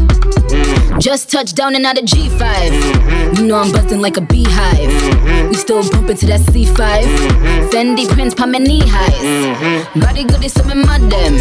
just 0.99 1.31
touched 1.31 1.57
down 1.57 1.75
and 1.77 1.85
out 1.85 1.99
of 1.99 2.05
G5. 2.07 3.37
You 3.39 3.47
know 3.47 3.57
I'm 3.59 3.71
buzzing 3.71 4.01
like 4.01 4.17
a 4.17 4.21
beehive. 4.21 5.49
We 5.49 5.55
still 5.55 5.89
bumping 5.91 6.17
to 6.17 6.27
that 6.27 6.41
C5. 6.41 7.69
Fendi 7.71 8.09
prints 8.09 8.35
pa 8.35 8.47
my 8.47 8.59
knee 8.59 8.83
highs. 8.85 9.85
Body 10.01 10.25
good 10.25 10.43
is 10.45 10.53
some 10.53 10.69
them. 11.09 11.35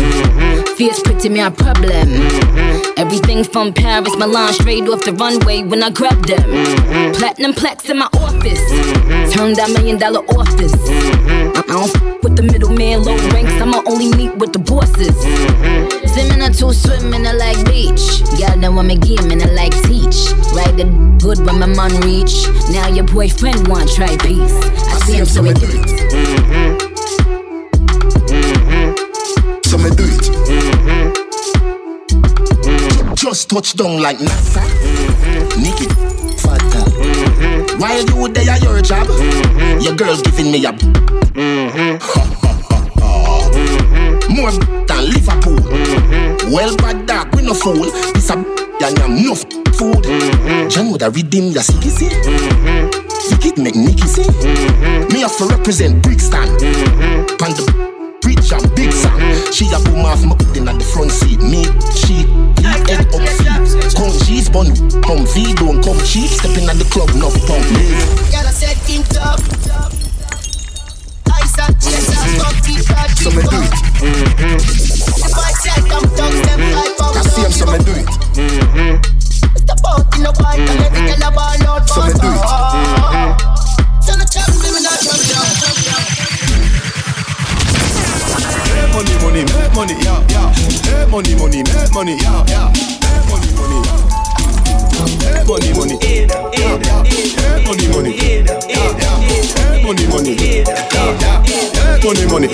face 0.76 1.02
pretty, 1.02 1.30
me 1.30 1.40
a 1.40 1.52
problem. 1.52 2.10
Everything 2.98 3.44
from 3.44 3.74
Paris, 3.74 4.16
Milan, 4.18 4.54
straight 4.54 4.88
off 4.90 5.04
the 5.06 5.14
runway 5.14 5.64
when 5.64 5.82
I 5.84 5.90
grab 5.90 6.26
them. 6.26 7.14
Platinum 7.16 7.54
plaques 7.54 7.90
in 7.90 7.98
my 8.00 8.10
office. 8.14 8.64
Turn 9.34 9.54
that 9.54 9.72
million 9.74 9.98
dollar 9.98 10.24
office. 10.38 10.74
I 11.58 11.62
don't 11.68 11.96
f- 11.96 12.24
with 12.24 12.36
the 12.36 12.44
middleman, 12.44 13.04
low 13.04 13.16
ranks. 13.32 13.54
I'ma 13.62 13.82
only 13.88 14.10
meet 14.16 14.36
with 14.38 14.52
the 14.54 14.60
bosses. 14.60 15.16
Swimming 16.12 16.42
or 16.42 16.52
two, 16.52 16.74
swimming 16.74 17.26
I 17.26 17.34
like 17.34 17.66
beach. 17.66 18.01
Y'all 18.40 18.58
know 18.58 18.78
I'm 18.80 18.90
a 18.90 18.96
game 18.96 19.32
and 19.32 19.42
I 19.42 19.46
like 19.54 19.74
teach. 19.84 20.32
Ride 20.54 20.78
the 20.78 20.86
good 21.22 21.40
when 21.46 21.60
my 21.60 21.68
man 21.68 21.92
reach. 22.02 22.48
Now 22.72 22.88
your 22.88 23.06
boyfriend 23.06 23.68
want 23.68 23.90
try 23.92 24.16
peace. 24.18 24.56
I 24.92 25.00
see 25.06 25.18
him 25.18 25.26
so 25.26 25.44
he 25.44 25.52
mm-hmm. 25.52 25.60
do 25.60 25.68
it. 25.78 26.92
So 29.66 29.78
me 29.78 29.90
do 29.96 30.04
it. 30.08 30.32
Just 33.16 33.50
touch 33.50 33.74
down 33.76 34.02
like 34.02 34.18
NASA. 34.18 34.62
Mm-hmm. 34.62 35.62
Nikki, 35.62 35.88
fatta. 36.42 36.82
Mm-hmm. 36.90 37.80
Why 37.80 38.00
you 38.00 38.28
there 38.34 38.50
at 38.50 38.62
your 38.64 38.82
job? 38.82 39.08
Your 39.82 39.96
girl 39.96 40.16
giving 40.22 40.52
me 40.52 40.66
a. 40.66 40.72
More 44.32 44.52
than 44.88 45.06
Liverpool. 45.12 46.31
Well, 46.52 46.76
bad 46.76 47.08
dog, 47.08 47.34
we 47.34 47.44
no 47.44 47.54
fool. 47.54 47.88
This 48.12 48.30
a 48.30 48.34
and 48.34 49.00
I'm 49.00 49.16
enough 49.16 49.46
food. 49.80 50.04
John 50.70 50.92
would 50.92 51.02
have 51.02 51.16
redeem 51.16 51.54
your 51.54 51.64
sicky 51.64 51.90
see. 51.90 52.10
Vicky 52.10 53.52
mm-hmm. 53.52 53.64
make 53.64 53.76
Nicky 53.76 54.06
see. 54.06 54.24
Mm-hmm. 54.24 55.14
Me 55.14 55.22
have 55.22 55.38
to 55.38 55.46
represent 55.46 56.04
Brixton. 56.04 56.50
Mm-hmm. 56.60 57.38
Pan 57.38 57.52
the 57.56 58.18
preach 58.22 58.52
and 58.52 58.68
big 58.76 58.92
song. 58.92 59.22
She 59.54 59.72
a 59.72 59.80
boom 59.80 60.04
off 60.04 60.26
my 60.26 60.36
pudding 60.36 60.68
at 60.68 60.78
the 60.78 60.84
front 60.84 61.12
seat. 61.12 61.40
Me, 61.40 61.64
she, 61.96 62.28
he 62.60 62.68
head 62.68 63.08
up 63.16 63.24
feet. 63.40 63.96
Come 63.96 64.12
cheese 64.28 64.50
bun, 64.50 64.76
come 65.08 65.26
V, 65.32 65.54
don't 65.56 65.82
come 65.82 66.04
cheap. 66.04 66.28
Stepping 66.28 66.68
at 66.68 66.76
the 66.76 66.88
club, 66.92 67.16
no 67.16 67.32
pump. 67.48 67.64
Gotta 68.28 68.52
set 68.52 68.76
him 68.90 69.04
top. 69.04 69.40
I 69.40 69.40
said, 69.40 69.60
yes, 69.62 69.72
I'm 69.72 69.91
deep, 72.02 72.82
So 73.22 73.30
me 73.32 73.44
do 73.44 73.58
it. 73.62 73.72
If 74.02 75.38
I 75.38 75.52
said 75.62 75.86
I'm 75.92 76.04
dogs, 76.16 76.42
them 76.48 76.62
like 76.74 76.98
bomb. 76.98 77.18
I 77.18 77.22
see 77.22 77.42
him, 77.42 77.52
so 77.52 77.66
me 77.66 77.78
do 77.86 77.94
it. 77.94 78.08
Step 79.62 79.80
out 79.86 80.16
in 80.16 80.24
the 80.24 80.32
white 80.42 80.60
and 80.60 80.82
every 80.82 81.02
girl 81.08 81.28
a 81.28 81.32
ball 81.32 81.68
out 81.68 81.88
So 81.90 82.02
me 82.02 82.14
do 82.14 82.30
it. 82.32 82.42
So 84.02 84.12
no 84.18 84.26
chat 84.26 84.48
with 84.50 84.64
me, 84.74 84.82
not 84.82 85.00
down. 85.02 85.46
Make 88.72 88.90
money, 88.94 89.16
money, 89.22 89.44
make 89.46 89.74
money, 89.76 89.96
yeah, 90.02 90.26
yeah. 90.30 90.50
Make 90.90 91.10
money, 91.10 91.36
money, 91.36 91.64
make 91.64 91.94
money, 91.94 92.16
yeah, 92.18 92.46
yeah. 92.48 92.72
Make 92.72 93.26
money, 93.30 93.50
money, 93.56 93.80
Make 95.22 95.48
money, 95.48 95.74
money, 95.74 95.98
yeah, 96.02 96.28
yeah. 96.58 97.04
Make 97.04 97.66
money, 97.68 97.88
money, 97.88 98.12
yeah, 98.18 98.58
yeah. 98.68 99.18
Make 99.72 99.84
money, 99.86 100.06
money, 100.08 100.34
yeah, 100.36 100.64
yeah. 100.94 101.71
Money, 102.04 102.26
money. 102.26 102.48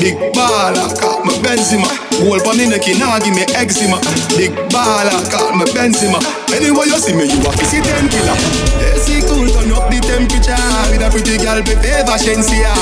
Big 0.00 0.18
baller, 0.34 0.90
call 0.98 1.24
me 1.24 1.34
Benzema. 1.38 1.86
Whole 2.18 2.40
pa 2.42 2.52
me 2.52 2.66
neck, 2.66 2.82
nah 2.98 3.18
give 3.20 3.34
me 3.34 3.42
eczema. 3.54 3.98
Big 4.36 4.50
baller, 4.74 5.14
call 5.30 5.54
me 5.56 5.64
Benzema. 5.70 6.18
Anyway 6.52 6.86
you 6.86 6.98
see 6.98 7.14
me, 7.14 7.24
you 7.30 7.38
a 7.38 7.52
see 7.64 7.80
ten 7.80 8.08
killer. 8.10 8.34
AC 8.82 9.22
cool, 9.30 9.46
turn 9.46 9.70
up 9.72 9.88
the 9.88 10.00
temperature 10.02 10.58
with 10.90 11.00
a 11.00 11.08
pretty 11.10 11.38
girl, 11.38 11.62
be 11.62 11.74
favor 11.78 12.18
Shenseea. 12.18 12.74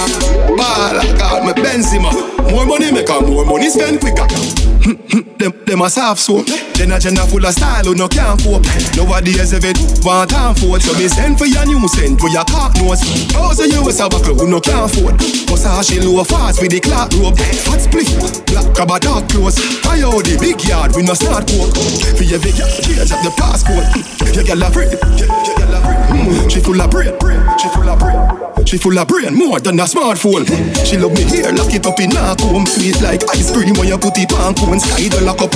Baller, 0.56 1.04
call 1.18 1.44
me 1.44 1.52
Benzema. 1.52 2.10
More 2.50 2.66
money 2.66 2.90
make 2.90 3.08
her 3.08 3.20
more 3.20 3.44
money 3.44 3.68
spend 3.68 4.00
quicker. 4.00 4.26
them, 5.38 5.52
them 5.66 5.82
a 5.82 5.90
soft 5.90 6.20
soap. 6.20 6.46
Then 6.81 6.93
a 6.93 6.97
agenda 6.97 7.28
full 7.28 7.45
of 7.45 7.53
style 7.53 7.85
who 7.85 7.95
no 7.95 8.09
can't 8.09 8.41
cope. 8.41 8.64
Nowadays 8.97 9.53
if 9.53 9.68
it 9.68 9.76
want 10.01 10.33
for 10.57 10.81
it, 10.81 10.81
so 10.81 10.97
me 10.97 11.12
send 11.12 11.37
for 11.37 11.45
your 11.45 11.66
new 11.68 11.76
send 11.93 12.16
for 12.18 12.33
your 12.33 12.41
car 12.49 12.72
nose. 12.81 13.05
Thousand 13.28 13.68
US 13.85 14.01
a 14.01 14.09
buckle 14.09 14.33
who 14.33 14.49
no 14.49 14.64
can't 14.64 14.89
afford. 14.89 15.20
Cause 15.45 15.68
how 15.68 15.83
she 15.83 16.01
low 16.01 16.24
fast 16.24 16.62
with 16.62 16.72
the 16.72 16.81
clock 16.81 17.12
rope. 17.20 17.37
Fat 17.37 17.85
split, 17.85 18.09
black 18.49 18.64
crab 18.72 18.97
a 18.97 18.99
dark 18.99 19.28
close. 19.28 19.61
I 19.85 20.01
out 20.01 20.24
the 20.24 20.41
big 20.41 20.57
yard 20.64 20.97
we 20.97 21.05
no 21.05 21.12
start 21.12 21.45
coke. 21.53 21.76
For 22.16 22.24
your 22.24 22.41
big 22.41 22.57
girl, 22.57 22.72
change 22.81 23.12
up 23.12 23.20
the 23.28 23.33
passport. 23.37 23.85
Your 24.33 24.49
girl 24.49 24.64
a 24.64 24.72
brain, 24.72 24.89
your 25.20 25.28
girl 25.28 25.76
a 25.76 25.81
brain. 25.85 26.01
Mm, 26.16 26.49
She 26.49 26.64
full 26.64 26.81
of 26.81 26.89
brain, 26.89 27.12
she 27.61 27.68
full 27.76 27.93
of 27.93 28.01
brain. 28.01 28.41
She 28.64 28.78
full 28.78 28.97
of 28.97 29.09
brain 29.09 29.35
more 29.35 29.59
than 29.59 29.81
a 29.81 29.85
smartphone. 29.85 30.47
She 30.87 30.97
love 30.97 31.12
me 31.12 31.24
here, 31.24 31.51
lock 31.53 31.74
it 31.74 31.85
up 31.85 31.99
in 32.01 32.16
a 32.16 32.37
comb. 32.37 32.64
Sweet 32.66 33.03
like 33.03 33.20
ice 33.37 33.51
cream 33.53 33.74
when 33.76 33.89
you 33.89 33.99
put 33.99 34.16
it 34.16 34.33
on 34.33 34.55
cone. 34.55 34.78
Sky 34.81 35.09
the 35.09 35.20
lock 35.26 35.43
up. 35.43 35.53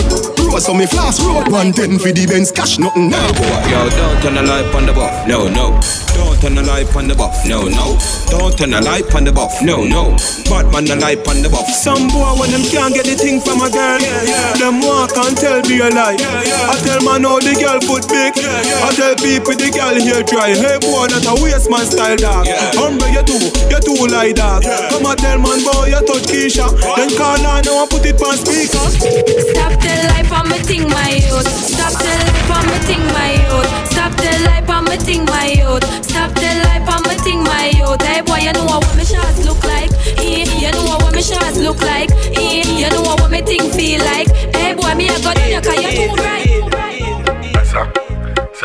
Rose 0.51 0.69
on 0.69 0.79
me 0.79 0.87
flash 1.15 1.27
road. 1.27 1.53
110 1.53 1.99
for 1.99 2.13
the 2.13 2.27
Benz 2.27 2.51
cash, 2.51 2.79
nothing 2.79 3.11
now. 3.11 3.27
Yo, 3.69 3.89
don't 3.91 4.23
turn 4.23 4.35
the 4.35 4.43
light 4.43 4.75
on 4.75 4.87
the 4.87 4.93
buff, 4.93 5.27
no, 5.27 5.49
no. 5.49 5.79
Don't 6.15 6.41
turn 6.41 6.55
the 6.55 6.63
light 6.63 6.95
on 6.97 7.09
the 7.09 7.15
buff, 7.15 7.35
no, 7.47 7.69
no. 7.69 7.99
Don't 8.31 8.57
turn 8.57 8.71
the 8.71 8.81
light 8.81 9.15
on 9.15 9.25
the 9.25 9.33
buff, 9.33 9.63
no, 9.63 9.85
no. 9.85 10.17
Bad 10.51 10.71
man 10.73 10.85
the 10.85 10.97
light 10.97 11.27
on 11.29 11.43
the 11.43 11.49
buff. 11.49 11.67
Some 11.69 12.09
boy 12.09 12.37
when 12.39 12.51
them 12.51 12.63
can't 12.69 12.95
get 12.95 13.07
the 13.07 13.17
thing 13.17 13.41
from 13.41 13.63
a 13.63 13.69
girl, 13.71 13.99
them 14.59 14.83
walk 14.83 15.17
and 15.17 15.37
tell 15.37 15.61
me 15.67 15.81
a 15.81 15.89
lie. 15.91 16.19
I 16.19 16.75
tell 16.85 17.01
man 17.03 17.25
how 17.25 17.41
the 17.41 17.55
girl 17.57 17.81
foot 17.81 18.07
big. 18.09 18.35
I 18.39 18.93
tell 18.95 19.15
people 19.17 19.57
the 19.57 19.71
girl 19.73 19.97
here 19.97 20.23
try. 20.23 20.55
Hey 20.55 20.79
boy, 20.83 21.09
that 21.11 21.27
a 21.27 21.35
waste 21.41 21.71
man 21.71 21.87
style 21.87 22.19
dog. 22.19 22.47
Humble 22.77 23.09
you 23.11 23.25
too, 23.25 23.51
you 23.71 23.81
too 23.81 24.07
like 24.13 24.37
dog. 24.37 24.63
Come 24.65 25.07
and 25.07 25.19
tell 25.19 25.39
man 25.41 25.61
boy 25.65 25.91
you 25.91 26.03
touch 26.05 26.29
Keisha. 26.29 26.67
Then 26.97 27.11
call 27.17 27.41
her 27.41 27.63
now 27.65 27.83
and 27.83 27.91
put 27.91 28.05
it 28.05 28.21
on 28.21 28.37
speaker. 28.37 28.85
Stop 28.95 29.75
the 29.81 29.95
life 30.13 30.31
on 30.31 30.47
me 30.53 30.61
ting 30.63 30.87
my 31.05 31.13
youth. 31.13 31.49
Stop 31.49 31.93
the 32.01 32.13
life 32.25 32.51
on 32.57 32.65
me 32.71 32.79
ting 32.89 33.05
my 33.13 33.33
youth. 33.45 33.69
Stop 33.93 34.13
the 34.17 34.31
life 34.49 34.69
on 34.71 34.85
me 34.85 34.97
ting 34.97 35.25
my 35.27 35.47
youth. 35.61 35.85
Stop 36.05 36.33
the 36.35 36.51
life 36.65 36.89
on 36.89 37.03
me 37.09 37.15
ting 37.25 37.43
my 37.45 37.69
youth. 37.79 38.03
Hey 38.03 38.21
boy, 38.23 38.41
you 38.47 38.53
know 38.53 38.65
what 38.65 38.97
me 38.97 39.05
shots 39.05 39.45
look 39.45 39.63
like. 39.65 39.91
Eh, 40.19 40.45
you 40.63 40.71
know 40.73 40.97
what 41.01 41.13
me 41.15 41.23
shots 41.23 41.59
look 41.59 41.81
like. 41.83 42.11
Eh, 42.37 42.65
you 42.81 42.89
know 42.91 43.03
what 43.03 43.31
me 43.31 43.43
ting 43.43 43.71
feel 43.77 44.01
like. 44.05 44.29
Hey 44.57 44.75
boy, 44.75 44.95
me 44.95 45.09
a 45.09 45.17
go 45.21 45.33
down 45.35 45.51
your 45.51 45.63
car, 45.63 45.77
you 45.77 45.91
too 45.93 46.15
right. 46.23 46.49
Zessa, 47.55 47.83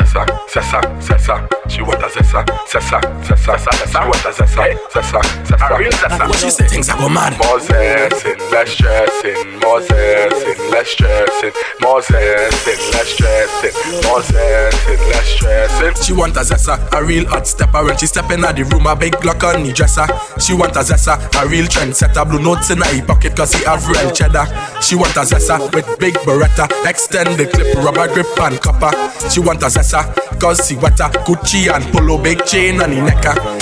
zessa, 0.00 0.24
zessa, 0.48 0.80
zessa. 1.00 1.48
She 1.68 1.82
want 1.82 2.02
a 2.02 2.08
zessa, 2.08 2.44
zessa, 2.66 3.00
zessa, 3.22 3.56
zessa. 3.58 3.90
She 3.90 3.98
want 3.98 4.24
a 4.24 4.32
zessa, 4.32 4.62
zessa, 4.92 5.20
zessa. 5.44 5.78
Real 5.78 5.92
zessa. 5.92 6.26
What 6.26 6.38
she 6.38 6.50
say? 6.50 6.66
Things 6.68 6.88
are 6.88 6.98
go 6.98 7.08
mad. 7.08 7.36
More 7.38 7.60
zessing, 7.60 8.38
less 8.50 8.70
stressing. 8.70 9.60
More 9.60 9.80
zessing, 9.80 10.70
less 10.70 10.88
stressing. 10.88 11.52
More 11.80 12.00
zessing, 12.00 12.80
less 12.92 13.08
stressing. 13.08 13.74
More 14.04 14.20
zessing, 14.20 15.10
less 15.10 15.28
stressing. 15.28 15.94
She 16.02 16.12
want 16.12 16.36
a 16.36 16.40
zessa, 16.40 16.78
a 16.92 17.04
real 17.04 17.26
hot 17.26 17.46
stepper 17.46 17.84
When 17.84 17.96
she 17.96 18.06
step 18.06 18.30
in 18.30 18.40
the 18.40 18.68
room, 18.72 18.86
a 18.86 18.96
big 18.96 19.12
Glock 19.14 19.42
on 19.42 19.62
the 19.62 19.72
dresser 19.72 20.06
She 20.40 20.54
want 20.54 20.76
a 20.76 20.80
zessa, 20.80 21.18
a 21.40 21.48
real 21.48 21.66
trendsetter 21.66 22.28
Blue 22.28 22.40
notes 22.40 22.70
in 22.70 22.78
her 22.78 23.06
pocket 23.06 23.36
cause 23.36 23.52
he 23.54 23.64
have 23.64 23.86
real 23.86 24.10
cheddar 24.10 24.46
She 24.80 24.96
want 24.96 25.16
a 25.16 25.20
zessa 25.20 25.58
with 25.74 25.98
big 25.98 26.14
beretta 26.26 26.66
Extend 26.88 27.38
the 27.38 27.46
clip, 27.46 27.74
rubber 27.76 28.12
grip 28.12 28.26
and 28.40 28.60
copper 28.60 28.90
She 29.28 29.40
want 29.40 29.62
a 29.62 29.66
zessa, 29.66 30.12
cause 30.40 30.66
she 30.66 30.76
wetter 30.76 31.10
Gucci 31.24 31.72
and 31.72 31.84
polo, 31.92 32.22
big 32.22 32.44
chain 32.44 32.80
on 32.80 32.90
the 32.90 33.02
necker 33.02 33.60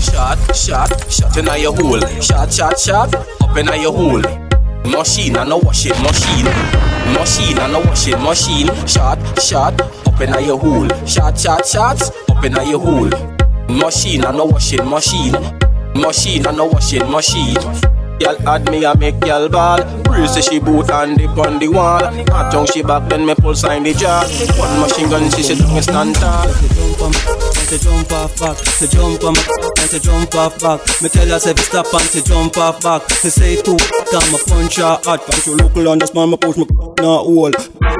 Shot, 0.00 0.54
shot, 0.54 1.10
shot 1.10 1.36
in 1.36 1.46
your 1.60 1.74
hole. 1.74 2.00
Shot, 2.20 2.52
shot, 2.52 2.78
shot, 2.78 3.14
up 3.14 3.56
in 3.56 3.66
your 3.80 3.92
hole. 3.92 4.22
Machine 4.84 5.36
and 5.36 5.52
a 5.52 5.58
washing 5.58 5.90
machine. 6.02 6.44
Machine 7.14 7.58
and 7.58 7.74
a 7.74 7.80
washing 7.80 8.22
machine. 8.22 8.68
Shot, 8.86 9.18
shot, 9.40 9.80
up 9.80 10.20
in 10.20 10.44
your 10.44 10.58
hole. 10.58 10.88
Shot, 11.04 11.36
shot, 11.38 11.66
shot, 11.66 12.00
up 12.30 12.44
in 12.44 12.52
your 12.68 12.78
hole. 12.78 13.10
Machine 13.68 14.24
and 14.24 14.38
a 14.38 14.44
washing 14.44 14.88
machine. 14.88 15.32
Machine 15.94 16.46
and 16.46 16.60
a 16.60 16.64
washing 16.64 17.10
machine. 17.10 17.97
Y'all 18.20 18.48
add 18.48 18.70
me, 18.70 18.84
I 18.84 18.94
make 18.94 19.24
y'all 19.24 19.48
ball. 19.48 19.78
Bruce 20.02 20.34
say 20.34 20.40
she 20.40 20.58
boot 20.58 20.90
and 20.90 21.16
dip 21.16 21.38
on 21.38 21.58
the 21.58 21.68
wall. 21.68 22.02
Hot 22.30 22.50
tongue 22.52 22.66
she 22.66 22.82
back, 22.82 23.08
then 23.08 23.24
me 23.24 23.34
pull 23.34 23.54
sign 23.54 23.84
the 23.84 23.94
jar. 23.94 24.24
One 24.58 24.80
machine 24.80 25.08
gun, 25.08 25.30
she 25.30 25.42
sit 25.42 25.60
and 25.60 25.84
stand 25.84 26.14
tall. 26.16 27.47
Say 27.68 27.76
jump 27.76 28.10
off 28.12 28.40
back, 28.40 28.56
say 28.56 28.86
jump 28.86 29.22
on 29.24 29.34
my 29.34 29.42
and 29.76 29.90
say 29.90 29.98
jump 29.98 30.34
off 30.36 30.58
back. 30.58 30.80
Me 31.02 31.08
tell 31.10 31.28
her 31.28 31.38
say 31.38 31.54
stop 31.56 31.92
and 31.92 32.00
say 32.00 32.22
jump 32.22 32.56
off 32.56 32.82
back. 32.82 33.02
Say 33.10 33.28
say 33.28 33.56
two, 33.60 33.76
come 34.10 34.34
a 34.34 34.38
punch 34.48 34.76
her 34.76 34.96
hot. 35.04 35.20
Punch 35.26 35.46
you 35.46 35.54
local 35.54 35.88
on 35.88 35.98
the 35.98 36.06
small, 36.06 36.26
me 36.26 36.38
push 36.38 36.56
me 36.56 36.64
now 36.98 37.18
hole. 37.18 37.52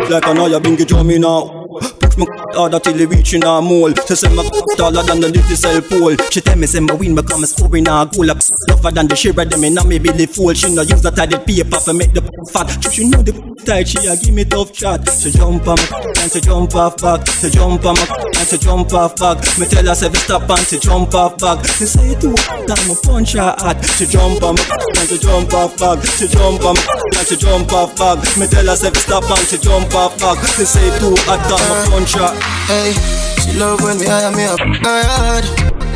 Like 0.08 0.26
an 0.26 0.38
eye, 0.38 0.58
bingy 0.58 0.86
jump 0.86 1.06
me 1.06 1.18
now. 1.18 1.66
Push 2.00 2.16
Me 2.18 2.26
harder 2.54 2.80
till 2.80 3.00
it 3.00 3.08
reaching 3.08 3.42
her 3.42 3.62
mole. 3.62 3.94
She 4.08 4.16
say 4.16 4.28
my 4.34 4.42
taller 4.76 5.04
than 5.04 5.20
the 5.20 5.28
little 5.30 5.54
cell 5.54 5.80
pole. 5.82 6.16
She 6.32 6.40
tell 6.40 6.56
me 6.56 6.66
say 6.66 6.80
my 6.80 6.94
win 6.94 7.14
become 7.14 7.44
a 7.44 7.46
scoring 7.46 7.86
a 7.86 8.10
goal. 8.10 8.30
Up 8.30 8.42
tougher 8.66 8.90
than 8.90 9.06
the 9.06 9.14
shiver 9.14 9.44
them 9.44 9.62
in 9.62 9.78
a 9.78 9.84
me 9.84 10.00
belly 10.00 10.26
fool. 10.26 10.52
She 10.52 10.74
no 10.74 10.82
use 10.82 11.02
that 11.02 11.18
added 11.18 11.46
paper 11.46 11.78
to 11.78 11.94
make 11.94 12.10
the 12.12 12.26
fat. 12.50 12.66
She 12.90 13.06
know 13.08 13.22
the 13.22 13.30
tight. 13.62 13.86
She 13.86 14.02
a 14.10 14.18
give 14.18 14.34
me 14.34 14.44
tough 14.44 14.74
shot. 14.74 15.06
She 15.06 15.30
jump 15.30 15.68
on 15.68 15.78
my 15.78 15.86
and 16.18 16.32
she 16.32 16.40
jump 16.40 16.74
off 16.74 16.98
back. 16.98 17.22
She 17.38 17.50
jump 17.54 17.86
on 17.86 17.94
my 17.94 18.06
and 18.34 18.48
she 18.50 18.58
jump 18.58 18.92
off 18.94 19.14
back. 19.14 19.38
Me 19.58 19.66
tell 19.66 19.86
her 19.86 19.94
say 19.94 20.12
stop 20.14 20.48
and 20.48 20.66
she 20.66 20.78
jump 20.78 21.12
off 21.14 21.36
back. 21.38 21.66
She 21.66 21.86
say 21.86 22.14
too 22.20 22.34
time 22.34 22.78
me 22.86 22.94
punch 23.02 23.32
her 23.34 23.54
hard. 23.58 23.84
She 23.98 24.06
jump 24.06 24.42
on 24.42 24.54
my 24.54 24.62
and 24.62 25.08
she 25.08 25.18
jump 25.18 25.52
off 25.52 25.76
back. 25.76 25.98
She 26.14 26.28
jump 26.28 26.62
on 26.62 26.74
my 26.78 27.18
and 27.18 27.26
she 27.26 27.36
jump 27.36 27.72
off 27.72 27.90
back. 27.98 28.22
Me 28.38 28.46
tell 28.46 28.66
her 28.66 28.76
say 28.76 28.92
stop 28.94 29.26
and 29.26 29.46
she 29.50 29.58
jump 29.58 29.92
off 29.94 30.14
back. 30.20 30.38
She 30.54 30.64
say 30.64 30.86
too 31.02 31.14
hot 31.26 31.42
time 31.50 31.58
me 31.58 31.90
punch 31.90 32.14
her. 32.14 32.30
Hey, 32.70 32.94
she 33.42 33.58
love 33.58 33.82
when 33.82 33.98
me 33.98 34.06
hire 34.06 34.30
me 34.30 34.44
up 34.46 34.62
hard. 34.86 35.44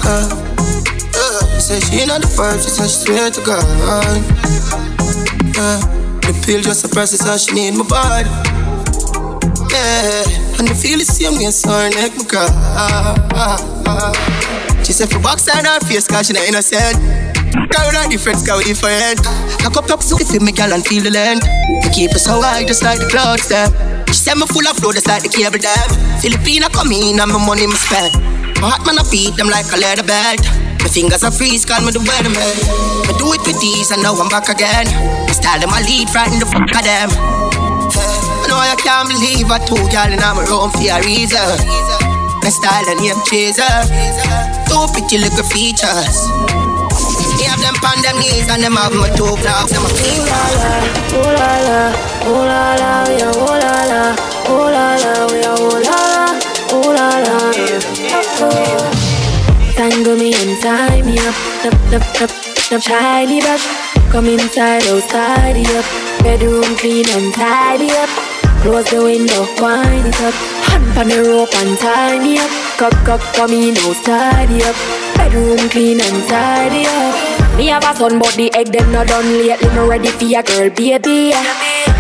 Uh, 0.03 0.27
uh, 1.15 1.61
say 1.63 1.79
she 1.79 2.05
not 2.05 2.21
the 2.21 2.27
first, 2.27 2.65
she 2.67 2.71
said 2.75 2.91
she 2.91 2.99
swear 3.07 3.31
to 3.31 3.41
God. 3.47 3.63
Uh, 5.55 5.79
the 6.23 6.35
pill 6.45 6.61
just 6.63 6.81
suppresses 6.81 7.21
how 7.21 7.37
she 7.37 7.55
need 7.55 7.79
my 7.79 7.87
body. 7.87 8.52
Yeah, 9.73 10.61
and 10.61 10.69
the 10.69 10.77
feel 10.77 11.01
the 11.01 11.09
same 11.09 11.41
way, 11.41 11.49
so 11.49 11.73
her 11.73 11.89
neck 11.89 12.13
me 12.13 12.29
cry. 12.29 12.45
She 14.85 14.93
said 14.93 15.09
for 15.09 15.17
box 15.25 15.49
her 15.49 15.57
her 15.57 15.81
face, 15.89 16.05
cause 16.05 16.29
she 16.29 16.37
not 16.37 16.45
innocent. 16.45 17.01
Girl, 17.73 17.89
we 17.89 17.97
not 17.97 18.13
different, 18.13 18.45
cause 18.45 18.61
we 18.61 18.77
different. 18.77 19.25
Cock 19.65 19.81
up 19.81 19.89
top, 19.89 20.05
so 20.05 20.21
if 20.21 20.29
me 20.45 20.53
girl 20.53 20.77
and 20.77 20.85
feel 20.85 21.01
the 21.01 21.09
land. 21.09 21.41
We 21.81 21.89
keep 21.89 22.13
us 22.13 22.29
so 22.29 22.45
high, 22.45 22.69
just 22.69 22.85
like 22.85 23.01
the 23.01 23.09
clouds 23.09 23.49
there. 23.49 23.65
She 24.13 24.21
said 24.21 24.37
me 24.37 24.45
full 24.45 24.69
of 24.69 24.77
flow, 24.77 24.93
just 24.93 25.09
like 25.09 25.25
the 25.25 25.33
cable 25.33 25.57
dam. 25.57 25.89
Filipina 26.21 26.69
come 26.69 26.93
in 26.93 27.17
and 27.17 27.33
my 27.33 27.41
money 27.41 27.65
me 27.65 27.73
spend. 27.73 28.13
My 28.61 28.77
heart 28.77 28.85
man 28.85 29.01
I 29.01 29.09
beat 29.09 29.41
them 29.41 29.49
like 29.49 29.73
a 29.73 29.81
leather 29.81 30.05
belt. 30.05 30.45
My 30.85 30.93
fingers 30.93 31.25
are 31.25 31.33
freeze, 31.33 31.65
call 31.65 31.81
me 31.81 31.97
the 31.97 32.05
weatherman. 32.05 32.57
I 33.09 33.13
do 33.17 33.33
it 33.33 33.41
with 33.49 33.57
these 33.57 33.89
and 33.89 34.05
now 34.05 34.13
I'm 34.21 34.29
back 34.29 34.53
again. 34.53 34.85
My 35.25 35.33
style 35.33 35.65
them 35.65 35.73
I 35.73 35.81
lead, 35.81 36.13
frighten 36.13 36.37
the 36.37 36.45
fuck 36.45 36.69
of 36.69 36.85
them. 36.85 37.09
Know 38.53 38.61
I 38.61 38.77
can't 38.77 39.09
believe 39.09 39.49
I 39.49 39.57
two 39.65 39.81
girl 39.89 40.13
in 40.13 40.21
my 40.21 40.45
room 40.45 40.69
for 40.77 40.85
a 40.85 41.01
reason. 41.01 41.41
My 42.45 42.53
style 42.53 42.85
and 42.85 43.01
name 43.01 43.17
chaser. 43.25 43.65
Two 44.69 44.85
pretty 44.93 45.17
little 45.25 45.41
features. 45.41 46.29
Me 47.41 47.49
have 47.49 47.65
them 47.65 47.81
on 47.81 47.97
them 48.05 48.21
knees 48.21 48.53
and 48.53 48.61
them 48.61 48.77
have 48.77 48.93
my 48.93 49.09
two 49.17 49.33
flags. 49.41 49.73
Them 49.73 49.81
a 49.81 49.89
Ooh 49.89 50.21
la 50.29 50.45
la, 50.53 50.69
ooh 51.17 51.33
la 51.33 51.65
la, 51.65 51.97
ooh 52.29 52.45
la 52.45 52.77
la, 52.77 52.93
we 53.09 53.25
are 53.25 53.33
ooh 53.33 53.57
la 53.57 53.89
la, 53.89 54.13
ooh 54.53 54.69
la 54.69 55.01
la, 55.01 55.13
we 55.33 55.41
are 55.49 55.57
ooh 55.57 55.81
la 55.81 55.97
la, 56.13 56.37
ooh 56.77 56.93
la 56.93 57.09
la. 57.25 57.57
Oh. 58.37 58.85
Tangle 59.73 60.13
me 60.21 60.29
and 60.37 60.61
tie 60.61 61.01
me 61.01 61.17
up, 61.25 61.33
up, 61.65 61.73
up, 61.97 62.05
up, 62.21 62.33
up, 62.69 62.83
shiny 62.85 63.41
brush. 63.41 63.65
Come 64.13 64.27
inside, 64.27 64.85
outside 64.93 65.57
up. 65.73 65.89
Bedroom 66.23 66.77
clean 66.77 67.09
and 67.09 67.33
tidy 67.33 67.89
up. 67.93 68.32
Close 68.63 68.89
the 68.91 69.03
window, 69.03 69.43
wind 69.61 70.07
it 70.07 70.21
up. 70.23 70.35
Hand 70.71 70.97
on 70.97 71.09
the 71.09 71.29
rope 71.29 71.53
and 71.57 71.77
tie 71.81 72.21
me 72.21 72.39
up. 72.39 72.49
Cock, 72.79 72.95
cock, 73.05 73.21
come 73.35 73.51
in, 73.51 73.77
outside 73.79 74.49
up. 74.63 74.77
Bedroom 75.17 75.69
clean 75.69 76.01
and 76.01 76.29
tidy 76.29 76.87
up. 76.87 77.52
Me 77.57 77.67
have 77.69 77.85
a 77.85 77.95
son, 77.95 78.19
but 78.19 78.35
the 78.35 78.53
egg 78.55 78.69
them 78.69 78.91
not 78.93 79.07
done 79.09 79.27
lately. 79.39 79.69
Me 79.69 79.87
ready 79.87 80.09
for 80.09 80.25
your 80.25 80.43
girl, 80.43 80.71
baby. 80.71 81.33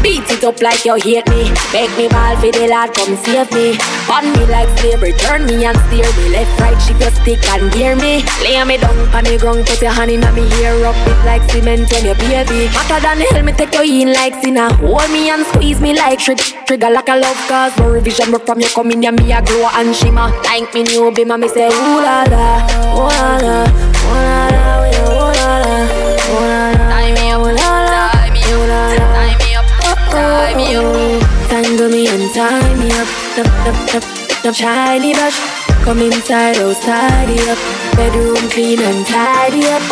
Beat 0.03 0.27
it 0.27 0.43
up 0.43 0.61
like 0.61 0.85
you 0.85 0.95
hate 0.95 1.29
me. 1.31 1.47
Make 1.73 1.95
me 1.97 2.09
ball 2.09 2.35
for 2.41 2.51
the 2.51 2.67
lad, 2.67 2.91
come 2.95 3.15
save 3.23 3.53
me. 3.53 3.79
Bond 4.09 4.27
me 4.35 4.43
like 4.51 4.67
slavery, 4.81 5.13
turn 5.13 5.47
me 5.47 5.65
and 5.65 5.79
steer 5.87 6.09
me. 6.19 6.35
Left, 6.35 6.51
right, 6.59 6.75
shift 6.83 7.01
your 7.01 7.11
stick 7.23 7.39
and 7.55 7.71
gear 7.71 7.95
me. 7.95 8.25
Lay 8.43 8.59
me 8.65 8.79
down 8.79 8.99
on 9.15 9.23
the 9.23 9.39
ground, 9.39 9.65
put 9.67 9.81
your 9.81 9.93
hand 9.93 10.11
in 10.11 10.21
me 10.35 10.49
hair, 10.59 10.75
up 10.85 10.97
it 11.07 11.21
like 11.25 11.45
cement 11.51 11.87
when 11.93 12.05
you 12.07 12.15
baby. 12.19 12.67
Hotter 12.75 12.99
than 12.99 13.21
hell, 13.31 13.43
me 13.45 13.53
take 13.53 13.75
you 13.75 14.03
in 14.03 14.13
like 14.13 14.35
sinner. 14.43 14.73
Hold 14.83 15.11
me 15.13 15.31
and 15.31 15.47
squeeze 15.47 15.81
me 15.81 15.95
like 15.95 16.19
trigger, 16.19 16.43
trigger 16.67 16.91
like 16.91 17.09
a 17.09 17.17
love 17.17 17.39
cause. 17.47 17.77
No 17.79 17.91
revision, 17.91 18.33
but 18.33 18.45
from 18.45 18.61
you 18.61 18.69
coming 18.75 18.99
in, 18.99 19.03
yeah, 19.03 19.11
me 19.13 19.31
a 19.31 19.41
glow 19.43 19.71
and 19.75 19.95
shimmer. 19.95 20.33
Like 20.43 20.75
me 20.75 20.83
new 20.83 21.13
bimmer, 21.13 21.39
me 21.39 21.47
say 21.47 21.69
ooh 21.69 22.03
la 22.03 22.25
la, 22.27 22.67
ooh 22.99 23.07
la 23.07 23.37
la, 23.39 23.57
ooh 23.71 24.19
la 24.19 24.49
la, 24.51 24.62
tie 32.33 32.75
me 32.77 32.89
up, 32.93 33.09
up, 33.39 33.47
up, 33.69 33.95
up, 33.95 34.47
up, 34.47 34.55
shiny 34.55 35.13
brush. 35.13 35.39
Come 35.85 36.01
inside, 36.01 36.57
oh, 36.59 36.71
outside 36.71 37.29
up. 37.49 37.59
Bedroom 37.97 38.49
clean 38.49 38.81
and 38.81 39.07
tidy 39.07 39.67
up. 39.67 39.83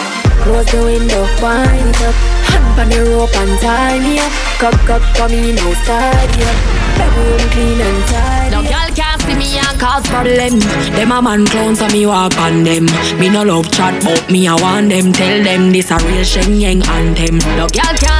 Close 0.41 0.67
the 0.73 0.81
window, 0.83 1.29
wind 1.43 1.95
it 1.95 2.01
up. 2.01 2.15
Hand 2.49 2.81
on 2.81 2.89
the 2.89 3.11
rope 3.11 3.37
and 3.37 3.61
tie 3.61 3.99
me 3.99 4.19
up. 4.19 4.33
Cock, 4.57 4.79
cock, 4.87 5.03
come 5.17 5.33
in, 5.33 5.59
oh, 5.59 5.69
outside 5.69 6.43
up. 6.49 6.81
Bedroom 6.97 7.51
clean 7.53 7.81
and 7.81 8.05
tidy 8.09 8.51
No 8.57 8.63
girl 8.63 8.91
can't 8.97 9.21
see 9.23 9.37
me 9.37 9.59
and 9.59 9.79
cause 9.79 10.07
problem. 10.09 10.61
Them 10.97 11.13
a 11.13 11.21
man 11.21 11.47
clown 11.47 11.77
so 11.77 11.89
me 11.89 12.07
walk 12.07 12.37
on 12.39 12.65
them. 12.65 12.87
Me 13.19 13.29
no 13.29 13.43
love 13.43 13.71
chat 13.71 14.03
but 14.03 14.31
me 14.31 14.49
I 14.49 14.55
want 14.55 14.89
them. 14.89 15.13
Tell 15.13 15.43
them 15.45 15.73
this 15.73 15.91
a 15.91 15.99
real 16.07 16.25
Shen 16.25 16.57
Yeng 16.57 16.83
anthem. 16.89 17.39
No 17.57 17.69
girl 17.69 17.97
can't 18.01 18.20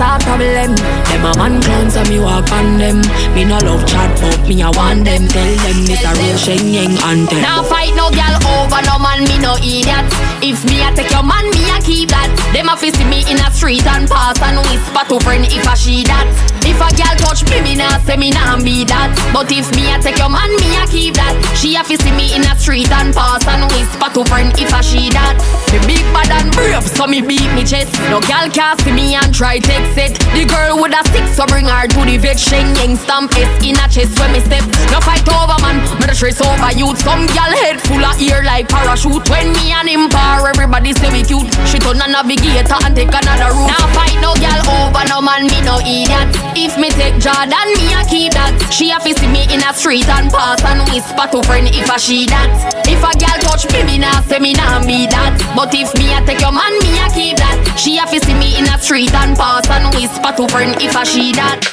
start 0.00 0.24
problem. 0.24 0.72
Them 1.12 1.28
a 1.28 1.32
man 1.36 1.60
clown 1.60 1.90
so 1.92 2.00
me 2.08 2.16
walk 2.18 2.48
on 2.56 2.80
them. 2.80 3.04
Me 3.36 3.44
no 3.44 3.60
love 3.60 3.84
chat 3.84 4.08
but 4.16 4.40
me 4.48 4.56
I 4.64 4.72
want 4.72 5.04
them. 5.04 5.28
Tell 5.28 5.52
them 5.60 5.84
this 5.84 6.00
a 6.00 6.16
real 6.16 6.38
Shen 6.40 6.72
Yeng 6.72 6.96
anthem. 7.04 7.44
Now 7.44 7.60
fight 7.60 7.92
no 7.92 8.08
girl 8.08 8.36
over 8.48 8.80
no 8.88 8.96
man, 8.96 9.28
me 9.28 9.36
no 9.36 9.60
idiot. 9.60 10.08
If 10.40 10.64
me 10.64 10.80
a 10.80 10.88
take 10.96 11.12
your 11.12 11.20
man, 11.20 11.44
me 11.52 11.68
a 11.68 11.76
keep 11.84 12.08
that. 12.08 12.32
Them 12.56 12.72
a 12.72 12.80
see 12.80 12.96
me 13.12 13.28
in 13.28 13.36
a 13.44 13.52
street 13.52 13.84
and 13.84 14.08
pass 14.08 14.40
and 14.40 14.64
whisper 14.72 15.04
to 15.12 15.20
friend 15.20 15.44
if 15.44 15.68
a 15.68 15.76
she 15.76 16.08
that. 16.08 16.24
If 16.64 16.80
a 16.80 16.88
girl 16.96 17.16
touch 17.20 17.44
me, 17.52 17.60
me 17.60 17.76
nah 17.76 18.00
say 18.00 18.16
me 18.16 18.32
nah 18.32 18.56
be 18.56 18.88
that. 18.88 19.12
But 19.36 19.52
if 19.52 19.68
me 19.76 19.92
a 19.92 20.00
take 20.00 20.16
your 20.16 20.32
man, 20.32 20.48
me 20.64 20.80
a 20.80 20.88
keep 20.88 21.20
that. 21.20 21.36
She 21.52 21.76
a 21.76 21.84
see 21.84 22.00
me 22.16 22.32
in 22.32 22.48
a 22.48 22.56
street 22.56 22.88
and 22.88 23.12
pass 23.12 23.44
and 23.44 23.68
whisper 23.68 24.08
to 24.16 24.24
friend 24.32 24.48
if 24.56 24.72
a 24.72 24.80
she 24.80 25.12
that. 25.12 25.36
Me 25.76 25.78
big 25.84 26.04
bad 26.16 26.32
and 26.40 26.48
brave, 26.56 26.88
so 26.88 27.04
me 27.04 27.20
beat 27.20 27.52
me 27.52 27.68
chest. 27.68 27.92
No 28.08 28.24
girl 28.24 28.48
can 28.48 28.80
see 28.80 28.96
me 28.96 29.12
and 29.12 29.28
try 29.28 29.60
take 29.60 29.89
it. 29.96 30.14
The 30.36 30.44
girl 30.46 30.82
with 30.82 30.94
a 30.94 31.02
stick, 31.08 31.26
so 31.32 31.46
bring 31.46 31.66
her 31.66 31.86
to 31.86 32.00
the 32.04 32.16
vet. 32.18 32.38
Shen 32.38 32.74
Yeng 32.76 32.96
stamp 32.96 33.32
S 33.34 33.50
in 33.64 33.78
a 33.78 33.86
chest 33.88 34.18
when 34.18 34.32
me 34.32 34.40
step. 34.40 34.64
No 34.92 35.00
fight 35.00 35.26
over 35.28 35.58
man, 35.62 35.82
me 35.98 36.06
the 36.06 36.14
stress 36.14 36.40
over 36.40 36.72
youth. 36.74 36.98
Some 37.02 37.26
girl 37.30 37.52
head 37.64 37.80
full 37.80 38.02
of 38.02 38.16
ear 38.20 38.42
like 38.44 38.68
parachute. 38.68 39.28
When 39.28 39.52
me 39.52 39.72
and 39.72 39.88
him 39.88 40.08
par, 40.08 40.46
everybody 40.48 40.92
say 40.94 41.10
we 41.10 41.22
cute. 41.22 41.48
She 41.68 41.78
turn 41.78 42.00
a 42.00 42.06
navigator 42.08 42.78
and 42.82 42.94
take 42.94 43.12
another 43.12 43.50
route. 43.54 43.70
Now 43.70 43.86
fight 43.94 44.18
no 44.22 44.34
girl 44.38 44.60
over 44.86 45.04
no 45.08 45.20
man, 45.20 45.46
me 45.46 45.58
no 45.62 45.78
idiot. 45.80 46.28
If 46.56 46.78
me 46.78 46.90
take 46.90 47.18
Jordan, 47.20 47.68
me 47.76 47.92
a 47.94 48.02
keep 48.06 48.32
that. 48.34 48.54
She 48.72 48.90
a 48.90 48.98
see 49.00 49.26
me 49.28 49.46
in 49.52 49.62
a 49.62 49.72
street 49.74 50.08
and 50.08 50.30
pass 50.30 50.62
and 50.64 50.82
whisper 50.90 51.26
to 51.30 51.42
friend 51.46 51.68
if 51.68 51.88
a 51.88 51.98
she 51.98 52.26
that. 52.26 52.79
If 53.00 53.06
a 53.06 53.16
girl 53.16 53.38
touch 53.40 53.72
me, 53.72 53.82
me 53.84 53.98
nah 53.98 54.20
say 54.20 54.38
me 54.38 54.52
nah 54.52 54.84
be 54.84 55.06
that. 55.06 55.32
But 55.56 55.72
if 55.72 55.88
me 55.96 56.12
a 56.12 56.20
take 56.26 56.42
your 56.42 56.52
man, 56.52 56.76
me 56.84 57.00
a 57.00 57.08
keep 57.08 57.38
that. 57.38 57.56
She 57.80 57.96
a 57.96 58.04
fi 58.06 58.18
see 58.18 58.34
me 58.34 58.58
in 58.58 58.68
a 58.68 58.76
street 58.78 59.14
and 59.14 59.34
pass 59.34 59.64
and 59.70 59.88
whisper 59.94 60.36
to 60.36 60.46
friend 60.52 60.76
if 60.82 60.94
a 60.94 61.06
she 61.06 61.32
that. 61.32 61.64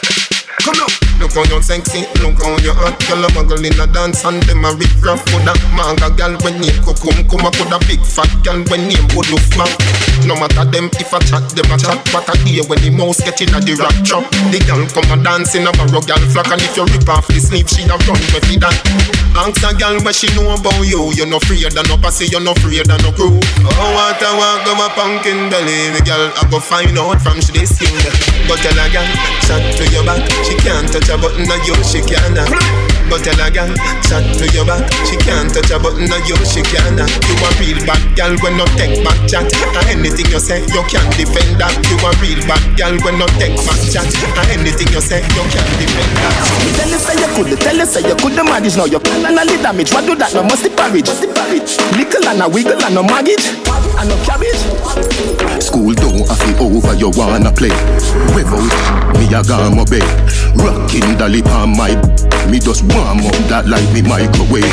Come 0.63 0.79
on. 0.79 1.06
Look 1.19 1.33
how 1.33 1.43
you 1.49 1.61
sexy, 1.61 2.05
look 2.21 2.37
how 2.41 2.57
you 2.61 2.73
hot. 2.77 2.93
Girl 3.09 3.25
a 3.25 3.27
muggle 3.33 3.65
in 3.65 3.73
a 3.81 3.87
dance 3.89 4.23
and 4.25 4.41
them 4.45 4.65
a 4.65 4.71
rip 4.77 4.93
rough. 5.01 5.25
Coulda 5.33 5.53
manga 5.73 6.13
girl 6.13 6.37
when 6.45 6.61
name 6.61 6.77
Kukum 6.85 7.25
Kuma 7.25 7.49
coulda 7.57 7.81
big 7.89 8.01
fat 8.05 8.29
girl 8.45 8.61
when 8.69 8.85
name 8.85 9.07
Woodoof 9.17 9.49
man 9.57 9.69
No 10.29 10.37
matter 10.37 10.65
them 10.69 10.93
if 11.01 11.09
a 11.09 11.19
chat, 11.25 11.41
them 11.57 11.73
a 11.73 11.77
chat. 11.77 11.97
But 12.13 12.29
I 12.29 12.37
hear 12.45 12.61
when 12.69 12.77
the 12.85 12.93
mouse 12.93 13.17
get 13.25 13.41
in 13.41 13.49
a 13.49 13.59
the 13.59 13.73
rap 13.81 13.97
trap. 14.05 14.29
The 14.53 14.61
girl 14.69 14.85
come 14.93 15.09
a 15.09 15.17
dance 15.23 15.57
in 15.57 15.65
a 15.65 15.71
barrow 15.73 16.05
girl 16.05 16.21
flock 16.29 16.53
And 16.53 16.61
if 16.61 16.77
you 16.77 16.85
rip 16.85 17.09
off 17.09 17.25
the 17.27 17.41
sleeve, 17.41 17.69
she 17.69 17.89
a 17.89 17.97
run 18.05 18.21
with 18.29 18.45
it. 18.53 18.61
That 18.61 18.77
Ask 19.37 19.61
a 19.65 19.73
girl 19.73 19.97
what 20.05 20.13
she 20.13 20.29
know 20.37 20.53
about 20.53 20.81
you. 20.85 21.13
You 21.17 21.25
no 21.25 21.37
afraid 21.37 21.65
of 21.65 21.85
no 21.89 21.97
pussy, 21.97 22.29
you 22.29 22.41
no 22.41 22.53
afraid 22.53 22.89
of 22.89 23.01
no 23.01 23.09
crew. 23.13 23.37
Oh, 23.65 23.89
what 23.93 24.21
a 24.21 24.29
walk 24.37 24.65
go 24.65 24.73
a 24.77 24.87
pumpkin 24.93 25.49
belly. 25.49 25.93
The 25.97 26.01
girl 26.05 26.29
I 26.33 26.45
go 26.49 26.61
find 26.61 26.97
out 26.97 27.21
from 27.21 27.41
she 27.41 27.53
this 27.57 27.73
you 27.81 27.89
But 28.45 28.61
tell 28.61 28.77
a 28.77 28.85
girl, 28.89 29.09
chat 29.45 29.61
to 29.81 29.83
your 29.89 30.05
back. 30.05 30.21
She 30.45 30.53
can't 30.61 30.89
touch 30.89 31.06
a 31.09 31.17
button 31.17 31.49
on 31.49 31.63
you, 31.65 31.75
she 31.83 32.01
can't 32.01 32.96
But 33.07 33.23
tell 33.23 33.39
a 33.39 33.47
girl, 33.51 33.71
chat 34.07 34.25
to 34.39 34.45
your 34.55 34.65
back. 34.65 34.87
She 35.05 35.15
can't 35.21 35.51
touch 35.51 35.71
a 35.71 35.77
button 35.79 36.09
on 36.09 36.21
you, 36.25 36.35
she 36.47 36.63
can't 36.65 36.97
You 36.97 37.35
a 37.37 37.49
real 37.59 37.79
bad 37.85 38.01
girl 38.15 38.33
when 38.41 38.57
no 38.57 38.65
take 38.79 39.03
back 39.03 39.19
chat. 39.29 39.47
And 39.77 39.87
anything 39.91 40.27
you 40.31 40.39
say, 40.39 40.63
you 40.63 40.83
can't 40.87 41.11
defend 41.19 41.59
that. 41.59 41.75
You 41.91 41.97
a 42.01 42.09
real 42.23 42.41
bad 42.47 42.63
girl 42.79 42.95
when 43.03 43.19
no 43.19 43.27
take 43.37 43.55
back 43.67 43.79
chat. 43.91 44.07
And 44.39 44.47
anything 44.59 44.89
you 44.89 45.01
say, 45.03 45.21
you 45.21 45.43
can't 45.51 45.73
defend 45.77 46.13
that. 46.19 46.35
Tell 46.79 46.93
us 46.95 47.03
say 47.05 47.15
you 47.19 47.29
could, 47.35 47.51
tell 47.59 47.79
us 47.81 47.93
say 47.93 48.01
you 48.07 48.15
could. 48.15 48.37
Manage 48.37 48.77
Now 48.77 48.85
you 48.85 48.99
plan 48.99 49.25
and 49.25 49.39
a 49.39 49.43
little 49.43 49.63
damage. 49.63 49.91
What 49.91 50.05
do 50.05 50.15
that? 50.15 50.31
No 50.33 50.43
must 50.43 50.63
porridge. 50.77 51.09
Little 51.97 52.27
and 52.29 52.41
a 52.41 52.47
wiggle 52.47 52.77
and 52.83 52.95
no 52.95 53.03
maggage 53.03 53.49
And 53.97 54.07
no 54.07 54.15
cabbage. 54.23 54.61
School 55.63 55.93
don't 55.97 56.21
have 56.27 56.43
it 56.47 56.59
over, 56.61 56.93
you 56.93 57.09
wanna 57.17 57.51
play. 57.51 57.73
Wave 58.37 58.47
out, 58.53 58.71
me 59.17 59.25
a 59.33 59.41
got 59.43 59.73
my 59.73 59.83
bed. 59.89 60.05
Rocking 60.55 61.17
dolly 61.17 61.41
on 61.49 61.75
my, 61.75 61.95
me 62.47 62.59
just 62.59 62.85
Warm 62.97 63.21
up 63.29 63.37
that 63.45 63.69
like 63.69 63.85
me 63.93 64.01
microwave. 64.01 64.65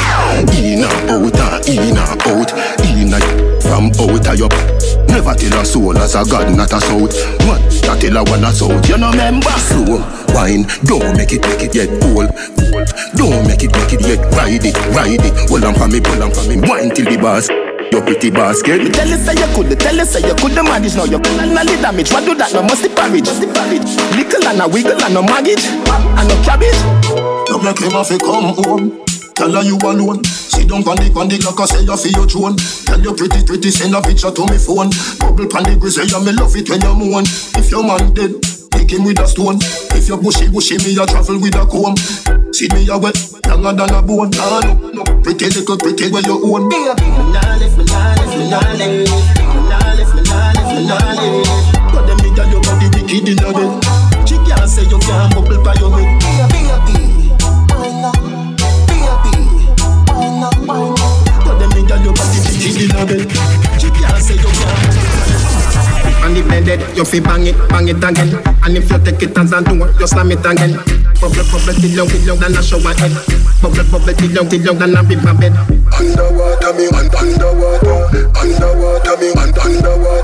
In 0.57 0.81
and 0.81 1.13
out 1.13 1.37
and 1.37 1.69
in 1.69 1.93
and 1.93 2.21
out. 2.25 2.51
In 2.89 3.13
and 3.13 3.25
from 3.61 3.93
out 4.01 4.25
of 4.25 4.39
your 4.41 4.49
Never 5.13 5.37
tell 5.37 5.61
a 5.61 5.65
soul 5.65 5.97
as 5.99 6.17
a 6.17 6.25
god, 6.25 6.49
not 6.57 6.73
a 6.73 6.81
south. 6.81 7.13
What? 7.45 7.61
That 7.85 8.01
tell 8.01 8.17
a 8.17 8.25
one 8.25 8.43
a 8.43 8.51
south. 8.51 8.89
You 8.89 8.97
know 8.97 9.13
member 9.13 9.53
slow 9.61 10.01
wine. 10.33 10.65
Don't 10.89 11.13
make 11.21 11.37
it, 11.37 11.45
make 11.45 11.69
it 11.69 11.77
yet 11.77 11.93
cool. 12.01 12.25
Don't 13.13 13.45
make 13.45 13.61
it, 13.61 13.71
make 13.77 13.93
it 13.93 14.03
yet 14.09 14.25
ride 14.33 14.65
it, 14.65 14.77
ride 14.97 15.21
it. 15.21 15.35
Hold 15.53 15.69
on 15.69 15.77
for 15.77 15.87
me, 15.87 16.01
pull 16.01 16.25
on 16.25 16.33
for 16.33 16.49
me. 16.49 16.57
Wine 16.65 16.97
till 16.97 17.05
the 17.05 17.21
boss. 17.21 17.53
Your 17.93 18.03
pretty 18.03 18.31
basket. 18.33 18.83
Me 18.83 18.91
tell 18.91 19.07
you 19.07 19.21
say 19.21 19.37
you 19.37 19.49
could, 19.53 19.69
tell 19.79 19.95
you 19.95 20.09
say 20.09 20.25
you 20.25 20.35
could 20.35 20.57
the 20.57 20.65
manage. 20.65 20.97
Now 20.97 21.05
you 21.05 21.21
can 21.21 21.45
and 21.45 21.69
the 21.69 21.77
damage. 21.77 22.11
What 22.11 22.25
do 22.25 22.35
that? 22.41 22.57
No 22.57 22.65
must 22.65 22.83
the 22.83 22.89
porridge, 22.89 23.29
must 23.29 23.45
the 23.45 23.53
porridge. 23.53 23.87
Little 24.17 24.49
and 24.49 24.65
a 24.65 24.67
wiggle 24.67 24.97
and 24.97 25.13
no 25.13 25.23
maggage, 25.23 25.69
and 25.69 26.25
no 26.25 26.37
cabbage. 26.43 27.34
You 27.55 27.63
make 27.63 27.79
him 27.79 27.95
have 27.95 28.11
to 28.11 28.19
come 28.19 28.51
home. 28.67 28.99
Tell 29.39 29.55
her 29.55 29.63
you 29.63 29.79
alone. 29.79 30.27
Sit 30.27 30.67
down 30.67 30.83
on 30.91 30.99
the 30.99 31.07
on 31.15 31.31
the 31.31 31.39
clock, 31.39 31.63
I 31.63 31.71
say 31.71 31.87
you 31.87 31.95
feel 31.95 32.11
your 32.11 32.27
throne. 32.27 32.59
Tell 32.59 32.99
you 32.99 33.15
pretty 33.15 33.47
pretty, 33.47 33.71
send 33.71 33.95
a 33.95 34.03
picture 34.03 34.35
to 34.35 34.43
me 34.51 34.59
phone. 34.59 34.91
Bubble 35.23 35.47
pan 35.47 35.63
the 35.63 35.79
grizzly, 35.79 36.11
me 36.27 36.35
love 36.35 36.51
it 36.59 36.67
when 36.67 36.83
you 36.83 36.95
moan. 36.99 37.23
If 37.55 37.71
your 37.71 37.87
man 37.87 38.11
dead, 38.11 38.43
take 38.75 38.91
him 38.91 39.07
with 39.07 39.23
a 39.23 39.27
stone. 39.31 39.63
If 39.95 40.11
you 40.11 40.19
bushy 40.19 40.51
bushy, 40.51 40.83
me 40.83 40.99
a 40.99 41.07
travel 41.07 41.39
with 41.39 41.55
a 41.55 41.63
comb. 41.63 41.95
See 42.51 42.67
me 42.75 42.91
a 42.91 42.99
wet, 42.99 43.15
younger 43.47 43.71
than 43.71 43.95
a 43.95 44.03
bone. 44.03 44.35
Nah, 44.35 44.59
no, 44.75 44.91
no, 44.91 45.03
pretty 45.23 45.47
little 45.55 45.79
pretty 45.79 46.11
where 46.11 46.27
you 46.27 46.35
own. 46.35 46.67
Me 46.67 46.91
a 46.91 46.99
me 46.99 47.07
nah 47.31 47.55
live, 47.55 47.79
me 47.79 47.87
nah 47.87 48.19
live, 48.19 48.35
me 48.35 48.51
nah 48.51 48.67
live, 48.75 48.99
me 48.99 49.63
nah 49.71 49.95
live, 49.95 50.11
me 50.11 50.23
nah 50.27 50.59
live, 50.59 50.71
me 50.75 50.81
nah 50.91 51.07
live. 51.23 51.47
But 51.95 52.03
them 52.11 52.19
girl, 52.35 52.51
your 52.51 52.63
body 52.67 52.91
wicked 52.99 53.31
in 53.31 53.39
a 53.47 53.55
bed. 53.55 53.71
She 54.27 54.43
can't 54.43 54.67
say 54.67 54.91
you 54.91 54.99
can't 55.07 55.31
bubble 55.31 55.63
by 55.63 55.79
your 55.79 55.95
head. 55.95 56.14
Wicked 63.05 63.31
in 63.31 63.37
a 63.37 63.61
bed. 63.61 63.81
She 63.81 63.89
can't 63.91 64.23
say 64.23 64.35
you 64.35 64.49
can't. 64.49 66.25
And 66.25 66.37
if 66.39 66.49
they 66.49 66.65
dead, 66.65 66.97
you 66.97 67.05
fi 67.05 67.21
bang 67.21 67.47
it, 67.47 67.57
bang 67.69 67.89
it 67.89 67.97
again. 68.03 68.41
And 68.65 68.77
if 68.77 68.89
you 68.91 68.99
take 69.05 69.23
it 69.23 69.37
as 69.37 69.53
a 69.53 69.61
door, 69.63 69.93
you 70.01 70.07
slam 70.07 70.31
it 70.33 70.41
again. 70.45 70.73
Bubble, 71.21 71.45
bubble, 71.53 71.75
till 71.77 71.91
you, 71.91 72.07
till 72.09 72.21
you, 72.25 72.37
than 72.37 72.57
a 72.57 72.63
shower 72.63 72.95
head. 72.97 73.13
Bubble, 73.61 73.85
bubble, 73.93 74.15
till 74.15 74.31
you, 74.33 74.45
till 74.49 74.61
you, 74.61 74.73
than 74.75 74.97
a 74.97 75.03
river 75.05 75.35
bed. 75.37 75.53
Underwater 75.95 76.73
me, 76.75 76.87
un- 76.89 77.13
underwater, 77.13 78.09
underwater 78.41 79.17
me, 79.21 79.29
un- 79.37 79.53
underwater, 79.53 79.69
underwater 79.69 80.24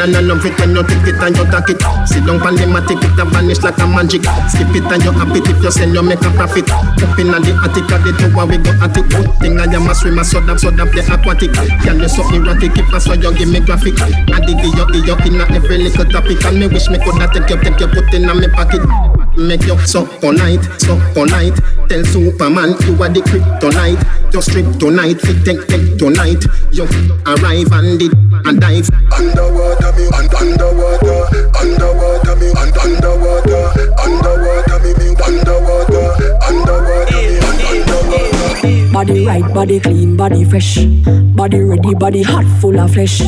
underwater. 0.00 0.06
No, 0.06 0.06
no, 0.06 0.20
no, 0.20 0.34
no, 0.34 0.40
pretend 0.40 0.76
you 0.76 0.82
take 0.82 1.08
it 1.08 1.22
and 1.22 1.36
you 1.36 1.46
take 1.50 1.70
it. 1.74 1.80
Sit 2.06 2.24
down 2.26 2.38
pan 2.40 2.54
the 2.56 2.66
matic, 2.66 3.02
it 3.02 3.18
a 3.18 3.24
vanish 3.24 3.62
like 3.62 3.78
a 3.78 3.86
magic. 3.86 4.22
Skip 4.48 4.74
it 4.74 4.86
and 4.86 5.02
you 5.02 5.12
happy 5.12 5.40
if 5.44 5.62
you 5.62 5.70
sell, 5.70 5.88
you 5.88 6.02
make 6.02 6.22
a 6.22 6.30
profit. 6.32 6.70
Up 6.70 7.18
in 7.18 7.28
the 7.28 7.52
attic, 7.64 7.90
at 7.90 8.02
the 8.04 8.12
tower, 8.16 8.46
we 8.46 8.58
go 8.58 8.70
at 8.78 8.96
it. 8.96 9.06
Good 9.08 9.28
thing 9.40 9.58
I 9.58 9.66
am 9.70 9.88
a 9.88 9.94
swimmer, 9.94 10.24
so 10.24 10.40
that, 10.40 10.60
so 10.60 10.70
that 10.70 10.88
the 10.92 11.02
aquatic. 11.02 11.52
Girl, 11.84 11.98
you 11.98 12.08
so 12.08 12.22
erratic, 12.34 12.78
if 12.78 12.88
that's 12.90 13.08
why 13.08 13.18
you 13.18 13.32
give 13.34 13.50
me 13.50 13.60
graphic. 13.60 13.98
I 14.00 14.40
dig 14.44 14.62
you, 14.62 14.72
you 14.72 15.16
in 15.26 15.40
a 15.40 15.44
every 15.50 15.78
little 15.78 16.06
topic, 16.06 16.44
and 16.44 16.58
me 16.60 16.66
wish 16.68 16.88
me 16.88 16.98
coulda 16.98 17.28
take 17.32 17.50
you, 17.50 17.58
take 17.58 17.80
you, 17.80 17.88
put 17.88 18.12
in 18.14 18.26
me 18.26 18.48
pocket. 18.48 18.82
Make 19.36 19.66
you 19.66 19.78
so 19.86 20.06
polite, 20.18 20.64
so 20.80 20.98
polite. 21.14 21.54
Tell 21.88 22.04
Superman 22.04 22.74
you 22.84 22.98
are 23.02 23.08
the 23.08 23.22
kryptonite. 23.22 24.02
Just 24.30 24.50
strip 24.50 24.66
tonight, 24.78 25.20
fit 25.20 25.44
take 25.44 25.66
take 25.66 25.96
tonight. 25.98 26.44
You 26.72 26.84
arrive 27.26 27.72
and 27.72 27.98
did 27.98 28.12
and 28.44 28.60
dive. 28.60 28.88
Underwater 29.16 29.92
me, 29.96 30.04
un- 30.12 30.28
underwater, 30.36 31.18
underwater 31.58 32.36
me, 32.36 32.48
un- 32.52 32.72
underwater, 32.84 33.62
underwater 34.04 34.78
me, 34.84 34.92
me, 35.00 35.08
underwater, 35.26 36.06
underwater 36.46 37.16
me, 37.16 37.38
un- 37.38 37.62
underwater. 37.72 38.92
Body 38.92 39.26
right, 39.26 39.54
body 39.54 39.80
clean, 39.80 40.16
body 40.16 40.44
fresh. 40.44 40.78
Body 41.34 41.60
ready, 41.60 41.94
body 41.94 42.22
hot, 42.22 42.44
full 42.60 42.78
of 42.78 42.92
flesh. 42.92 43.22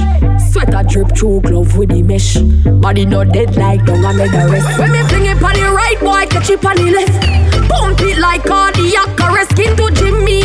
Sweater 0.52 0.82
drip 0.88 1.16
through 1.16 1.40
glove 1.42 1.76
with 1.76 1.90
the 1.90 2.02
mesh. 2.02 2.36
Body 2.82 3.06
not 3.06 3.32
dead 3.32 3.56
like 3.56 3.84
don't 3.86 4.04
I 4.04 4.12
make 4.12 4.32
the 4.32 4.48
rest. 4.50 4.78
When 4.78 4.92
me 4.92 4.98
fling 5.08 5.26
it 5.26 5.42
on 5.42 5.54
the 5.54 5.70
right, 5.72 5.98
boy, 6.00 6.26
catch 6.28 6.50
it 6.50 6.64
on 6.64 6.76
the 6.76 6.90
left. 6.90 7.70
Pump 7.70 8.00
it 8.00 8.18
like 8.18 8.44
cardiac 8.44 9.18
arrest. 9.20 9.50
Skin 9.52 9.76
to 9.76 9.90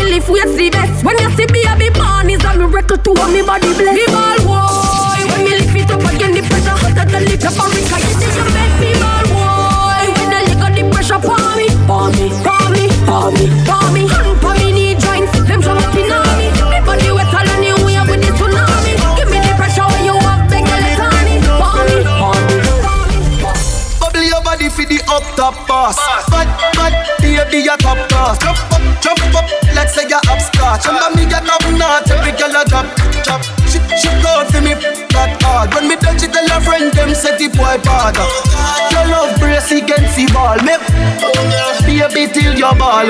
Lift 0.05 0.29
weights 0.29 0.55
the 0.55 0.69
best. 0.69 1.03
When 1.03 1.17
you 1.19 1.29
see 1.35 1.45
baby 1.47 1.89
born, 1.91 2.29
is 2.29 2.43
a 2.45 2.53
miracle 2.55 2.97
to 2.97 3.11
me 3.33 3.41
body 3.41 3.73
bless. 3.73 3.95
Me 3.97 4.05
ball 4.07 4.37
boy, 4.47 5.19
when 5.27 5.43
me 5.43 5.51
lift 5.59 5.75
it 5.75 5.91
up 5.91 6.05
again, 6.07 6.31
the 6.31 6.41
pressure 6.45 6.77
hotter 6.77 7.03
than 7.09 7.25
the 7.25 7.35
paprika. 7.35 7.97
You 7.99 8.13
see 8.15 8.31
you 8.31 8.45
make 8.55 8.75
me 8.79 8.91
ball 9.01 9.25
boy. 9.27 10.05
When 10.15 10.29
the 10.31 10.39
lick 10.45 10.61
the 10.77 10.83
pressure 10.93 11.19
for 11.19 11.35
me, 11.57 11.67
for 11.89 12.07
me, 12.15 12.31
for 12.45 12.63
me, 12.71 12.87
for 13.03 13.27
me, 13.33 13.45
for 13.67 13.85
me. 13.91 14.01
Hand 14.07 14.39
for 14.39 14.53
me 14.55 14.71
knee 14.71 14.95
joints, 14.95 15.35
them 15.43 15.59
jump 15.59 15.83
up 15.83 15.97
in 15.97 16.07
on 16.13 16.23
me. 16.39 16.47
Me 16.71 16.79
body 16.85 17.09
wetter 17.11 17.43
than 17.43 17.65
you 17.65 17.75
wave 17.83 18.07
with 18.07 18.21
the 18.23 18.31
tsunami. 18.39 18.93
Give 19.19 19.27
me 19.27 19.41
the 19.43 19.51
pressure 19.59 19.83
when 19.89 20.05
you 20.05 20.15
have 20.15 20.47
beg 20.47 20.63
the 20.63 20.77
letani. 20.79 21.43
For 21.59 21.75
me, 21.91 21.97
for 22.07 22.35
me, 22.47 22.55
for 22.79 23.03
me. 23.09 23.19
Bubble 23.99 24.23
your 24.23 24.39
body 24.45 24.69
for 24.69 24.85
the 24.87 25.01
up 25.11 25.25
top 25.35 25.67
boss. 25.67 25.99
Fat, 26.31 26.47
fat, 26.77 26.93
baby, 27.19 27.67
your 27.67 27.75
top 27.83 27.99
class. 28.07 28.39
Jump 28.39 28.63
up, 28.71 28.83
jump 29.03 29.19
up, 29.35 29.47
let's 29.75 29.93
say 29.93 30.07
you're 30.07 30.23
upscotch. 30.31 30.87
Under 30.87 31.11
me, 31.13 31.27
get 31.27 31.43
up 31.43 31.61
not 31.75 32.09
every 32.09 32.31
girl 32.39 32.55
a 32.55 32.63
drop, 32.65 32.87
drop. 33.27 33.43
She, 33.67 33.77
she 33.99 34.09
called 34.23 34.47
for 34.49 34.63
me 34.63 34.73
that 35.11 35.35
hard. 35.43 35.75
When 35.75 35.91
me 35.91 35.99
touch 35.99 36.23
it, 36.23 36.31
tell 36.31 36.47
her 36.47 36.61
friend 36.63 36.89
them 36.95 37.11
set 37.13 37.37
the 37.37 37.51
boy 37.51 37.77
bad. 37.83 38.15
Your 38.95 39.05
love 39.11 39.35
brace 39.37 39.71
against 39.75 40.15
the 40.15 40.25
ball. 40.31 40.57
Me, 40.63 40.79
baby, 41.85 42.31
till 42.31 42.55
your 42.55 42.73
ball. 42.79 43.05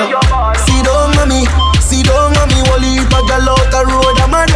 See 0.65 0.81
down, 0.81 1.13
mommy, 1.15 1.45
see 1.79 2.01
down, 2.03 2.33
mommy. 2.33 2.59
Wally, 2.67 2.97
if 2.97 3.13
a 3.13 3.21
out 3.21 3.69
the 3.69 3.81
road, 3.85 4.17
a 4.19 4.27
man 4.27 4.49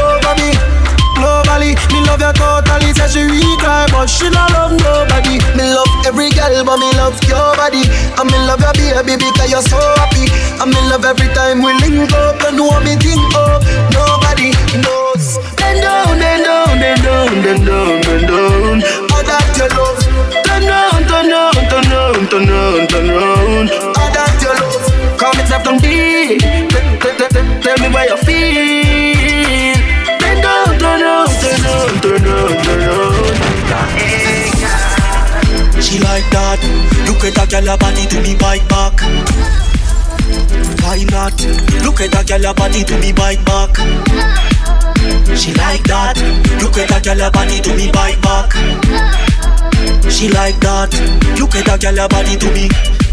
over 1.50 1.60
me. 1.60 1.74
Love 2.06 2.22
you 2.22 2.34
totally. 2.34 2.94
Say 2.94 3.08
she 3.10 3.22
retry, 3.26 3.90
but 3.92 4.08
she 4.08 4.30
not 4.30 4.52
love 4.54 4.74
nobody. 4.78 5.42
Me 5.58 5.66
love 5.74 5.90
every 6.06 6.30
girl, 6.32 6.64
but 6.66 6.78
me 6.78 6.90
love 6.98 7.18
your 7.26 7.56
body. 7.58 7.84
And 8.18 8.28
me 8.30 8.38
love 8.46 8.62
your 8.62 9.04
baby 9.04 9.26
because 9.34 9.50
you're 9.52 9.66
so 9.66 9.80
happy. 9.98 10.30
And 10.62 10.70
me 10.70 10.80
love 10.90 11.06
every 11.06 11.28
time 11.34 11.62
we 11.62 11.74
link 11.82 12.12
up. 12.14 12.42
You 12.42 12.58
know 12.58 12.80
me 12.82 12.96
think 12.98 13.34
up. 13.36 13.62
Nobody 13.94 14.54
at 37.30 37.36
that 37.36 37.50
girl 37.52 37.78
body 37.78 38.06
to 38.08 38.22
me 38.22 38.34
bike 38.36 38.66
back. 38.70 38.98
Why 40.82 41.04
not? 41.10 41.38
Look 41.86 42.02
at 42.02 42.12
that 42.12 42.26
girl 42.26 42.54
body 42.54 42.84
to 42.84 42.96
me 42.98 43.14
bike 43.14 43.44
back. 43.46 43.78
She 45.38 45.54
like 45.54 45.84
that. 45.86 46.18
Look 46.62 46.78
at 46.78 46.90
that 46.90 47.06
girl 47.06 47.30
body 47.30 47.62
to 47.62 47.72
me 47.76 47.92
bike 47.92 48.22
back. 48.22 48.54
She 50.10 50.30
like 50.30 50.58
that. 50.66 50.90
Look 51.38 51.54
at 51.56 51.66
that 51.70 51.82
girl 51.82 52.08
body 52.10 52.36
to 52.38 52.50
me. 52.50 52.66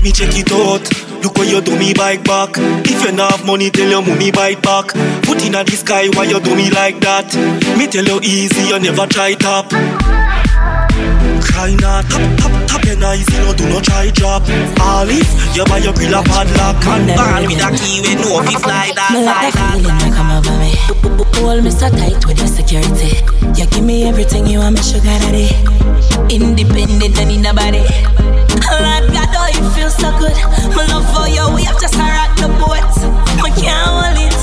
Me 0.03 0.13
check 0.13 0.33
it 0.33 0.53
out. 0.53 0.87
Look 1.23 1.37
what 1.37 1.49
you 1.49 1.61
do 1.61 1.77
me 1.77 1.93
bike 1.93 2.25
back. 2.25 2.57
If 2.89 3.05
you 3.05 3.13
not 3.13 3.33
have 3.33 3.47
money, 3.47 3.71
tell 3.71 3.89
your 3.89 4.03
mommy 4.03 4.31
bike 4.31 4.63
back. 4.63 4.97
Put 5.29 5.45
in 5.45 5.53
the 5.53 5.77
sky 5.77 6.09
why 6.15 6.25
you 6.25 6.41
do 6.41 6.55
me 6.57 6.71
like 6.71 7.01
that. 7.01 7.29
Me 7.77 7.87
tell 7.87 8.05
you 8.05 8.21
easy, 8.23 8.73
you 8.73 8.79
never 8.79 9.07
try 9.07 9.35
top. 9.35 9.73
Cry 11.57 11.73
not, 11.81 12.05
tap, 12.13 12.21
tap, 12.37 12.53
tap 12.69 12.85
your 12.85 13.01
eyes, 13.01 13.25
you 13.33 13.41
know, 13.41 13.55
do 13.57 13.65
not 13.73 13.83
try 13.85 14.11
drop. 14.11 14.45
All 14.85 15.09
if 15.09 15.25
you 15.57 15.65
buy 15.65 15.79
your 15.79 15.95
grill 15.95 16.13
a 16.13 16.23
padlock. 16.23 16.77
Ball 16.85 17.49
with 17.49 17.65
a 17.65 17.69
key, 17.81 18.05
we 18.05 18.13
know 18.21 18.45
if 18.45 18.53
you 18.53 18.59
fly 18.61 18.93
that, 18.93 19.09
Me 19.17 19.25
fly 19.25 19.33
like 19.33 19.55
that 19.57 19.57
that. 19.57 19.73
feeling 19.73 19.97
you 20.05 20.13
come 20.13 20.31
over 20.37 20.53
me. 20.61 20.77
Hold 21.41 21.65
me 21.65 21.71
so 21.73 21.89
tight 21.89 22.21
with 22.29 22.37
your 22.37 22.53
security. 22.53 23.17
You 23.57 23.65
give 23.73 23.85
me 23.85 24.05
everything 24.05 24.47
you 24.47 24.59
want, 24.61 24.77
me 24.77 24.83
sugar 24.85 25.17
daddy. 25.25 25.49
Independent 26.29 27.17
and 27.25 27.31
in 27.33 27.41
nobody. 27.41 27.81
Lord 28.69 29.09
God, 29.17 29.33
oh, 29.33 29.49
it 29.49 29.65
feels 29.73 29.97
so 29.97 30.13
good. 30.21 30.37
My 30.77 30.85
love 30.93 31.09
for 31.09 31.25
you, 31.25 31.41
we 31.57 31.65
have 31.65 31.81
just 31.81 31.97
rock 31.97 32.37
the 32.37 32.53
boat. 32.61 32.85
Me 33.41 33.49
can't 33.57 33.81
hold 33.89 34.21
it, 34.21 34.37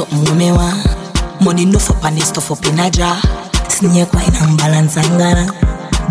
something 0.00 0.24
when 0.24 0.38
me 0.38 0.52
want. 0.52 0.80
Money 1.44 1.64
no 1.64 1.78
up 1.78 2.04
and 2.04 2.20
stuff 2.22 2.50
up 2.50 2.64
in 2.66 2.80
a 2.80 2.90
jar. 2.90 3.20
Snake 3.68 4.12
wine 4.12 4.32
and 4.40 4.56
balance 4.56 4.96
and 4.96 5.12
gana. 5.20 5.44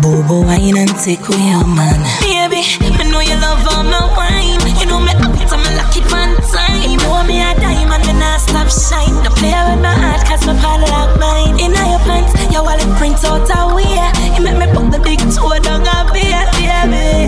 Bobo 0.02 0.46
wine 0.46 0.76
and 0.78 0.94
take 1.02 1.26
away 1.26 1.50
your 1.50 1.66
man. 1.66 1.98
Baby, 2.22 2.62
me 2.78 3.10
know 3.10 3.20
you 3.20 3.34
love 3.42 3.66
all 3.70 3.82
my 3.82 3.98
wine. 4.14 4.62
You 4.78 4.86
know 4.86 5.00
me 5.00 5.10
up 5.10 5.34
I'm 5.50 5.66
a 5.66 5.70
lucky 5.78 6.02
one 6.06 6.34
time. 6.54 6.82
You 6.86 6.98
know 7.02 7.22
me 7.26 7.42
a 7.42 7.54
diamond, 7.58 8.06
me 8.06 8.14
not 8.14 8.40
stop 8.40 8.70
shine. 8.70 9.14
Don't 9.24 9.34
play 9.38 9.50
with 9.50 9.82
my 9.82 9.94
heart, 9.94 10.22
cause 10.26 10.46
my 10.46 10.54
part 10.62 10.82
like 10.86 11.14
mine. 11.18 11.58
In 11.58 11.74
your 11.74 12.00
pants, 12.06 12.32
your 12.52 12.62
wallet 12.62 12.90
print 12.98 13.22
out 13.26 13.50
a 13.50 13.74
way. 13.74 13.90
You 14.36 14.42
make 14.46 14.58
me 14.58 14.66
put 14.70 14.90
the 14.94 14.98
big 15.02 15.20
toe 15.34 15.58
down 15.58 15.82
a 15.82 16.06
beer, 16.14 16.46
baby. 16.54 17.26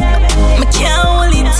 Me 0.60 0.66
can't 0.70 0.94
hold 1.02 1.34
it. 1.34 1.51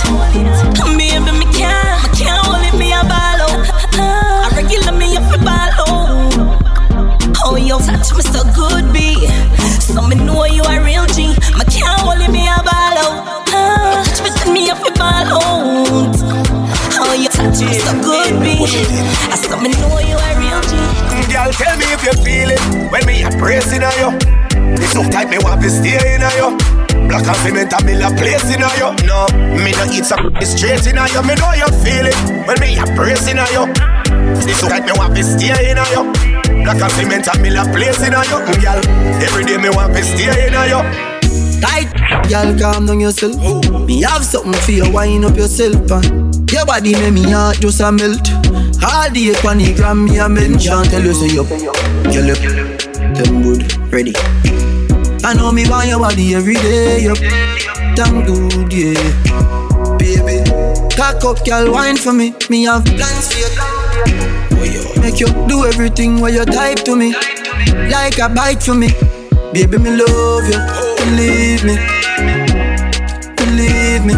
Me 30.03 30.39
eat 30.39 30.45
some 30.45 30.57
straight 30.57 30.85
in 30.87 30.97
you. 30.97 31.21
Me 31.23 31.35
know 31.35 31.53
you 31.53 31.67
feel 31.83 32.05
it 32.05 32.15
when 32.47 32.59
me 32.59 32.77
a 32.77 32.85
pressing 32.95 33.39
on 33.39 33.47
you. 33.51 33.73
This 34.43 34.61
tight, 34.61 34.85
me 34.85 34.91
want 34.95 35.15
to 35.15 35.23
stay 35.23 35.71
in 35.71 35.77
you. 35.77 36.11
Black 36.63 36.81
and 36.81 36.91
cement, 36.91 37.27
I'm 37.33 37.45
in 37.45 37.57
a 37.57 37.63
place 37.71 38.01
in 38.01 38.11
you. 38.11 38.37
Mm, 38.43 38.61
girl, 38.61 38.81
every 39.23 39.45
day 39.45 39.57
me 39.57 39.69
want 39.69 39.93
to 39.95 40.03
stay 40.03 40.47
in 40.47 40.53
you. 40.53 40.81
Tight, 41.61 41.91
girl, 42.29 42.57
calm 42.59 42.85
down 42.85 42.99
yourself. 42.99 43.35
Me 43.87 44.01
have 44.01 44.23
something 44.23 44.53
for 44.53 44.71
you, 44.71 44.91
wind 44.91 45.25
up 45.25 45.37
yourself, 45.37 45.91
and 45.91 46.51
your 46.51 46.65
body 46.65 46.93
make 46.93 47.13
me 47.13 47.31
heart 47.31 47.59
just 47.59 47.79
a 47.79 47.91
melt. 47.91 48.27
All 48.83 49.09
day 49.09 49.33
on 49.47 49.57
the 49.57 49.73
gram, 49.75 50.05
me 50.05 50.19
a 50.19 50.27
mention, 50.27 50.83
tell 50.83 51.01
you 51.01 51.13
say 51.13 51.33
you, 51.33 51.43
girl, 51.47 52.27
you, 52.27 52.35
them 53.15 53.41
good, 53.41 53.93
ready. 53.93 54.13
I 55.25 55.33
know 55.35 55.53
me 55.53 55.69
want 55.69 55.87
your 55.87 55.99
body 55.99 56.35
every 56.35 56.55
day, 56.55 57.03
yup. 57.03 57.17
Damn 57.95 58.25
good, 58.25 58.73
yeah. 58.73 59.32
Cock 60.95 61.23
up, 61.25 61.43
girl, 61.45 61.71
wine 61.71 61.97
for 61.97 62.13
me. 62.13 62.35
Me 62.49 62.63
have 62.65 62.85
plans 62.85 63.33
for 64.49 64.65
you. 64.65 65.01
Make 65.01 65.19
you 65.19 65.27
do 65.47 65.65
everything 65.65 66.21
while 66.21 66.31
you 66.31 66.45
type 66.45 66.79
to 66.85 66.95
me. 66.95 67.13
Like 67.89 68.19
a 68.19 68.29
bite 68.29 68.61
for 68.61 68.75
me. 68.75 68.89
Baby, 69.53 69.79
me 69.79 69.89
love 69.97 70.45
you. 70.47 70.59
Believe 71.01 71.63
me. 71.65 71.75
Believe 73.35 74.05
me. 74.05 74.13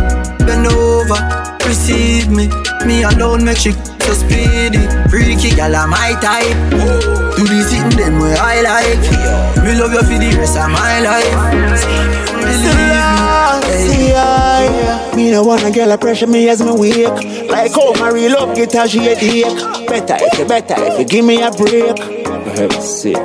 Bend 0.45 0.67
over. 0.67 1.19
Receive 1.65 2.30
me. 2.30 2.49
Me 2.86 3.03
alone 3.03 3.45
make 3.45 3.57
she 3.57 3.71
so 3.71 4.13
speedy. 4.13 4.84
Freaky 5.09 5.55
gal, 5.55 5.76
I'm 5.76 5.89
my 5.89 6.11
type. 6.21 6.55
Do 6.71 7.43
the 7.43 7.63
thing 7.69 7.89
them 7.97 8.19
where 8.19 8.38
I 8.38 8.61
like. 8.61 9.63
Me 9.63 9.80
love 9.80 9.93
you 9.93 10.03
for 10.03 10.19
the 10.19 10.38
rest 10.38 10.57
of 10.57 10.69
my 10.69 10.99
life. 10.99 11.36
Believe 12.41 12.95
me. 13.68 13.88
See, 13.88 14.13
I, 14.16 15.13
me 15.16 15.32
no 15.32 15.43
wanna 15.43 15.72
girl 15.72 15.91
a 15.91 15.97
pressure 15.97 16.28
me 16.28 16.49
as 16.49 16.61
me 16.61 16.72
wake. 16.72 17.49
Like 17.49 17.74
how 17.74 17.93
my 17.99 18.09
real 18.09 18.34
love 18.34 18.55
get 18.55 18.74
a 18.76 18.88
shade 18.88 19.18
ache. 19.22 19.88
Better 19.88 20.18
if 20.20 20.39
you 20.39 20.45
better 20.45 20.76
if 20.78 20.99
you 20.99 21.05
give 21.05 21.26
me 21.26 21.41
a 21.41 21.51
break. 21.51 21.97
Sick. 22.82 23.16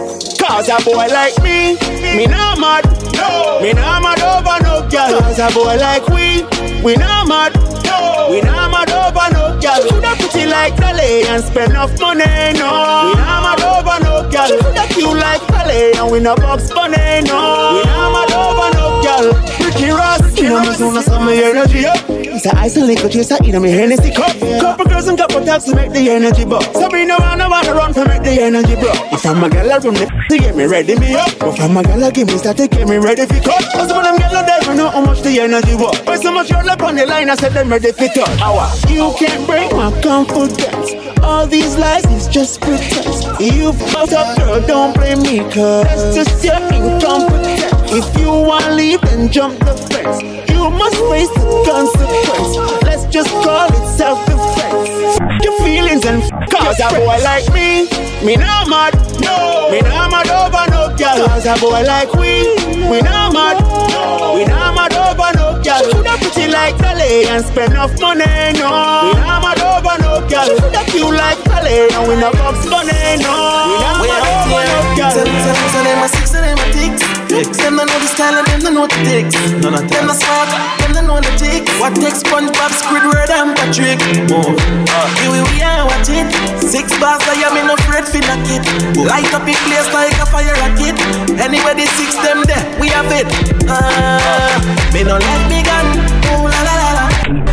Cause 0.41 0.68
a 0.68 0.82
boy 0.84 1.07
like 1.07 1.36
me, 1.43 1.76
me 2.16 2.26
not 2.26 2.59
mad. 2.59 2.84
No. 3.14 3.61
Me 3.62 3.72
not 3.72 4.03
mad 4.03 4.20
over 4.20 4.59
no 4.64 4.88
girl. 4.88 5.20
Cause 5.20 5.38
a 5.38 5.49
boy 5.55 5.76
like 5.76 6.07
we, 6.09 6.43
we 6.82 6.97
not 6.97 7.28
mad. 7.28 7.55
No. 7.84 8.28
We 8.30 8.41
not 8.41 8.70
mad 8.70 8.91
over 8.91 9.28
no 9.34 9.61
girl. 9.61 9.88
Coulda 9.91 10.14
pretty 10.16 10.47
like 10.47 10.74
Dolly 10.76 11.22
and 11.28 11.45
spend 11.45 11.72
enough 11.72 11.93
money. 12.01 12.24
No. 12.59 13.12
We 13.12 13.14
not 13.20 13.41
mad 13.45 13.62
over 13.62 14.05
no 14.05 14.30
girl. 14.30 14.59
Coulda 14.59 14.86
cute 14.88 15.16
like 15.16 15.47
Dolly 15.49 15.93
and 15.95 16.11
we 16.11 16.18
no 16.20 16.34
box 16.36 16.70
bunny. 16.72 16.97
No. 17.28 17.76
We 17.76 17.84
not 17.84 18.11
mad 18.11 18.32
over 18.32 18.70
no 18.74 19.03
girl. 19.05 19.59
Ross, 19.79 20.39
you 20.39 20.49
know 20.49 20.61
me 20.61 20.73
soon 20.75 20.97
as 20.97 21.05
some 21.05 21.29
energy 21.29 21.87
up. 21.87 21.99
It's 22.09 22.47
a 22.47 22.57
ice 22.57 22.77
and 22.77 22.87
liquor 22.87 23.09
chaser 23.09 23.37
in 23.45 23.61
me 23.62 23.71
Hennessy 23.71 24.11
cup. 24.11 24.33
Couple 24.61 24.87
girls 24.87 25.09
and 25.09 25.18
couple 25.18 25.45
taps 25.45 25.64
to 25.66 25.77
make 25.77 25.93
the 25.93 26.11
energy 26.11 26.45
bust. 26.45 26.73
So 26.75 26.89
me 26.89 27.05
no 27.05 27.16
wanna 27.18 27.49
wanna 27.49 27.75
run 27.75 27.93
to 27.95 28.05
make 28.07 28.23
the 28.23 28.41
energy 28.41 28.75
bro. 28.77 28.91
If 29.12 29.25
I'm 29.27 29.45
a 29.45 29.49
girl, 29.51 29.71
I 29.71 29.79
run 29.79 29.95
the 29.95 30.07
to 30.31 30.39
get 30.39 30.57
me 30.57 30.64
ready 30.66 30.97
me 30.97 31.14
up. 31.14 31.29
If 31.29 31.61
I'm 31.61 31.77
a 31.77 31.83
I 31.83 32.11
give 32.11 32.29
me 32.29 32.39
start 32.39 32.57
to 32.57 32.68
get 32.68 32.89
me 32.89 32.97
ready 32.97 33.27
for 33.27 33.41
cut. 33.41 33.62
Cause 33.73 33.93
when 33.93 34.07
are 34.07 34.16
there, 34.16 34.61
I 34.62 34.75
know 34.75 34.89
how 34.89 35.05
much 35.05 35.23
the 35.23 35.41
energy 35.41 35.75
was. 35.75 36.01
But 36.03 36.23
so 36.23 36.33
much 36.33 36.51
girl 36.51 36.68
up 36.68 36.83
on 36.83 36.97
the 36.97 37.07
line, 37.07 37.31
I 37.31 37.35
said 37.35 37.53
them 37.53 37.68
ready 37.68 37.93
for. 37.93 38.09
Hour. 38.43 38.66
You 38.89 39.12
can't 39.18 39.47
break 39.47 39.71
my 39.73 39.91
confidence. 40.03 40.95
All 41.23 41.47
these 41.47 41.77
lies 41.77 42.05
is 42.07 42.29
just 42.29 42.61
pretense. 42.61 43.25
You 43.39 43.73
fucked 43.73 44.12
up, 44.12 44.37
girl, 44.39 44.61
don't 44.66 44.95
blame 44.95 45.23
me, 45.23 45.39
cause 45.53 45.85
that's 45.85 46.14
just 46.16 46.45
your 46.45 46.57
incompetence. 46.73 47.59
If 47.93 48.07
you 48.22 48.30
wanna 48.30 48.70
leave, 48.70 49.01
then 49.01 49.32
jump 49.32 49.59
the 49.59 49.74
fence. 49.74 50.22
You 50.47 50.70
must 50.70 50.95
face 51.11 51.26
the 51.34 51.43
consequence. 51.66 52.55
Let's 52.86 53.05
just 53.11 53.30
call 53.43 53.66
it 53.66 53.84
self-defense. 53.99 55.18
Your 55.43 55.59
feelings 55.66 56.07
and 56.07 56.22
cause 56.47 56.78
a 56.78 56.86
boy 56.95 57.18
like 57.26 57.51
me, 57.51 57.91
me 58.22 58.36
not 58.36 58.70
mad. 58.70 58.95
No, 59.18 59.74
me 59.74 59.82
not 59.82 60.07
mad 60.07 60.30
over 60.30 60.70
no 60.70 60.95
girl. 60.95 61.26
Cause 61.34 61.47
a 61.51 61.59
boy 61.59 61.82
like 61.82 62.14
we, 62.14 62.55
we 62.86 63.03
not 63.03 63.34
mad. 63.34 63.59
No, 63.59 64.38
we 64.38 64.47
not 64.47 64.70
mad 64.78 64.95
over 64.95 65.34
no 65.34 65.59
girl. 65.59 65.82
She 65.82 65.91
coulda 65.91 66.14
pretty 66.22 66.47
like 66.47 66.78
Dolly 66.78 67.26
and 67.26 67.43
spend 67.45 67.72
enough 67.74 67.99
money. 67.99 68.55
No, 68.55 68.70
we 69.11 69.18
not 69.18 69.43
mad 69.43 69.59
over 69.66 69.99
no 69.99 70.22
girl. 70.30 70.47
She 70.47 70.55
coulda 70.62 70.82
cute 70.86 71.11
like 71.11 71.43
Dolly 71.43 71.91
and 71.91 72.07
we 72.07 72.14
not 72.22 72.38
box 72.38 72.70
money. 72.70 73.18
No, 73.18 73.34
we 73.66 73.74
not 73.82 73.99
mad 73.99 74.22
over 74.30 74.62
no 74.62 74.78
girl. 74.95 75.11
Tell 75.11 75.26
them, 75.26 75.34
tell 75.43 75.82
them, 75.82 75.99
my 75.99 76.07
six 76.07 76.34
and 76.38 76.47
them 76.47 76.55
my 76.55 77.20
ticks. 77.31 77.62
Them 77.62 77.78
don't 77.78 77.87
know 77.87 77.99
the 78.03 78.11
style 78.11 78.35
and 78.35 78.43
them 78.51 78.59
don't 78.61 78.74
know 78.74 78.87
the 78.91 78.99
ticks. 79.07 79.39
None 79.62 79.78
of 79.78 79.87
them. 79.87 80.11
Not 80.11 80.18
smart, 80.18 80.51
them 80.83 80.91
don't 80.99 81.07
know 81.07 81.22
the 81.22 81.31
ticks. 81.39 81.70
What 81.78 81.95
takes 81.95 82.26
SpongeBob, 82.26 82.74
Squidward 82.74 83.31
and 83.31 83.55
Patrick? 83.55 84.03
Move. 84.26 84.59
Uh, 84.91 85.07
here 85.22 85.31
we, 85.31 85.39
are 85.62 85.87
watch 85.87 86.11
it. 86.11 86.26
Six 86.59 86.91
bars, 86.99 87.22
I 87.31 87.39
am 87.47 87.55
in 87.55 87.70
afraid 87.70 88.03
for 88.11 88.18
knock 88.26 88.43
it. 88.51 88.66
Light 88.99 89.31
up 89.31 89.47
in 89.47 89.55
place 89.70 89.87
like 89.95 90.18
a 90.18 90.26
fire 90.26 90.59
rocket. 90.59 90.99
Anybody 91.39 91.87
six 91.95 92.18
them 92.26 92.43
there, 92.51 92.66
we 92.83 92.91
have 92.91 93.07
it. 93.14 93.31
Uh, 93.70 94.59
me 94.91 95.07
no 95.07 95.14
let 95.14 95.43
me 95.47 95.62
gun. 95.62 95.87
Ooh 96.35 96.51
la 96.51 96.61
la 96.66 96.74
la 96.83 96.91
la. 96.99 97.05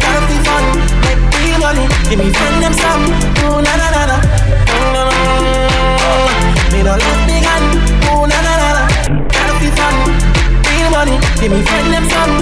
Gotta 0.01 0.21
be 0.25 0.37
fun, 0.41 0.65
make 1.05 1.21
real 1.45 1.61
money. 1.61 1.85
Give 2.09 2.17
me 2.17 2.33
friend 2.33 2.65
them 2.65 2.73
some. 2.73 3.05
Ooh 3.45 3.61
la 3.61 3.73
la 3.77 3.87
la 3.93 4.03
la. 4.09 4.17
Mm, 4.73 6.73
Me 6.73 6.81
no 6.83 6.97
let 6.97 7.19
me 7.29 7.36
Give 11.39 11.51
me 11.51 11.61
friend 11.61 11.93
them 11.93 12.05
some. 12.09 12.33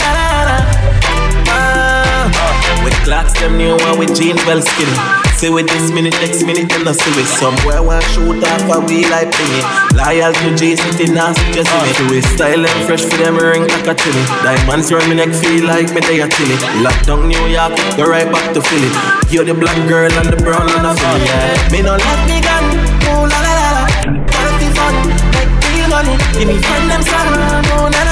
La 0.00 0.10
la. 0.16 0.56
Uh, 1.52 2.84
with 2.84 2.96
clocks 3.04 3.38
them 3.38 3.58
new 3.58 3.76
one 3.76 3.98
with 3.98 4.16
jeans 4.16 4.40
well 4.46 4.62
skinny. 4.62 4.96
Say 5.36 5.48
with 5.48 5.68
this 5.68 5.92
minute, 5.92 6.12
next 6.20 6.44
minute, 6.44 6.68
them 6.68 6.84
not 6.84 6.96
see 6.96 7.12
it. 7.20 7.26
Somewhere 7.26 7.82
want 7.82 8.04
shoot 8.12 8.44
off 8.44 8.64
a 8.68 8.80
wheel 8.80 9.08
like 9.08 9.28
thingy. 9.28 9.60
Loyal 9.96 10.32
to 10.32 10.56
J 10.56 10.76
City, 10.76 11.12
nasty 11.12 11.52
just 11.52 11.68
in 11.68 11.84
it. 11.84 11.96
Do 11.96 12.16
it 12.16 12.24
style 12.32 12.64
and 12.64 12.80
fresh 12.84 13.04
for 13.04 13.16
them 13.16 13.36
ring 13.36 13.68
like 13.68 13.86
a 13.86 13.94
chili. 13.94 14.24
Diamonds 14.44 14.92
round 14.92 15.08
me 15.08 15.16
neck 15.16 15.32
feel 15.36 15.64
like 15.64 15.92
me 15.92 16.00
they 16.00 16.20
a 16.20 16.28
chili. 16.28 16.56
Lock 16.80 16.96
down 17.04 17.28
New 17.28 17.44
York, 17.44 17.72
go 17.96 18.04
right 18.04 18.28
back 18.32 18.52
to 18.54 18.60
Philly. 18.60 18.90
You're 19.28 19.44
the 19.44 19.54
black 19.54 19.76
girl 19.88 20.12
and 20.12 20.28
the 20.32 20.36
brown 20.40 20.64
and 20.64 20.84
the 20.84 20.92
Philly. 20.96 21.24
Yeah. 21.24 21.72
Me 21.72 21.80
no 21.80 21.96
let 21.96 22.20
me 22.28 22.40
gun. 22.40 22.64
Ooh 23.04 23.24
la 23.28 23.38
la 23.44 23.52
la 23.52 23.70
la. 23.76 23.84
Gotta 24.32 24.52
be 24.60 24.68
fun, 24.76 24.96
make 25.32 25.52
real 25.72 25.88
money. 25.88 26.16
Give 26.36 26.48
me 26.48 26.56
friend 26.60 26.88
them 26.88 27.02
some. 27.04 27.32
Ooh 27.32 27.88
la 27.88 28.00
la 28.04 28.09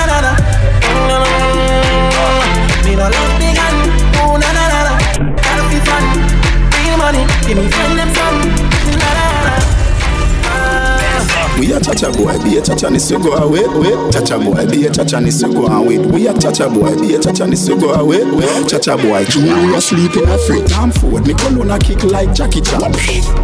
Give 7.48 7.56
me 7.56 7.66
friend 7.70 7.98
them 7.98 8.14
some. 8.14 8.77
We 11.58 11.74
are 11.74 11.80
cha-cha 11.80 12.12
boy, 12.12 12.38
be 12.44 12.56
a 12.58 12.62
cha-cha 12.62 12.88
ni 12.88 12.98
go 13.18 13.34
away, 13.34 13.66
wait. 13.66 14.12
Cha-cha 14.12 14.38
boy, 14.38 14.64
be 14.70 14.86
a 14.86 14.90
cha-cha 14.90 15.18
ni 15.18 15.30
go 15.52 15.66
away. 15.66 15.98
We 15.98 16.28
a 16.28 16.32
cha-cha 16.38 16.68
boy, 16.68 16.94
be 16.96 17.14
a 17.16 17.18
cha-cha 17.20 17.46
ni 17.46 17.56
go 17.80 17.92
away, 17.94 18.22
wait. 18.22 18.68
Cha-cha 18.68 18.96
boy, 18.96 19.24
Junior 19.26 19.74
asleep 19.76 20.14
in 20.16 20.28
a 20.28 20.38
free 20.46 20.62
time 20.64 20.92
forward. 20.92 21.26
Me 21.26 21.34
cologne 21.34 21.70
a 21.70 21.78
kick 21.78 22.04
like 22.04 22.32
Jackie 22.32 22.60
Chan. 22.60 22.80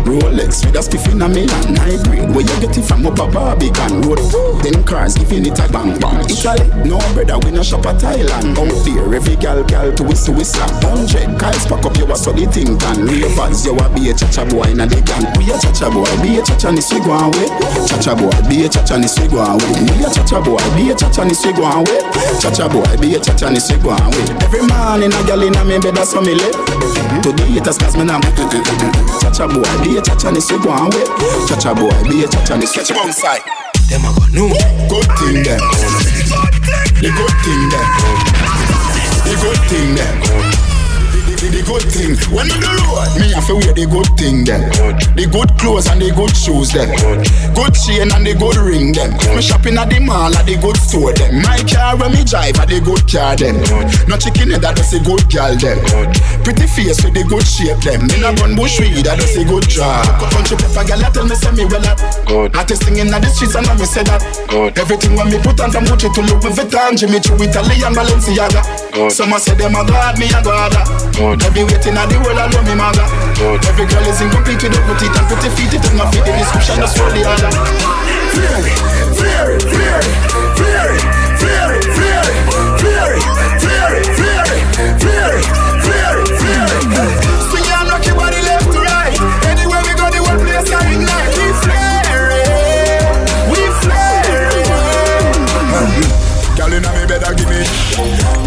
Rolex 0.07 0.65
with 0.65 0.77
a 0.77 0.83
spiff 0.87 1.11
in 1.11 1.23
a 1.23 1.29
million 1.29 1.75
hybrid. 1.75 2.31
Where 2.31 2.47
you 2.47 2.57
get 2.63 2.79
it 2.79 2.85
from 2.87 3.05
up 3.05 3.19
a 3.19 3.27
Barbican 3.27 4.03
road? 4.07 4.23
Them 4.63 4.85
cars 4.85 5.15
giving 5.19 5.47
it 5.47 5.59
a 5.59 5.67
bang 5.73 5.99
bang. 5.99 6.23
Italy, 6.31 6.71
no 6.87 6.99
brother, 7.19 7.39
we 7.43 7.51
no 7.51 7.63
shop 7.65 7.85
at 7.87 8.01
Thailand. 8.01 8.55
Out 8.55 8.71
there, 8.87 9.15
every 9.15 9.35
gal 9.37 9.65
gal 9.65 9.93
to 9.93 10.03
whistle 10.05 10.35
whistle. 10.35 10.63
Hundred 10.87 11.27
guys 11.41 11.67
pack 11.67 11.85
up 11.85 11.97
your 11.99 12.11
ass 12.13 12.25
so 12.25 12.33
the 12.33 12.47
thing 12.47 12.79
done. 12.79 13.07
Ravers, 13.07 13.67
you 13.67 13.75
a 13.75 13.89
be 13.91 14.11
a 14.11 14.15
cha-cha 14.15 14.45
boy 14.47 14.71
in 14.71 14.81
a 14.81 14.87
the 14.87 15.03
gang. 15.03 15.27
We 15.35 15.51
a 15.51 15.59
cha-cha 15.59 15.91
boy, 15.91 16.07
be 16.23 16.39
a 16.39 16.43
cha-cha 16.47 16.71
ni 16.71 16.81
go 17.03 17.11
away. 17.11 17.49
Cha-cha 17.91 18.04
boy, 18.13 18.29
be 18.49 18.65
a 18.65 18.69
cha-cha 18.69 19.01
ni 19.01 19.09
go 19.33 19.41
away. 19.41 19.73
We 19.97 20.05
a 20.05 20.09
cha-cha 20.13 20.37
boy, 20.45 20.61
be 20.77 20.93
a 20.93 20.95
cha-cha 20.95 21.25
ni 21.25 21.33
go 21.57 21.65
away. 21.65 22.01
Cha-cha 22.37 22.69
boy, 22.69 22.85
be 23.01 23.17
a 23.17 23.21
cha-cha 23.21 23.49
ni 23.49 23.61
go 23.81 23.97
away. 23.97 24.25
Every 24.45 24.61
morning 24.69 25.09
a 25.09 25.21
gal 25.25 25.41
in 25.41 25.57
a 25.57 25.65
me 25.65 25.79
bed, 25.81 25.97
that's 25.97 26.13
me 26.13 26.37
live. 26.37 26.53
To 27.25 27.33
the 27.33 27.45
haters, 27.49 27.79
cause 27.79 27.97
me 27.97 28.05
nah 28.05 28.21
Cha-cha 28.21 29.49
boy, 29.49 29.65
be 29.81 29.97
a 29.97 30.03
cha-cha 30.05 30.29
ni 30.31 30.41
go 30.61 30.69
away. 30.69 31.05
Cha-cha 31.49 31.73
boy, 31.73 31.89
be 32.05 32.25
a 32.25 32.29
cha-cha 32.29 32.57
ni 32.61 32.67
Catch 32.69 32.93
him 32.93 33.13
side. 33.13 33.41
Them 33.89 34.05
a 34.05 34.13
go 34.13 34.25
no 34.37 34.53
good 34.93 35.09
thing 35.17 35.41
them. 35.41 35.61
The 37.01 37.09
good 37.09 37.35
thing 37.41 37.65
them. 37.73 37.89
The 39.25 39.35
good 39.41 39.61
thing 39.73 39.95
them 39.97 40.74
the, 41.51 41.61
the 41.61 41.63
good 41.65 41.85
thing. 41.85 42.17
When 42.33 42.49
me 42.49 42.57
the 42.57 42.71
road, 42.81 43.09
me 43.21 43.27
have 43.37 43.47
to 43.49 43.55
wear 43.61 43.73
the 43.77 43.85
good 43.85 44.09
thing 44.17 44.45
them. 44.45 44.65
The 45.17 45.25
good 45.29 45.51
clothes 45.61 45.87
and 45.89 46.01
the 46.01 46.13
good 46.13 46.33
shoes 46.33 46.73
them. 46.73 46.89
Good 47.53 47.75
chain 47.77 48.09
and 48.13 48.25
the 48.25 48.33
good 48.33 48.57
ring 48.57 48.93
them. 48.93 49.13
Me 49.37 49.43
shopping 49.43 49.77
at 49.77 49.91
the 49.93 50.01
mall 50.01 50.33
at 50.33 50.47
the 50.47 50.57
good 50.57 50.77
store 50.77 51.13
them. 51.13 51.45
My 51.45 51.61
car 51.69 51.97
when 52.01 52.13
me 52.17 52.25
drive 52.25 52.57
at 52.57 52.69
the 52.69 52.81
good 52.81 53.05
car 53.05 53.37
them. 53.37 53.61
No 54.09 54.17
chicken 54.17 54.53
head 54.53 54.65
that 54.65 54.77
does 54.77 54.93
a 54.97 55.01
good 55.05 55.25
girl 55.29 55.53
them. 55.57 55.79
Pretty 56.45 56.67
face 56.69 57.01
with 57.05 57.13
the 57.13 57.25
good 57.29 57.45
shape 57.45 57.81
them. 57.85 58.09
Me 58.09 58.17
not 58.21 58.41
run 58.41 58.57
bush 58.57 58.81
weed 58.81 59.05
that 59.05 59.21
does 59.21 59.37
a 59.37 59.45
good 59.45 59.67
job. 59.69 60.05
Country 60.33 60.57
pepper 60.57 60.85
girl 60.89 61.05
tell 61.13 61.27
me 61.29 61.37
say 61.37 61.53
me 61.53 61.65
well 61.69 61.85
up. 61.85 62.01
Good. 62.25 62.57
Artist 62.57 62.89
singing 62.89 63.11
in 63.11 63.21
the 63.21 63.29
streets 63.29 63.55
and 63.55 63.67
I 63.69 63.75
me 63.77 63.85
say 63.85 64.05
that. 64.09 64.23
Good. 64.49 64.79
Everything 64.79 65.17
when 65.17 65.29
me 65.29 65.39
put 65.43 65.61
on 65.61 65.71
from 65.71 65.85
Gucci 65.85 66.09
to 66.09 66.21
look 66.25 66.41
with 66.41 66.57
Vuitton, 66.57 66.97
Jimmy 66.97 67.21
Choo, 67.21 67.37
Italian 67.37 67.93
Balenciaga. 67.93 68.63
Good. 68.93 69.13
Some 69.13 69.35
say 69.39 69.55
them 69.55 69.77
a 69.77 69.85
god, 69.85 70.17
me 70.19 70.27
a 70.33 70.41
god. 70.41 70.73
Good. 71.15 71.34
Every 71.43 71.65
waiting 71.65 71.99
at 71.99 72.07
the 72.07 72.19
world, 72.23 72.39
I 72.39 72.47
love 72.47 72.67
me 72.67 72.75
mother. 72.75 73.07
Good. 73.35 73.65
Every 73.67 73.87
girl 73.87 74.07
is 74.07 74.21
incomplete 74.21 74.63
with 74.63 74.77
up 74.77 74.99
teeth 74.99 75.17
and 75.17 75.27
pretty 75.27 75.51
feet. 75.57 75.75
It 75.75 75.85
is 75.85 75.95
not 75.95 76.15
fit 76.15 76.25
the 76.25 76.33
description, 76.33 76.77
just 76.79 76.97
for 76.97 77.11
the 77.11 77.27
other. 77.27 77.51
Fear 78.35 78.59
it, 78.63 78.79
fear 79.19 79.47
it, 79.55 79.63
fear 79.63 79.99
it, 79.99 80.15
fear 80.59 80.89
it, 80.95 81.14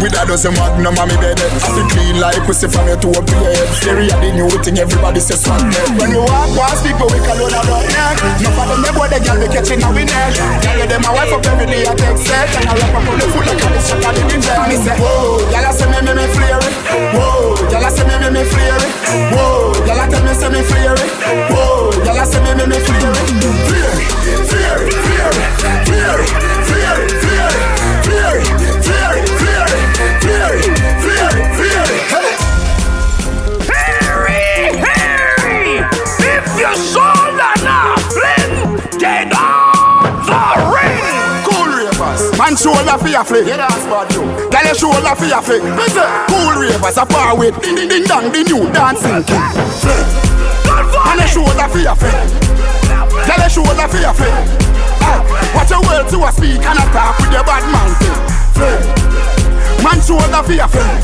with 0.08 0.16
a 0.16 0.24
dozen 0.24 0.52
magnum 0.56 0.96
on 0.96 1.08
me 1.08 1.16
bed. 1.20 1.36
I 1.36 1.68
feel 1.68 1.88
clean 1.92 2.16
like 2.16 2.40
pussy 2.48 2.64
from 2.68 2.88
your 2.88 2.96
toe 2.96 3.12
up 3.12 3.28
to 3.28 3.34
your 3.36 3.52
head 3.52 3.68
Stereo 3.76 4.16
the 4.16 4.30
new 4.32 4.48
thing, 4.64 4.80
everybody 4.80 5.20
say 5.20 5.36
swag 5.36 5.60
When 6.00 6.16
you 6.16 6.24
walk 6.24 6.48
past 6.56 6.80
people, 6.80 7.08
we 7.12 7.20
call 7.20 7.36
on 7.36 7.52
a 7.52 7.60
dog 7.60 7.84
neck 7.92 8.16
No 8.40 8.48
for 8.56 8.64
them, 8.72 8.80
they 8.80 8.92
boy, 8.96 9.08
they 9.12 9.20
girl, 9.20 9.36
they 9.36 9.50
catching 9.52 9.84
a 9.84 9.88
we 9.92 10.08
neck 10.08 10.32
Girl, 10.64 10.88
them 10.88 11.04
a 11.04 11.10
wife 11.12 11.32
up 11.36 11.44
every 11.44 11.68
day, 11.68 11.84
I 11.84 11.92
take 11.92 12.16
set. 12.16 12.48
And 12.56 12.68
I 12.68 12.74
wrap 12.80 12.96
up 12.96 13.04
on 13.04 13.16
the 13.20 13.26
foot 13.28 13.44
like 13.44 13.60
a 13.60 13.68
bitch, 13.68 13.84
shot 13.84 14.00
at 14.00 14.12
the 14.16 14.22
ninja 14.24 14.54
Me 14.64 14.76
say, 14.80 14.96
whoa, 14.96 15.44
girl, 15.52 15.66
I 15.68 15.72
say 15.76 15.88
me, 15.92 15.98
me, 16.00 16.12
me 16.16 16.24
it 16.24 16.64
Whoa, 17.12 17.52
girl, 17.68 17.84
I 17.84 17.90
say 17.92 18.04
me, 18.08 18.16
me, 18.16 18.28
me 18.32 18.42
it 18.48 18.88
Whoa, 19.36 19.76
girl, 19.84 20.00
I 20.00 20.06
tell 20.08 20.24
me, 20.24 20.32
say 20.32 20.48
me 20.48 20.60
it 20.64 21.12
Whoa, 21.52 21.92
girl, 22.00 22.16
I 22.16 22.24
say 22.24 22.40
me, 22.40 22.56
me, 22.56 22.64
me 22.64 22.78
flare 22.80 23.12
it 23.12 23.28
Flare 24.48 24.80
it, 24.88 24.96
flare 25.04 25.36
it, 25.36 26.32
flare 27.20 27.37
shoulder 42.58 42.98
for 42.98 43.08
your 43.08 43.24
flick. 43.24 43.46
Yeah, 43.46 43.56
that's 43.62 43.84
bad 43.86 44.10
you. 44.12 44.26
Girl, 44.50 44.64
your 44.66 44.74
shoulder 44.74 45.14
for 45.14 45.24
your 45.30 45.42
flick. 45.42 45.62
Cool 45.62 46.50
ravers, 46.58 46.98
a 46.98 47.06
far 47.06 47.38
with 47.38 47.54
ding 47.62 47.76
ding 47.76 47.88
ding 47.88 48.04
dong, 48.04 48.32
the 48.32 48.42
new 48.42 48.66
dancing 48.74 49.22
king. 49.22 49.46
Flick, 49.78 50.06
and 50.66 51.18
your 51.22 51.28
shoulder 51.30 51.68
for 51.70 51.78
your 51.78 51.94
flick. 51.94 52.18
Girl, 53.26 53.38
your 53.38 53.50
shoulder 53.50 53.86
for 53.86 54.00
your 54.02 54.14
flick. 54.14 54.34
Ah, 55.00 55.22
watch 55.54 55.70
your 55.70 55.82
words 55.86 56.10
to 56.10 56.18
a 56.26 56.30
speak 56.34 56.58
and 56.66 56.78
attack 56.82 57.14
with 57.22 57.32
your 57.32 57.44
bad 57.46 57.64
man 57.70 57.90
thing. 57.94 58.82
Man 59.84 59.98
shoulder 60.02 60.42
for 60.42 60.52
your 60.52 60.68
friend. 60.68 60.98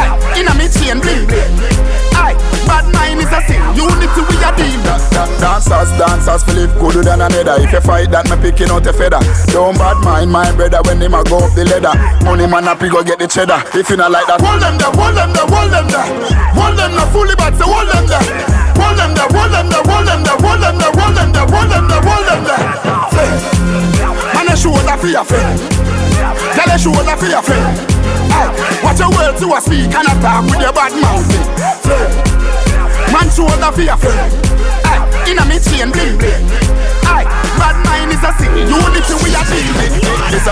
Aye, 0.00 0.40
in 0.40 0.48
a 0.48 0.54
me 0.56 0.66
chain 0.72 0.98
bling 1.00 1.26
bling. 1.28 1.52
Aye, 2.16 2.34
bad 2.66 2.84
mind 2.92 3.22
is 3.22 3.30
a 3.30 3.40
sin. 3.46 3.62
Unity 3.78 4.20
we 4.26 4.36
a 4.42 4.50
deal. 4.58 4.82
Dancers, 5.40 5.90
dancers, 5.96 6.42
Philip 6.44 6.72
gooder 6.76 7.02
than 7.02 7.22
another. 7.22 7.62
If 7.62 7.72
you 7.72 7.80
fight 7.80 8.10
that, 8.10 8.28
me 8.28 8.36
picking 8.36 8.68
out 8.68 8.86
a 8.86 8.92
feather. 8.92 9.22
Don't 9.54 9.78
bad 9.78 10.02
mind 10.04 10.30
my 10.30 10.50
brother 10.52 10.82
when 10.84 11.00
him 11.00 11.14
a 11.14 11.22
go 11.24 11.38
up 11.46 11.54
the 11.54 11.64
ladder. 11.64 11.94
Money 12.26 12.46
man 12.46 12.68
up, 12.68 12.80
go 12.80 13.02
get 13.02 13.18
the 13.18 13.26
cheddar. 13.30 13.62
If 13.72 13.88
you 13.88 13.96
not 13.96 14.10
like 14.10 14.26
that, 14.26 14.42
hold 14.42 14.60
them 14.60 14.76
there, 14.76 14.92
hold 14.92 15.14
them 15.16 15.30
there, 15.32 15.46
hold 15.46 15.70
them 15.72 15.86
there. 15.88 16.08
Hold 16.52 16.74
them 16.76 16.92
there, 16.92 17.08
fully 17.14 17.36
back, 17.38 17.54
so 17.54 17.64
hold 17.64 17.88
them 17.88 18.04
there. 18.10 18.20
Hold 18.76 18.98
them 18.98 19.12
there, 19.14 19.30
hold 19.30 19.52
them 19.54 19.66
there, 19.70 19.84
hold 19.86 20.04
them 20.04 20.20
there, 20.26 20.38
hold 20.42 20.60
them 20.60 20.76
there, 20.76 20.92
hold 20.92 21.14
them 21.16 21.30
there, 21.32 21.46
hold 21.46 21.68
them 21.70 21.84
there, 21.88 22.02
hold 22.04 22.24
them 22.26 22.42
there. 22.44 22.64
Man, 24.34 24.48
a 24.50 24.54
shoulder 24.56 24.96
for 24.98 25.08
your 25.08 25.24
friend. 25.24 25.56
Tell 26.52 26.68
a 26.68 26.76
shoulder 26.78 27.16
for 27.16 27.28
your 27.28 27.42
friend. 27.42 27.76
Watch 28.82 29.00
your 29.00 29.10
words 29.12 29.40
to 29.40 29.46
a 29.54 29.60
speak 29.60 29.92
and 29.94 30.08
attack 30.08 30.44
with 30.44 30.60
your 30.60 30.72
bad 30.72 30.92
mouth. 31.00 32.35
Man 33.16 33.30
shoulder 33.30 33.72
fearful. 33.72 34.10
Hey, 34.84 35.32
inna 35.32 35.46
me 35.46 35.58
chain 35.58 35.90
bling 35.90 36.18
bling. 36.18 36.95
Aye, 37.06 37.26
bad 37.58 37.76
mind 37.86 38.12
is 38.12 38.22
a 38.22 38.30
sin. 38.38 38.52
Unity 38.66 39.14
we 39.22 39.30
are 39.34 39.46
dealing. 39.46 39.94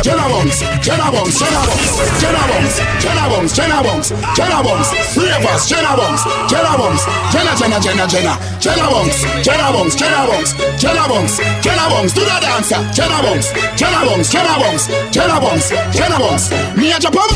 Jenna 0.03 0.27
Bones, 0.29 0.61
Jenna 0.81 1.11
Bones, 1.11 1.39
Jenna 1.39 1.61
Bones, 1.67 1.95
Jenna 2.21 2.45
Bones, 2.49 2.75
Jenna 3.01 3.29
Bones, 3.29 3.53
Jenna 3.55 3.83
Bones, 3.83 4.09
Jenna 4.35 5.45
of 5.45 5.47
us, 5.47 5.69
Jenna 5.69 5.97
Bones, 5.97 6.23
Jenna 6.49 6.77
Bones, 6.77 7.03
Jenna, 7.33 7.53
Jenna, 7.57 7.81
Jenna, 7.81 8.07
Jenna, 8.09 8.35
Jenna 8.61 8.87
Bones, 8.91 9.17
Jenna 9.43 9.73
Bones, 9.73 9.95
Jenna 9.95 10.27
Bones, 10.27 10.55
Jenna 10.79 11.09
Bones, 11.09 11.37
Jenna 11.61 11.89
Bones, 11.91 12.13
do 12.13 12.21
the 12.21 12.39
dancer, 12.41 12.81
Jenna 12.93 13.23
Bones, 13.23 13.53
Jenna 13.77 14.05
Bones, 14.05 14.31
Jenna 14.31 14.55
Bones, 14.59 14.89
Jenna 15.11 15.41
Bones, 15.41 15.69
Jenna 15.93 16.19
Bones, 16.19 16.51
me 16.77 16.93
a 16.93 16.99
Japan, 16.99 17.29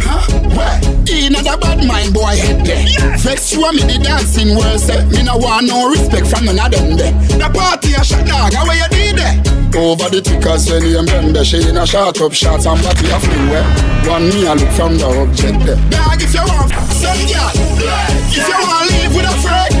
huh? 0.00 0.40
Where? 0.54 0.80
In 1.10 1.34
a 1.34 1.42
bad 1.42 1.86
mind 1.86 2.14
boy 2.14 2.34
head 2.38 2.64
there. 2.64 2.86
Vex 3.18 3.52
you 3.52 3.66
and 3.66 3.76
me 3.76 3.82
the 3.82 3.98
dancing 4.02 4.56
world 4.56 4.78
say 4.78 5.04
me 5.06 5.22
no 5.22 5.36
want 5.36 5.66
no 5.66 5.90
respect 5.90 6.26
from 6.26 6.46
none 6.46 6.58
of 6.58 6.70
them 6.70 6.96
there. 6.96 7.12
The 7.38 7.50
party 7.50 7.94
a 7.94 8.02
shot 8.02 8.26
dog, 8.26 8.54
Over 9.90 10.08
the 10.08 10.22
tickers 10.22 10.70
when 10.70 10.86
you 10.86 11.00
remember 11.00 11.42
she 11.44 11.68
in 11.68 11.76
a 11.76 11.84
shot 11.84 12.20
up 12.20 12.32
shots 12.32 12.64
and 12.64 12.80
body 12.80 13.10
a 13.10 13.18
flew 13.18 13.58
eh. 13.58 14.06
One 14.06 14.28
me 14.30 14.46
a 14.46 14.54
look 14.54 14.70
from 14.78 14.94
the 14.96 15.06
object 15.18 15.66
there. 15.66 15.74
Dog 15.90 16.22
if 16.22 16.30
you 16.30 16.46
want 16.46 16.70
some 16.94 17.18
girl, 17.26 17.50
if 18.30 18.38
you 18.38 18.54
want 18.54 18.86
live 18.86 19.10
with 19.18 19.26
a 19.26 19.34
friend, 19.42 19.74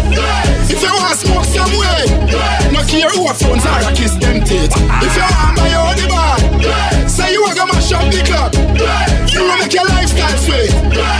if 0.66 0.82
you 0.82 0.90
want 0.90 1.14
smoke 1.14 1.46
some 1.46 1.70
way, 1.78 2.59
no 2.80 2.86
care 2.88 3.10
who 3.10 3.28
a 3.28 3.34
phones 3.34 3.66
are 3.66 3.80
a 3.80 3.92
kiss 3.94 4.14
them 4.16 4.42
teeth. 4.44 4.72
If 4.72 5.16
you 5.16 5.22
want 5.22 5.56
buy 5.56 5.68
your 5.68 5.92
the 5.96 6.06
bar, 6.08 7.08
say 7.08 7.32
you 7.32 7.44
a 7.44 7.54
go 7.54 7.66
mash 7.66 7.92
up 7.92 8.04
the 8.08 8.22
club, 8.24 8.54
you 9.28 9.42
will 9.44 9.58
make 9.58 9.72
your 9.72 9.86
lifestyle 9.86 10.36
sweet. 10.38 10.72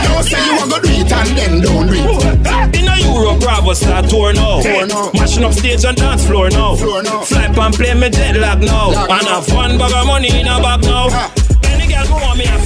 No 0.09 0.21
say 0.21 0.41
you 0.45 0.57
a 0.57 0.65
go 0.69 0.79
do 0.81 0.89
it 0.89 1.11
and 1.11 1.29
then 1.37 1.61
don't 1.61 1.87
do 1.87 1.97
it. 1.97 2.75
In 2.75 2.87
a 2.87 2.95
Europe, 2.97 3.41
Bravo 3.41 3.73
start 3.73 4.09
tour 4.09 4.33
now. 4.33 4.61
Tour 4.61 4.87
now. 4.87 5.11
Mashing 5.13 5.43
up 5.43 5.53
stage 5.53 5.85
and 5.85 5.97
dance 5.97 6.25
floor 6.25 6.49
now. 6.49 6.75
Floor 6.75 7.03
now. 7.03 7.21
Fly 7.21 7.45
and 7.45 7.75
play 7.75 7.93
me 7.93 8.09
lag 8.09 8.61
now. 8.61 8.89
Lag 8.89 9.09
and 9.11 9.25
now. 9.25 9.41
have 9.41 9.53
one 9.53 9.77
bag 9.77 9.93
of 9.93 10.07
money 10.07 10.29
in 10.39 10.47
a 10.47 10.59
bag 10.61 10.81
now. 10.81 11.07
Any 11.09 11.40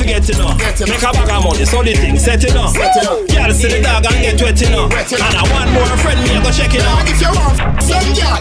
forget 0.06 0.24
to 0.24 0.34
know. 0.38 0.54
Get 0.58 0.82
it 0.82 0.88
Make 0.88 1.02
a 1.02 1.10
bag 1.12 1.30
of 1.34 1.44
money, 1.44 1.66
so 1.66 1.82
the 1.82 1.94
thing 1.98 2.18
set 2.18 2.44
it 2.46 2.56
up. 2.56 2.74
Girl 2.78 3.52
see 3.52 3.70
the 3.74 3.82
dog 3.82 4.06
and 4.06 4.22
get 4.22 4.38
wet 4.38 4.62
enough. 4.62 4.94
And. 4.94 5.36
I 5.36 5.44
want 5.50 5.70
more 5.74 5.98
friend, 5.98 6.22
me 6.22 6.38
I 6.38 6.44
go 6.46 6.52
check 6.54 6.74
it 6.78 6.86
out. 6.86 7.02
If 7.10 7.18
you 7.18 7.34
want 7.34 7.58
some 7.82 8.10
girl, 8.14 8.38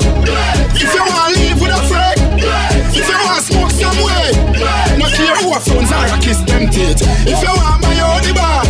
if 0.77 0.93
you 0.93 1.05
want 1.09 1.33
live 1.33 1.59
with 1.61 1.73
a 1.73 1.81
friend, 1.89 2.21
if 2.93 3.09
you 3.09 3.19
want 3.25 3.41
smoke 3.41 3.73
some 3.73 3.97
way, 4.05 4.29
no 5.01 5.09
care 5.09 5.37
who 5.41 5.57
phones 5.57 5.91
are 5.93 6.13
a 6.13 6.19
kiss 6.21 6.41
them 6.45 6.69
teeth. 6.69 7.01
If 7.25 7.41
you 7.41 7.53
want 7.57 7.81
your 7.97 8.17
the 8.21 8.33
bar, 8.37 8.61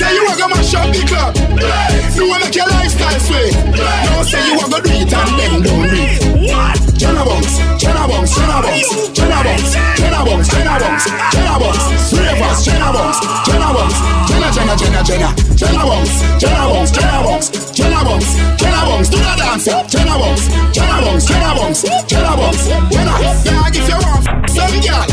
say 0.00 0.16
you 0.16 0.24
a 0.24 0.32
go 0.32 0.48
mash 0.48 0.72
up 0.72 0.88
the 0.88 1.02
club. 1.04 1.36
Blaze. 1.52 2.16
You 2.16 2.24
wanna 2.24 2.48
make 2.48 2.56
your 2.56 2.68
lifestyle 2.72 3.20
sway. 3.20 3.52
Blaze. 3.68 4.08
No 4.08 4.24
say 4.24 4.40
you 4.48 4.56
a 4.56 4.64
go 4.64 4.80
do 4.80 4.92
it 4.96 5.12
and 5.12 5.30
then 5.36 5.52
don't 5.60 5.84
read. 5.92 6.48
What? 6.48 6.80
Jenna 6.96 7.24
Bones, 7.24 7.60
Jenna 7.76 8.08
Bones, 8.08 8.32
Jenna 8.36 8.60
Bones, 8.64 8.88
Jenna 9.12 9.40
Bones, 9.44 9.72
Jenna 10.00 10.20
Bones, 10.24 10.48
Jenna 10.48 10.74
Bones, 10.80 11.04
Jenna 11.32 11.54
Bones, 11.60 11.82
Ravers, 12.16 12.58
Jenna 12.64 12.88
Bones, 12.92 13.18
Jenna 13.44 13.68
Bones, 13.76 13.96
Jenna 14.28 14.48
Jenna 14.56 14.74
Jenna 14.80 15.00
Jenna, 15.04 15.30
Jenna 15.56 15.82
Bones, 15.84 16.12
Jenna 16.40 16.64
Bones, 16.68 16.90
Jenna 16.92 17.18
Bones, 17.24 17.46
Jenna 17.72 18.00
Bones, 18.04 18.28
Jenna 18.60 18.80
Bones, 18.88 19.08
do 19.08 19.16
the 19.16 19.32
dance, 19.36 19.68
Jenna 19.92 20.14
Bones, 20.16 20.44
Jenna 20.76 20.96
Bones, 21.04 21.24
Jenna 21.28 21.50
Bones, 21.56 21.80
Jenna 22.08 22.32
Bones, 22.36 22.62
Jenna. 22.92 23.14
Dog, 23.44 23.76
if 23.76 23.88
you 23.88 23.98
want 24.00 24.24
some 24.48 24.76
girl, 24.80 25.08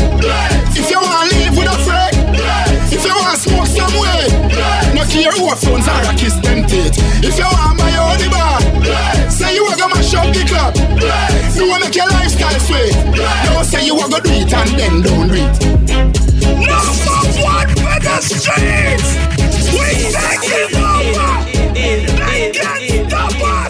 if 0.76 0.90
you 0.90 1.00
want 1.00 1.28
to 1.28 1.36
live 1.36 1.56
with 1.56 1.72
a 1.72 1.78
freak 1.84 2.17
kiss 6.18 6.34
them 6.40 6.66
teeth. 6.66 6.98
If 7.22 7.38
you 7.38 7.44
want 7.44 7.78
my 7.78 7.92
own 7.96 8.20
bar, 8.30 8.60
say 9.30 9.54
you 9.54 9.64
are 9.64 9.76
gonna 9.76 9.94
mash 9.94 10.14
up 10.14 10.28
the 10.34 10.44
club. 10.44 10.74
You 11.56 11.68
wanna 11.68 11.84
make 11.86 11.94
your 11.94 12.08
lifestyle 12.08 12.58
sweet. 12.60 12.92
Don't 13.46 13.64
say 13.64 13.86
you 13.86 13.94
are 13.96 14.08
gonna 14.08 14.22
do 14.22 14.30
it 14.32 14.52
and 14.52 14.70
then 14.78 15.02
don't 15.02 15.28
do 15.28 15.34
it. 15.34 15.56
Number 16.68 17.18
one 17.40 17.68
for 17.80 17.96
the 18.04 18.16
streets. 18.20 19.08
We 19.72 20.10
taking 20.12 20.76
over. 20.76 21.30
They 21.74 22.52
can't 22.52 23.08
stop 23.08 23.40
us. 23.40 23.67